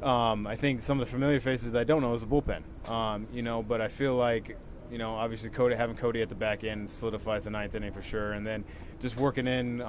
um, 0.02 0.46
I 0.46 0.56
think 0.56 0.80
some 0.80 1.00
of 1.00 1.06
the 1.06 1.10
familiar 1.10 1.40
faces 1.40 1.72
that 1.72 1.80
I 1.80 1.84
don't 1.84 2.02
know 2.02 2.14
is 2.14 2.22
the 2.22 2.26
bullpen. 2.26 2.90
Um, 2.90 3.26
you 3.32 3.42
know, 3.42 3.62
but 3.62 3.80
I 3.80 3.88
feel 3.88 4.16
like 4.16 4.56
you 4.90 4.98
know, 4.98 5.14
obviously 5.14 5.50
Cody 5.50 5.74
having 5.74 5.96
Cody 5.96 6.22
at 6.22 6.28
the 6.28 6.34
back 6.34 6.62
end 6.62 6.88
solidifies 6.90 7.44
the 7.44 7.50
ninth 7.50 7.74
inning 7.74 7.92
for 7.92 8.02
sure, 8.02 8.32
and 8.32 8.46
then 8.46 8.64
just 9.00 9.16
working 9.16 9.46
in. 9.46 9.80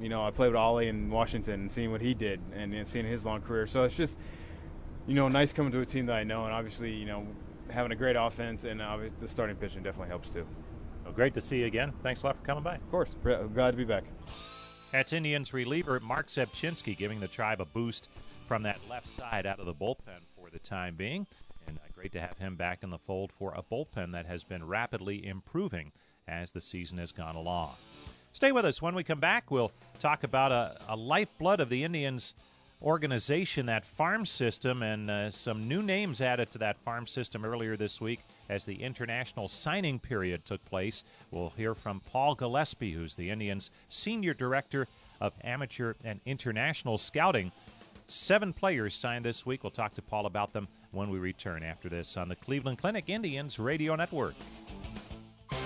You 0.00 0.08
know, 0.08 0.26
I 0.26 0.30
played 0.30 0.48
with 0.48 0.56
Ollie 0.56 0.88
in 0.88 1.10
Washington 1.10 1.60
and 1.60 1.70
seeing 1.70 1.92
what 1.92 2.00
he 2.00 2.14
did 2.14 2.40
and, 2.52 2.74
and 2.74 2.88
seeing 2.88 3.06
his 3.06 3.24
long 3.24 3.40
career. 3.40 3.66
So 3.66 3.84
it's 3.84 3.94
just, 3.94 4.18
you 5.06 5.14
know, 5.14 5.28
nice 5.28 5.52
coming 5.52 5.72
to 5.72 5.80
a 5.80 5.86
team 5.86 6.06
that 6.06 6.16
I 6.16 6.24
know, 6.24 6.44
and 6.44 6.52
obviously, 6.52 6.92
you 6.92 7.06
know, 7.06 7.26
having 7.70 7.92
a 7.92 7.96
great 7.96 8.16
offense 8.16 8.64
and 8.64 8.82
uh, 8.82 8.98
the 9.20 9.28
starting 9.28 9.56
pitching 9.56 9.82
definitely 9.82 10.08
helps 10.08 10.30
too. 10.30 10.46
Well, 11.04 11.12
great 11.12 11.34
to 11.34 11.40
see 11.40 11.58
you 11.58 11.66
again. 11.66 11.92
Thanks 12.02 12.22
a 12.22 12.26
lot 12.26 12.36
for 12.36 12.42
coming 12.44 12.64
by. 12.64 12.76
Of 12.76 12.90
course, 12.90 13.14
glad 13.22 13.70
to 13.70 13.76
be 13.76 13.84
back. 13.84 14.04
That's 14.92 15.12
Indians 15.12 15.52
reliever 15.52 16.00
Mark 16.00 16.28
Rzepczynski 16.28 16.96
giving 16.96 17.20
the 17.20 17.28
tribe 17.28 17.60
a 17.60 17.64
boost 17.64 18.08
from 18.46 18.62
that 18.62 18.78
left 18.88 19.08
side 19.08 19.46
out 19.46 19.58
of 19.58 19.66
the 19.66 19.74
bullpen 19.74 20.22
for 20.36 20.50
the 20.50 20.58
time 20.58 20.94
being. 20.96 21.26
And 21.66 21.78
uh, 21.78 21.80
great 21.94 22.12
to 22.12 22.20
have 22.20 22.38
him 22.38 22.56
back 22.56 22.82
in 22.82 22.90
the 22.90 22.98
fold 22.98 23.32
for 23.32 23.54
a 23.54 23.62
bullpen 23.62 24.12
that 24.12 24.26
has 24.26 24.44
been 24.44 24.66
rapidly 24.66 25.26
improving 25.26 25.92
as 26.28 26.52
the 26.52 26.60
season 26.60 26.98
has 26.98 27.12
gone 27.12 27.36
along. 27.36 27.74
Stay 28.34 28.50
with 28.50 28.64
us. 28.64 28.82
When 28.82 28.96
we 28.96 29.04
come 29.04 29.20
back, 29.20 29.52
we'll 29.52 29.70
talk 30.00 30.24
about 30.24 30.50
a, 30.50 30.76
a 30.88 30.96
lifeblood 30.96 31.60
of 31.60 31.68
the 31.68 31.84
Indians 31.84 32.34
organization, 32.82 33.66
that 33.66 33.84
farm 33.84 34.26
system, 34.26 34.82
and 34.82 35.08
uh, 35.08 35.30
some 35.30 35.68
new 35.68 35.82
names 35.82 36.20
added 36.20 36.50
to 36.50 36.58
that 36.58 36.76
farm 36.80 37.06
system 37.06 37.44
earlier 37.44 37.76
this 37.76 38.00
week 38.00 38.18
as 38.48 38.64
the 38.64 38.74
international 38.74 39.46
signing 39.46 40.00
period 40.00 40.44
took 40.44 40.62
place. 40.64 41.04
We'll 41.30 41.52
hear 41.56 41.76
from 41.76 42.00
Paul 42.00 42.34
Gillespie, 42.34 42.90
who's 42.90 43.14
the 43.14 43.30
Indians' 43.30 43.70
senior 43.88 44.34
director 44.34 44.88
of 45.20 45.32
amateur 45.44 45.94
and 46.02 46.20
international 46.26 46.98
scouting. 46.98 47.52
Seven 48.08 48.52
players 48.52 48.96
signed 48.96 49.24
this 49.24 49.46
week. 49.46 49.62
We'll 49.62 49.70
talk 49.70 49.94
to 49.94 50.02
Paul 50.02 50.26
about 50.26 50.52
them 50.52 50.66
when 50.90 51.08
we 51.08 51.20
return 51.20 51.62
after 51.62 51.88
this 51.88 52.16
on 52.16 52.28
the 52.28 52.36
Cleveland 52.36 52.78
Clinic 52.78 53.08
Indians 53.08 53.60
Radio 53.60 53.94
Network. 53.94 54.34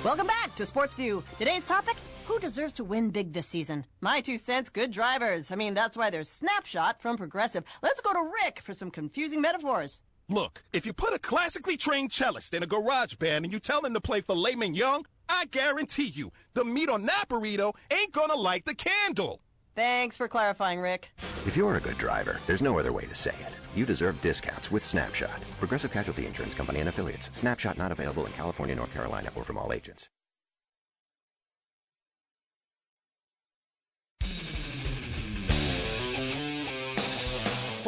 Welcome 0.05 0.27
back 0.27 0.55
to 0.57 0.67
Sports 0.67 0.93
View. 0.95 1.25
Today's 1.39 1.65
topic 1.65 1.97
who 2.29 2.39
deserves 2.39 2.75
to 2.75 2.85
win 2.85 3.09
big 3.09 3.33
this 3.33 3.47
season? 3.47 3.87
My 4.03 4.21
two 4.21 4.37
cents, 4.37 4.69
good 4.69 4.91
drivers. 4.91 5.51
I 5.51 5.57
mean, 5.57 5.73
that's 5.73 5.97
why 5.97 6.11
there's 6.11 6.29
Snapshot 6.29 7.01
from 7.01 7.17
Progressive. 7.17 7.65
Let's 7.83 8.03
go 8.03 8.13
to 8.13 8.31
Rick 8.45 8.61
for 8.61 8.75
some 8.75 8.91
confusing 8.91 9.41
metaphors. 9.41 10.03
Look, 10.29 10.63
if 10.75 10.85
you 10.85 10.93
put 10.93 11.15
a 11.15 11.19
classically 11.19 11.79
trained 11.79 12.13
cellist 12.13 12.53
in 12.53 12.63
a 12.63 12.67
garage 12.67 13.15
band 13.15 13.47
and 13.47 13.53
you 13.53 13.59
tell 13.59 13.83
him 13.83 13.95
to 13.95 14.01
play 14.01 14.21
filet 14.21 14.57
mignon, 14.57 15.05
I 15.31 15.47
guarantee 15.51 16.09
you 16.15 16.31
the 16.53 16.65
meat 16.65 16.91
on 16.91 17.07
that 17.07 17.27
burrito 17.31 17.75
ain't 17.91 18.13
gonna 18.13 18.35
light 18.35 18.67
the 18.67 18.75
candle. 18.75 19.41
Thanks 19.75 20.19
for 20.19 20.29
clarifying, 20.29 20.81
Rick. 20.81 21.09
If 21.47 21.57
you're 21.57 21.77
a 21.77 21.81
good 21.81 21.97
driver, 21.97 22.41
there's 22.47 22.61
no 22.61 22.79
other 22.79 22.93
way 22.93 23.07
to 23.07 23.15
say 23.15 23.31
it. 23.31 23.53
You 23.75 23.87
deserve 23.87 24.21
discounts 24.21 24.71
with 24.71 24.85
Snapshot. 24.85 25.41
Progressive 25.61 25.93
Casualty 25.93 26.27
Insurance 26.27 26.53
Company 26.53 26.81
and 26.81 26.91
affiliates. 26.91 27.31
Snapshot 27.33 27.79
not 27.79 27.93
available 27.93 28.27
in 28.27 28.33
California, 28.33 28.75
North 28.75 28.93
Carolina, 28.93 29.31
or 29.35 29.45
from 29.45 29.57
all 29.57 29.73
agents. 29.73 30.11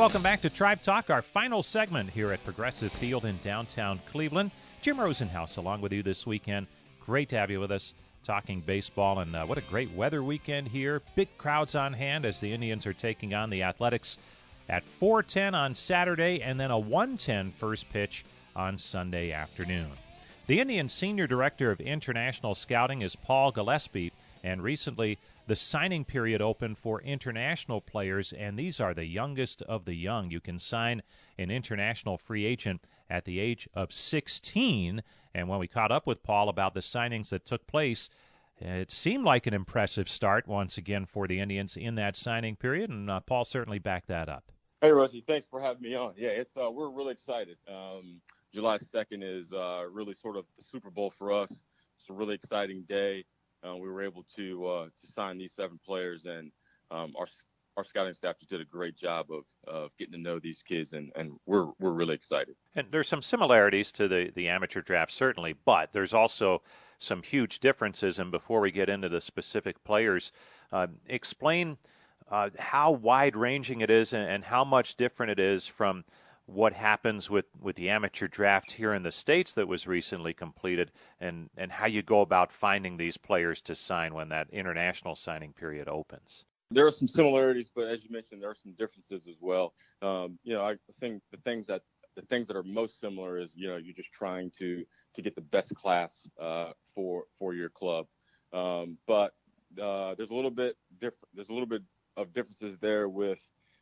Welcome 0.00 0.22
back 0.22 0.40
to 0.40 0.48
Tribe 0.48 0.80
Talk, 0.80 1.10
our 1.10 1.20
final 1.20 1.62
segment 1.62 2.08
here 2.08 2.32
at 2.32 2.42
Progressive 2.42 2.90
Field 2.90 3.26
in 3.26 3.38
downtown 3.44 4.00
Cleveland. 4.10 4.50
Jim 4.80 4.96
Rosenhaus 4.96 5.58
along 5.58 5.82
with 5.82 5.92
you 5.92 6.02
this 6.02 6.26
weekend. 6.26 6.68
Great 7.04 7.28
to 7.28 7.36
have 7.36 7.50
you 7.50 7.60
with 7.60 7.70
us 7.70 7.92
talking 8.24 8.60
baseball. 8.60 9.18
And 9.18 9.36
uh, 9.36 9.44
what 9.44 9.58
a 9.58 9.60
great 9.60 9.92
weather 9.92 10.22
weekend 10.22 10.68
here. 10.68 11.02
Big 11.16 11.28
crowds 11.36 11.74
on 11.74 11.92
hand 11.92 12.24
as 12.24 12.40
the 12.40 12.50
Indians 12.50 12.86
are 12.86 12.94
taking 12.94 13.34
on 13.34 13.50
the 13.50 13.62
Athletics 13.62 14.16
at 14.70 14.84
4:10 15.02 15.52
on 15.52 15.74
Saturday, 15.74 16.40
and 16.40 16.58
then 16.58 16.70
a 16.70 16.80
1:10 16.80 17.52
first 17.52 17.90
pitch 17.92 18.24
on 18.56 18.78
Sunday 18.78 19.32
afternoon. 19.32 19.90
The 20.46 20.60
Indians' 20.60 20.94
senior 20.94 21.26
director 21.26 21.70
of 21.70 21.78
international 21.78 22.54
scouting 22.54 23.02
is 23.02 23.16
Paul 23.16 23.52
Gillespie, 23.52 24.12
and 24.42 24.62
recently 24.62 25.18
the 25.50 25.56
signing 25.56 26.04
period 26.04 26.40
opened 26.40 26.78
for 26.78 27.02
international 27.02 27.80
players, 27.80 28.32
and 28.32 28.56
these 28.56 28.78
are 28.78 28.94
the 28.94 29.06
youngest 29.06 29.62
of 29.62 29.84
the 29.84 29.94
young. 29.94 30.30
You 30.30 30.38
can 30.40 30.60
sign 30.60 31.02
an 31.36 31.50
international 31.50 32.18
free 32.18 32.44
agent 32.44 32.84
at 33.10 33.24
the 33.24 33.40
age 33.40 33.68
of 33.74 33.92
16. 33.92 35.02
And 35.34 35.48
when 35.48 35.58
we 35.58 35.66
caught 35.66 35.90
up 35.90 36.06
with 36.06 36.22
Paul 36.22 36.48
about 36.48 36.74
the 36.74 36.78
signings 36.78 37.30
that 37.30 37.44
took 37.44 37.66
place, 37.66 38.08
it 38.60 38.92
seemed 38.92 39.24
like 39.24 39.48
an 39.48 39.52
impressive 39.52 40.08
start 40.08 40.46
once 40.46 40.78
again 40.78 41.04
for 41.04 41.26
the 41.26 41.40
Indians 41.40 41.76
in 41.76 41.96
that 41.96 42.14
signing 42.14 42.54
period, 42.54 42.88
and 42.88 43.10
uh, 43.10 43.18
Paul 43.18 43.44
certainly 43.44 43.80
backed 43.80 44.06
that 44.06 44.28
up. 44.28 44.52
Hey, 44.80 44.92
Rosie, 44.92 45.24
thanks 45.26 45.48
for 45.50 45.60
having 45.60 45.82
me 45.82 45.96
on. 45.96 46.14
Yeah, 46.16 46.28
it's 46.28 46.56
uh, 46.56 46.70
we're 46.70 46.90
really 46.90 47.10
excited. 47.10 47.56
Um, 47.68 48.20
July 48.54 48.78
2nd 48.78 49.24
is 49.24 49.52
uh, 49.52 49.82
really 49.90 50.14
sort 50.14 50.36
of 50.36 50.44
the 50.56 50.62
Super 50.62 50.90
Bowl 50.90 51.10
for 51.10 51.32
us. 51.32 51.50
It's 51.50 52.08
a 52.08 52.12
really 52.12 52.36
exciting 52.36 52.84
day. 52.88 53.24
Uh, 53.66 53.76
we 53.76 53.88
were 53.88 54.02
able 54.02 54.24
to 54.36 54.66
uh, 54.66 54.84
to 54.86 55.12
sign 55.12 55.38
these 55.38 55.52
seven 55.54 55.78
players, 55.84 56.24
and 56.24 56.50
um, 56.90 57.12
our 57.18 57.26
our 57.76 57.84
scouting 57.84 58.14
staff 58.14 58.38
just 58.38 58.50
did 58.50 58.60
a 58.60 58.64
great 58.64 58.96
job 58.96 59.26
of, 59.30 59.44
of 59.72 59.90
getting 59.98 60.12
to 60.12 60.20
know 60.20 60.38
these 60.38 60.62
kids, 60.62 60.92
and, 60.92 61.12
and 61.16 61.32
we're 61.46 61.66
we're 61.78 61.92
really 61.92 62.14
excited. 62.14 62.54
And 62.74 62.86
there's 62.90 63.08
some 63.08 63.22
similarities 63.22 63.92
to 63.92 64.08
the, 64.08 64.30
the 64.34 64.48
amateur 64.48 64.80
draft, 64.80 65.12
certainly, 65.12 65.54
but 65.64 65.92
there's 65.92 66.14
also 66.14 66.62
some 66.98 67.22
huge 67.22 67.60
differences. 67.60 68.18
And 68.18 68.30
before 68.30 68.60
we 68.60 68.70
get 68.70 68.88
into 68.88 69.08
the 69.08 69.20
specific 69.20 69.82
players, 69.84 70.32
uh, 70.72 70.88
explain 71.08 71.78
how 72.58 72.92
wide 72.92 73.34
ranging 73.34 73.80
it 73.80 73.90
is 73.90 74.12
and, 74.12 74.28
and, 74.28 74.44
how 74.44 74.64
much 74.64 74.94
different 74.94 75.32
it 75.32 75.40
is 75.40 75.66
from 75.66 76.04
what 76.52 76.72
happens 76.72 77.30
with, 77.30 77.46
with 77.60 77.76
the 77.76 77.88
amateur 77.88 78.28
draft 78.28 78.70
here 78.70 78.92
in 78.92 79.02
the 79.02 79.12
States 79.12 79.54
that 79.54 79.68
was 79.68 79.86
recently 79.86 80.32
completed 80.32 80.90
and, 81.20 81.48
and 81.56 81.70
how 81.70 81.86
you 81.86 82.02
go 82.02 82.20
about 82.20 82.52
finding 82.52 82.96
these 82.96 83.16
players 83.16 83.60
to 83.62 83.74
sign 83.74 84.14
when 84.14 84.28
that 84.28 84.48
international 84.50 85.14
signing 85.14 85.52
period 85.52 85.88
opens 85.88 86.44
there 86.70 86.86
are 86.86 86.92
some 86.92 87.08
similarities, 87.08 87.70
but 87.74 87.88
as 87.88 88.04
you 88.04 88.10
mentioned, 88.10 88.42
there 88.42 88.50
are 88.50 88.54
some 88.54 88.72
differences 88.78 89.22
as 89.28 89.36
well. 89.40 89.74
Um, 90.02 90.38
you 90.44 90.54
know, 90.54 90.64
I 90.64 90.76
think 91.00 91.22
the 91.32 91.38
things 91.38 91.66
that 91.66 91.82
the 92.16 92.22
things 92.22 92.48
that 92.48 92.56
are 92.56 92.62
most 92.62 93.00
similar 93.00 93.38
is 93.38 93.50
you 93.54 93.68
know 93.68 93.76
you're 93.76 93.94
just 93.94 94.12
trying 94.12 94.50
to 94.58 94.84
to 95.14 95.22
get 95.22 95.34
the 95.34 95.40
best 95.40 95.74
class 95.74 96.28
uh, 96.40 96.72
for 96.94 97.24
for 97.38 97.54
your 97.54 97.70
club, 97.70 98.06
um, 98.52 98.98
but 99.06 99.32
uh, 99.80 100.14
there's 100.14 100.30
a 100.30 100.34
little 100.34 100.50
bit 100.50 100.76
different. 101.00 101.28
There's 101.34 101.48
a 101.48 101.52
little 101.52 101.68
bit 101.68 101.82
of 102.16 102.32
differences 102.32 102.78
there 102.78 103.08
with 103.08 103.40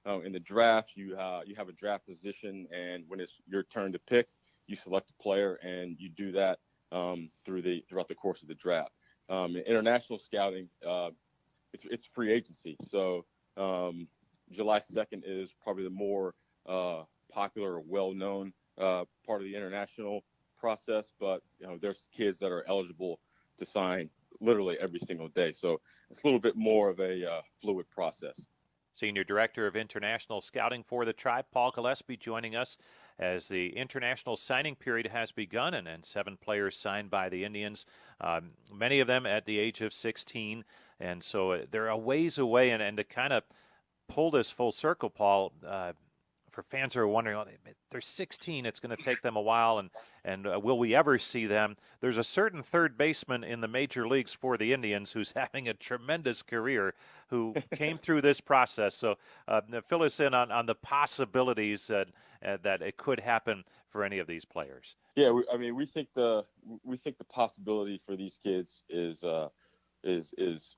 uh, 0.09 0.21
in 0.21 0.33
the 0.33 0.41
draft. 0.41 0.93
You 0.95 1.17
uh, 1.17 1.43
you 1.47 1.55
have 1.57 1.69
a 1.69 1.73
draft 1.73 2.07
position, 2.07 2.67
and 2.73 3.05
when 3.09 3.21
it's 3.21 3.33
your 3.47 3.65
turn 3.65 3.93
to 3.93 3.99
pick, 3.99 4.29
you 4.67 4.77
select 4.77 5.11
a 5.11 5.23
player, 5.23 5.55
and 5.57 5.97
you 5.99 6.09
do 6.09 6.33
that 6.33 6.59
um, 6.93 7.31
through 7.45 7.63
the 7.63 7.85
throughout 7.89 8.09
the 8.09 8.15
course 8.15 8.43
of 8.43 8.49
the 8.49 8.55
draft. 8.55 8.93
Um, 9.29 9.57
international 9.57 10.19
scouting, 10.19 10.69
uh, 10.87 11.11
it's 11.73 11.85
it's 11.91 12.09
free 12.15 12.33
agency. 12.33 12.77
So 12.89 13.27
um, 13.57 14.09
July 14.51 14.81
2nd 14.81 15.23
is 15.27 15.51
probably 15.63 15.85
the 15.85 15.91
more 15.91 16.35
uh, 16.67 17.03
popular 17.31 17.75
or 17.75 17.83
well-known 17.87 18.53
uh, 18.79 19.05
part 19.27 19.43
of 19.43 19.45
the 19.45 19.55
international 19.55 20.25
process. 20.59 21.07
But 21.21 21.43
you 21.59 21.67
know, 21.67 21.79
there's 21.81 22.07
kids 22.17 22.39
that 22.39 22.51
are 22.51 22.65
eligible 22.67 23.21
to 23.59 23.67
sign 23.67 24.09
literally 24.41 24.77
every 24.81 25.01
single 25.01 25.29
day. 25.29 25.53
So 25.53 25.81
it's 26.11 26.23
a 26.23 26.27
little 26.27 26.41
bit 26.41 26.57
more 26.57 26.89
of 26.89 27.01
a 27.01 27.29
uh, 27.29 27.41
fluid 27.61 27.91
process. 27.91 28.47
Senior 28.99 29.23
Director 29.23 29.67
of 29.69 29.77
International 29.77 30.41
Scouting 30.41 30.83
for 30.83 31.05
the 31.05 31.13
Tribe, 31.13 31.45
Paul 31.53 31.71
Gillespie, 31.71 32.17
joining 32.17 32.57
us 32.57 32.79
as 33.21 33.47
the 33.47 33.69
international 33.77 34.37
signing 34.37 34.75
period 34.75 35.07
has 35.07 35.31
begun, 35.31 35.75
and, 35.75 35.87
and 35.87 36.05
seven 36.05 36.37
players 36.37 36.77
signed 36.77 37.09
by 37.09 37.29
the 37.29 37.45
Indians, 37.45 37.87
um, 38.21 38.51
many 38.73 38.99
of 38.99 39.07
them 39.07 39.25
at 39.25 39.45
the 39.45 39.57
age 39.57 39.83
of 39.83 39.93
16. 39.93 40.65
and 40.99 41.23
so 41.23 41.53
uh, 41.53 41.65
they're 41.71 41.89
a 41.89 41.97
ways 41.97 42.39
away. 42.39 42.71
And, 42.71 42.83
and 42.83 42.97
to 42.97 43.05
kind 43.05 43.33
of 43.33 43.45
pull 44.09 44.33
this 44.33 44.51
full 44.51 44.73
circle, 44.73 45.11
Paul, 45.11 45.53
uh, 45.65 45.93
for 46.59 46.65
fans 46.65 46.95
who 46.95 47.01
are 47.01 47.07
wondering, 47.07 47.37
oh, 47.37 47.45
they're 47.91 48.01
16, 48.01 48.67
it's 48.67 48.81
going 48.81 48.97
to 48.97 49.01
take 49.01 49.23
them 49.23 49.37
a 49.37 49.41
while, 49.41 49.79
and 49.79 49.91
and 50.25 50.45
uh, 50.45 50.59
will 50.59 50.77
we 50.77 50.93
ever 50.93 51.17
see 51.17 51.47
them? 51.47 51.77
There's 52.01 52.19
a 52.19 52.25
certain 52.25 52.65
third 52.65 52.99
baseman 52.99 53.45
in 53.45 53.61
the 53.61 53.69
major 53.69 54.09
leagues 54.09 54.35
for 54.35 54.57
the 54.57 54.73
Indians 54.73 55.13
who's 55.13 55.33
having 55.37 55.69
a 55.69 55.75
tremendous 55.75 56.43
career, 56.43 56.95
who 57.29 57.55
came 57.75 57.99
through 57.99 58.23
this 58.23 58.41
process. 58.41 58.95
So 58.95 59.17
uh, 59.47 59.61
fill 59.89 60.03
us 60.03 60.21
in 60.21 60.35
on, 60.35 60.51
on 60.51 60.67
the 60.67 60.75
possibilities 60.75 61.87
that 61.89 62.09
uh, 62.47 62.57
that 62.63 62.83
it 62.83 62.97
could 62.97 63.19
happen 63.19 63.65
for 63.91 64.05
any 64.05 64.19
of 64.19 64.27
these 64.27 64.45
players. 64.45 64.97
Yeah, 65.17 65.31
we, 65.31 65.45
I 65.53 65.57
mean, 65.57 65.75
we 65.75 65.87
think 65.87 66.09
the 66.15 66.45
we 66.85 66.97
think 66.97 67.19
the 67.19 67.25
possibility 67.25 68.01
for 68.07 68.17
these 68.17 68.39
kids 68.43 68.83
is 68.89 69.23
uh, 69.23 69.49
is 70.05 70.33
is 70.39 70.77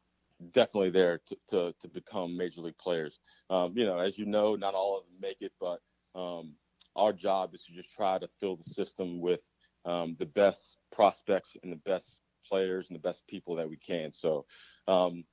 definitely 0.53 0.90
there 0.90 1.20
to, 1.26 1.36
to, 1.48 1.74
to 1.80 1.88
become 1.88 2.36
major 2.36 2.62
league 2.62 2.78
players. 2.78 3.18
Um, 3.51 3.74
you 3.76 3.84
know, 3.84 3.98
as 3.98 4.18
you 4.18 4.24
know, 4.24 4.57
not 4.57 4.74
all 4.74 4.98
of 4.98 5.05
them 5.05 5.14
make 5.20 5.42
it, 5.42 5.53
but 5.61 5.80
um, 6.18 6.55
our 6.96 7.12
job 7.12 7.55
is 7.55 7.62
to 7.64 7.72
just 7.72 7.92
try 7.94 8.18
to 8.18 8.28
fill 8.40 8.57
the 8.57 8.64
system 8.64 9.20
with 9.20 9.40
um, 9.84 10.16
the 10.18 10.26
best 10.26 10.76
prospects 10.90 11.57
and 11.62 11.70
the 11.70 11.76
best 11.76 12.20
players 12.46 12.86
and 12.88 12.96
the 12.96 13.03
best 13.03 13.26
people 13.26 13.55
that 13.57 13.68
we 13.68 13.76
can. 13.76 14.12
So 14.12 14.46
um, 14.88 15.24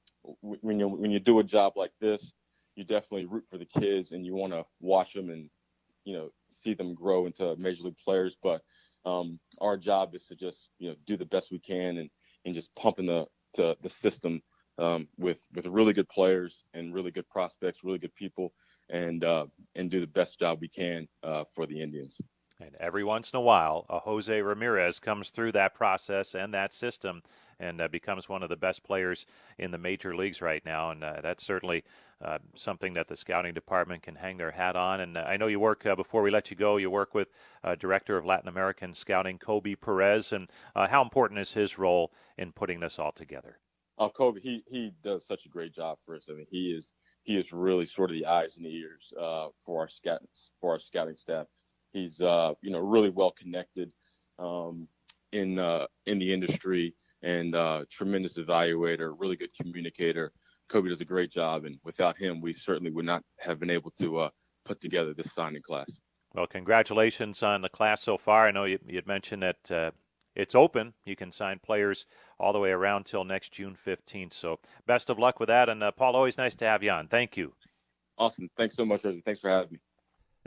when 0.42 0.80
you 0.80 0.88
when 0.88 1.12
you 1.12 1.20
do 1.20 1.40
a 1.40 1.44
job 1.44 1.74
like 1.76 1.92
this, 2.00 2.34
you 2.76 2.84
definitely 2.84 3.26
root 3.26 3.46
for 3.50 3.58
the 3.58 3.66
kids 3.66 4.12
and 4.12 4.26
you 4.26 4.36
want 4.36 4.54
to 4.54 4.66
watch 4.80 5.14
them 5.14 5.30
and 5.30 5.50
you 6.06 6.14
know 6.14 6.30
see 6.50 6.74
them 6.74 6.94
grow 6.94 7.26
into 7.26 7.56
major 7.58 7.84
league 7.84 7.98
players. 8.04 8.38
But 8.42 8.62
um, 9.06 9.40
our 9.62 9.78
job 9.78 10.16
is 10.16 10.26
to 10.28 10.36
just 10.36 10.70
you 10.80 10.90
know 10.90 10.96
do 11.06 11.18
the 11.18 11.26
best 11.26 11.52
we 11.52 11.60
can 11.60 11.98
and 11.98 12.10
and 12.46 12.56
just 12.56 12.74
pumping 12.76 13.08
the 13.08 13.26
the, 13.56 13.76
the 13.82 13.90
system 13.90 14.42
um, 14.78 15.08
with 15.18 15.42
with 15.56 15.66
really 15.66 15.94
good 15.94 16.10
players 16.10 16.64
and 16.74 16.94
really 16.94 17.12
good 17.12 17.28
prospects, 17.30 17.84
really 17.84 18.00
good 18.00 18.16
people, 18.16 18.54
and 18.90 19.24
uh, 19.24 19.46
and 19.76 19.90
do 19.90 20.00
the 20.00 20.08
best 20.08 20.40
job 20.40 20.60
we 20.62 20.68
can 20.68 21.08
uh, 21.24 21.44
for 21.56 21.66
the 21.66 21.82
Indians. 21.82 22.20
And 22.60 22.76
every 22.80 23.04
once 23.04 23.32
in 23.32 23.38
a 23.38 23.42
while, 23.42 23.86
a 23.90 24.00
Jose 24.00 24.42
Ramirez 24.42 25.00
comes 25.00 25.30
through 25.30 25.52
that 25.52 25.76
process 25.76 26.34
and 26.34 26.52
that 26.56 26.74
system 26.74 27.22
and 27.60 27.82
uh, 27.82 27.88
becomes 27.88 28.30
one 28.30 28.44
of 28.44 28.50
the 28.50 28.56
best 28.56 28.84
players 28.84 29.26
in 29.58 29.72
the 29.72 29.78
major 29.78 30.16
leagues 30.16 30.42
right 30.42 30.64
now. 30.66 30.92
And 30.92 31.04
uh, 31.04 31.22
that's 31.22 31.46
certainly 31.46 31.84
uh, 32.24 32.38
something 32.56 32.94
that 32.94 33.08
the 33.08 33.16
scouting 33.16 33.54
department 33.54 34.04
can 34.04 34.16
hang 34.16 34.38
their 34.38 34.52
hat 34.52 34.76
on. 34.76 35.02
And 35.02 35.18
uh, 35.18 35.22
I 35.22 35.38
know 35.38 35.48
you 35.48 35.60
work, 35.60 35.86
uh, 35.86 35.96
before 35.96 36.22
we 36.22 36.32
let 36.32 36.50
you 36.50 36.58
go, 36.58 36.78
you 36.78 36.90
work 36.90 37.14
with 37.14 37.30
uh, 37.64 37.76
Director 37.76 38.18
of 38.18 38.26
Latin 38.26 38.50
American 38.50 38.94
Scouting, 38.94 39.40
Koby 39.40 39.80
Perez. 39.80 40.32
And 40.32 40.50
how 40.76 41.02
important 41.02 41.40
is 41.40 41.54
his 41.54 41.78
role 41.78 42.12
in 42.38 42.52
putting 42.52 42.80
this 42.80 43.00
all 43.00 43.12
together? 43.12 43.58
Oh, 43.98 44.10
Koby, 44.10 44.42
he 44.42 44.64
he 44.68 44.92
does 45.04 45.26
such 45.26 45.46
a 45.46 45.50
great 45.50 45.74
job 45.74 45.98
for 46.06 46.16
us. 46.16 46.26
I 46.30 46.34
mean, 46.34 46.46
he 46.52 46.72
is 46.72 46.92
he 47.24 47.36
is 47.36 47.52
really 47.52 47.86
sort 47.86 48.12
of 48.12 48.16
the 48.16 48.28
eyes 48.28 48.56
and 48.56 48.66
the 48.66 48.76
ears 48.76 49.12
for 49.66 49.82
our 49.82 49.90
scout 49.90 50.22
for 50.62 50.74
our 50.74 50.80
scouting 50.80 51.18
staff. 51.18 51.48
He's 51.94 52.20
you 52.20 52.70
know 52.70 52.80
really 52.80 53.10
well 53.10 53.32
connected 53.32 53.92
um, 54.38 54.88
in 55.32 55.58
in 56.06 56.20
the 56.20 56.32
industry 56.32 56.94
and 57.24 57.56
uh, 57.56 57.84
tremendous 57.92 58.38
evaluator, 58.38 59.14
really 59.18 59.36
good 59.36 59.54
communicator. 59.60 60.32
Koby 60.70 60.90
does 60.90 61.02
a 61.02 61.06
great 61.06 61.32
job, 61.32 61.66
and 61.66 61.80
without 61.84 62.18
him, 62.18 62.42
we 62.42 62.54
certainly 62.54 62.92
would 62.92 63.06
not 63.06 63.24
have 63.40 63.60
been 63.60 63.70
able 63.70 63.92
to 63.92 64.20
uh, 64.20 64.30
put 64.66 64.82
together 64.82 65.14
this 65.14 65.34
signing 65.34 65.62
class. 65.62 65.98
Well, 66.34 66.48
congratulations 66.48 67.42
on 67.42 67.62
the 67.62 67.70
class 67.70 68.02
so 68.02 68.18
far. 68.18 68.48
I 68.48 68.52
know 68.52 68.66
you 68.66 68.80
had 68.94 69.08
mentioned 69.08 69.44
that 69.44 69.72
uh, 69.72 69.92
it's 70.36 70.56
open. 70.56 70.94
You 71.06 71.16
can 71.16 71.32
sign 71.32 71.60
players 71.60 72.06
all 72.40 72.54
the 72.54 72.60
way 72.60 72.70
around 72.70 73.06
till 73.06 73.24
next 73.24 73.54
June 73.54 73.78
15th. 73.88 74.34
So 74.34 74.60
best 74.86 75.10
of 75.10 75.18
luck 75.18 75.40
with 75.40 75.48
that. 75.48 75.70
And 75.70 75.82
uh, 75.82 75.92
Paul, 75.92 76.16
always 76.16 76.38
nice 76.38 76.54
to 76.56 76.66
have 76.66 76.84
you 76.84 76.92
on. 76.92 77.08
Thank 77.08 77.38
you. 77.38 77.54
Awesome. 78.18 78.50
Thanks 78.58 78.76
so 78.76 78.86
much, 78.86 79.04
Reggie. 79.04 79.22
Thanks 79.26 79.40
for 79.40 79.50
having 79.50 79.74
me. 79.74 79.80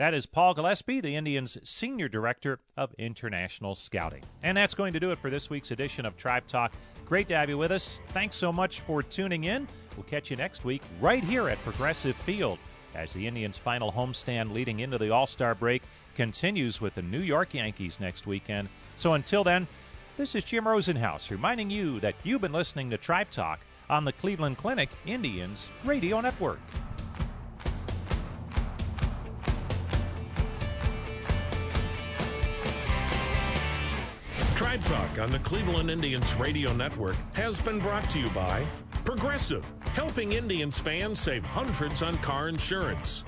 That 0.01 0.15
is 0.15 0.25
Paul 0.25 0.55
Gillespie, 0.55 0.99
the 0.99 1.15
Indians' 1.15 1.59
Senior 1.63 2.09
Director 2.09 2.57
of 2.75 2.91
International 2.97 3.75
Scouting. 3.75 4.23
And 4.41 4.57
that's 4.57 4.73
going 4.73 4.93
to 4.93 4.99
do 4.99 5.11
it 5.11 5.19
for 5.19 5.29
this 5.29 5.51
week's 5.51 5.69
edition 5.69 6.07
of 6.07 6.17
Tribe 6.17 6.47
Talk. 6.47 6.73
Great 7.05 7.27
to 7.27 7.35
have 7.35 7.49
you 7.49 7.57
with 7.59 7.71
us. 7.71 8.01
Thanks 8.07 8.35
so 8.35 8.51
much 8.51 8.79
for 8.79 9.03
tuning 9.03 9.43
in. 9.43 9.67
We'll 9.95 10.05
catch 10.05 10.31
you 10.31 10.37
next 10.37 10.65
week 10.65 10.81
right 10.99 11.23
here 11.23 11.49
at 11.49 11.63
Progressive 11.63 12.15
Field 12.15 12.57
as 12.95 13.13
the 13.13 13.27
Indians' 13.27 13.59
final 13.59 13.91
homestand 13.91 14.53
leading 14.53 14.79
into 14.79 14.97
the 14.97 15.11
All 15.11 15.27
Star 15.27 15.53
break 15.53 15.83
continues 16.15 16.81
with 16.81 16.95
the 16.95 17.03
New 17.03 17.21
York 17.21 17.53
Yankees 17.53 17.99
next 17.99 18.25
weekend. 18.25 18.69
So 18.95 19.13
until 19.13 19.43
then, 19.43 19.67
this 20.17 20.33
is 20.33 20.43
Jim 20.43 20.63
Rosenhaus 20.63 21.29
reminding 21.29 21.69
you 21.69 21.99
that 21.99 22.15
you've 22.23 22.41
been 22.41 22.53
listening 22.53 22.89
to 22.89 22.97
Tribe 22.97 23.29
Talk 23.29 23.59
on 23.87 24.03
the 24.05 24.13
Cleveland 24.13 24.57
Clinic 24.57 24.89
Indians 25.05 25.69
Radio 25.85 26.21
Network. 26.21 26.59
Tribe 34.71 34.85
Talk 34.85 35.19
on 35.19 35.31
the 35.33 35.39
Cleveland 35.39 35.91
Indians 35.91 36.33
Radio 36.35 36.71
Network 36.71 37.17
has 37.33 37.59
been 37.59 37.77
brought 37.79 38.09
to 38.11 38.19
you 38.19 38.29
by 38.29 38.65
Progressive, 39.03 39.65
helping 39.95 40.31
Indians 40.31 40.79
fans 40.79 41.19
save 41.19 41.43
hundreds 41.43 42.01
on 42.01 42.15
car 42.19 42.47
insurance. 42.47 43.25